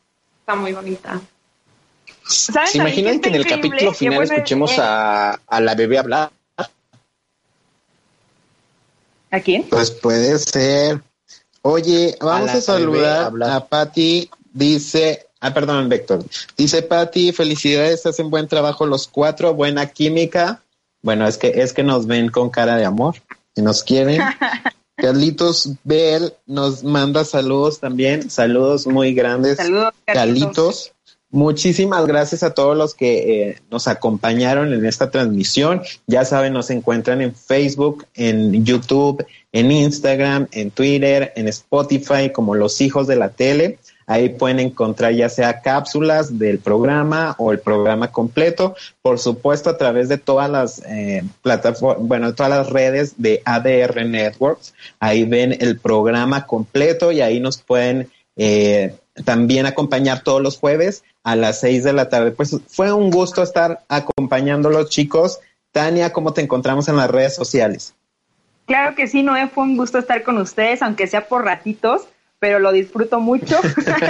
Está 0.41 0.55
muy 0.55 0.73
bonita. 0.73 1.21
¿Saben 2.25 2.67
¿Se 2.67 2.78
imaginan 2.78 3.21
que 3.21 3.30
en 3.30 3.36
el 3.36 3.45
capítulo 3.47 3.93
final 3.93 4.17
bueno, 4.17 4.34
escuchemos 4.34 4.71
eh, 4.73 4.82
a, 4.82 5.39
a 5.47 5.61
la 5.61 5.75
bebé 5.75 5.97
hablar? 5.97 6.32
¿A 9.32 9.39
quién? 9.39 9.63
Pues 9.63 9.91
puede 9.91 10.38
ser. 10.39 11.01
Oye, 11.61 12.15
vamos 12.21 12.49
a, 12.49 12.53
bebé 12.53 12.61
saludar 12.61 13.32
a 13.43 13.65
Patti. 13.65 14.30
Dice, 14.53 15.28
ah, 15.39 15.53
perdón, 15.53 15.89
Víctor. 15.89 16.23
Dice 16.55 16.82
Patti, 16.82 17.32
felicidades, 17.32 18.05
hacen 18.05 18.30
buen 18.30 18.47
trabajo 18.47 18.86
los 18.86 19.07
cuatro, 19.07 19.53
buena 19.53 19.88
química. 19.88 20.61
Bueno, 21.08 21.26
es 21.26 21.38
que 21.38 21.53
es 21.55 21.72
que 21.72 21.84
nos 21.84 22.05
ven 22.05 22.28
con 22.28 22.49
cara 22.49 22.76
de 22.76 22.84
amor 22.84 23.16
y 23.55 23.62
nos 23.62 23.82
quieren. 23.82 24.22
Carlitos 24.97 25.72
Bell 25.86 26.34
nos 26.45 26.84
manda 26.84 27.24
saludos 27.24 27.80
también, 27.80 28.30
saludos 28.30 28.86
muy 28.86 29.14
grandes. 29.14 29.55
Saludos, 29.55 29.93
Carlitos. 30.03 30.51
Carlitos. 30.53 30.93
Muchísimas 31.30 32.05
gracias 32.08 32.43
a 32.43 32.53
todos 32.53 32.76
los 32.76 32.93
que 32.93 33.51
eh, 33.51 33.62
nos 33.72 33.88
acompañaron 33.88 34.74
en 34.74 34.86
esta 34.86 35.10
transmisión. 35.10 35.82
Ya 36.08 36.26
saben, 36.26 36.51
nos 36.51 36.70
encuentran 36.72 37.22
en 37.22 37.34
Facebook, 37.34 38.05
en 38.14 38.66
YouTube, 38.66 39.26
en 39.53 39.72
Instagram, 39.72 40.49
en 40.51 40.72
Twitter, 40.72 41.32
en 41.38 41.47
Spotify 41.47 42.34
como 42.34 42.53
Los 42.53 42.82
Hijos 42.82 43.08
de 43.08 43.16
la 43.16 43.30
Tele. 43.30 43.80
Ahí 44.10 44.30
pueden 44.30 44.62
encontrar 44.62 45.14
ya 45.14 45.28
sea 45.28 45.62
cápsulas 45.62 46.39
del 46.39 46.60
programa 46.60 47.36
o 47.38 47.51
el 47.51 47.60
programa 47.60 48.10
completo. 48.10 48.74
Por 49.01 49.20
supuesto, 49.20 49.70
a 49.70 49.78
través 49.78 50.08
de 50.08 50.18
todas 50.18 50.49
las 50.49 50.82
eh, 50.86 51.24
plataformas, 51.41 52.08
bueno, 52.08 52.34
todas 52.34 52.49
las 52.49 52.70
redes 52.70 53.16
de 53.18 53.41
ADR 53.43 54.05
Networks. 54.05 54.74
Ahí 55.01 55.26
ven 55.26 55.58
el 55.60 55.78
programa 55.78 56.47
completo 56.47 57.12
y 57.12 57.20
ahí 57.20 57.41
nos 57.41 57.58
pueden 57.58 58.10
eh, 58.38 58.95
también 59.26 59.66
acompañar 59.66 60.22
todos 60.22 60.41
los 60.41 60.58
jueves 60.58 61.03
a 61.24 61.36
las 61.36 61.60
seis 61.60 61.84
de 61.84 61.91
la 61.91 62.08
tarde. 62.08 62.32
Pues 62.32 62.55
fue 62.70 62.93
un 62.93 63.12
gusto 63.12 63.43
estar 63.43 63.84
acompañándolos, 63.89 64.89
chicos. 64.89 65.41
Tania, 65.74 66.14
¿cómo 66.14 66.32
te 66.32 66.41
encontramos 66.41 66.88
en 66.88 66.95
las 66.95 67.12
redes 67.12 67.36
sociales? 67.36 67.93
Claro 68.68 68.95
que 68.95 69.08
sí, 69.08 69.22
Noé, 69.22 69.47
fue 69.47 69.66
un 69.66 69.76
gusto 69.76 69.97
estar 69.97 70.24
con 70.24 70.38
ustedes, 70.38 70.82
aunque 70.82 71.08
sea 71.08 71.28
por 71.28 71.43
ratitos, 71.43 72.08
pero 72.39 72.59
lo 72.59 72.71
disfruto 72.71 73.19
mucho. 73.19 73.59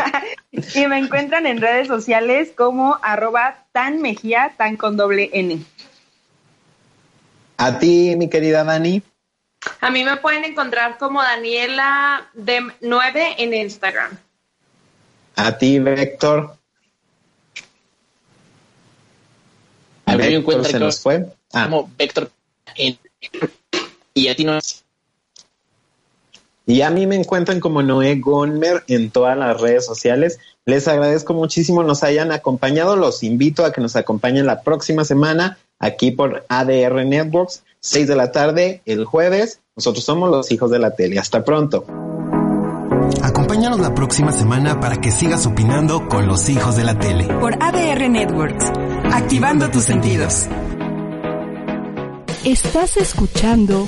y 0.75 0.87
me 0.87 0.97
encuentran 0.99 1.45
en 1.45 1.61
redes 1.61 1.87
sociales 1.87 2.49
como 2.55 2.97
arroba 3.01 3.65
tan 3.71 4.01
mejía, 4.01 4.53
tan 4.57 4.75
con 4.77 4.97
doble 4.97 5.29
N. 5.33 5.59
A 7.57 7.79
ti, 7.79 8.15
mi 8.17 8.29
querida 8.29 8.63
Dani. 8.63 9.01
A 9.81 9.89
mí 9.89 10.03
me 10.03 10.17
pueden 10.17 10.45
encontrar 10.45 10.97
como 10.97 11.21
Daniela 11.21 12.29
de 12.33 12.61
9 12.81 13.35
en 13.39 13.53
Instagram. 13.53 14.17
A 15.35 15.57
ti, 15.57 15.77
Héctor. 15.77 16.55
A 20.05 20.11
mí 20.11 20.17
me 20.17 20.35
encuentran 20.35 20.65
se 20.65 20.73
como- 20.73 20.85
nos 20.85 20.99
fue. 21.01 21.25
Ah, 21.53 21.63
como 21.65 21.91
Vector 21.97 22.31
en- 22.75 22.97
y 24.13 24.27
a 24.27 24.35
ti 24.35 24.45
no 24.45 24.57
y 26.67 26.81
a 26.81 26.89
mí 26.89 27.07
me 27.07 27.15
encuentran 27.15 27.61
como 27.61 27.81
Noé 27.81 28.19
Gonmer 28.19 28.83
en 28.89 29.09
todas 29.09 29.37
las 29.37 29.59
redes 29.59 29.85
sociales. 29.85 30.37
Les 30.65 30.85
agradezco 30.89 31.33
muchísimo 31.33 31.81
nos 31.81 32.03
hayan 32.03 32.33
acompañado. 32.33 32.97
Los 32.97 33.23
invito 33.23 33.63
a 33.63 33.71
que 33.71 33.79
nos 33.79 33.95
acompañen 33.95 34.45
la 34.45 34.61
próxima 34.61 35.05
semana 35.05 35.57
aquí 35.79 36.11
por 36.11 36.45
ADR 36.49 37.05
Networks, 37.05 37.63
6 37.79 38.09
de 38.09 38.15
la 38.17 38.33
tarde 38.33 38.81
el 38.85 39.05
jueves. 39.05 39.61
Nosotros 39.77 40.03
somos 40.03 40.29
los 40.29 40.51
hijos 40.51 40.69
de 40.69 40.79
la 40.79 40.91
tele. 40.91 41.17
Hasta 41.19 41.45
pronto. 41.45 41.85
Acompáñanos 43.23 43.79
la 43.79 43.95
próxima 43.95 44.33
semana 44.33 44.81
para 44.81 44.97
que 44.97 45.11
sigas 45.11 45.45
opinando 45.45 46.09
con 46.09 46.27
los 46.27 46.49
hijos 46.49 46.75
de 46.75 46.83
la 46.83 46.99
tele. 46.99 47.27
Por 47.39 47.55
ADR 47.63 48.09
Networks. 48.09 48.65
Activando 49.13 49.69
tus 49.71 49.85
sentidos. 49.85 50.47
Estás 52.43 52.97
escuchando 52.97 53.87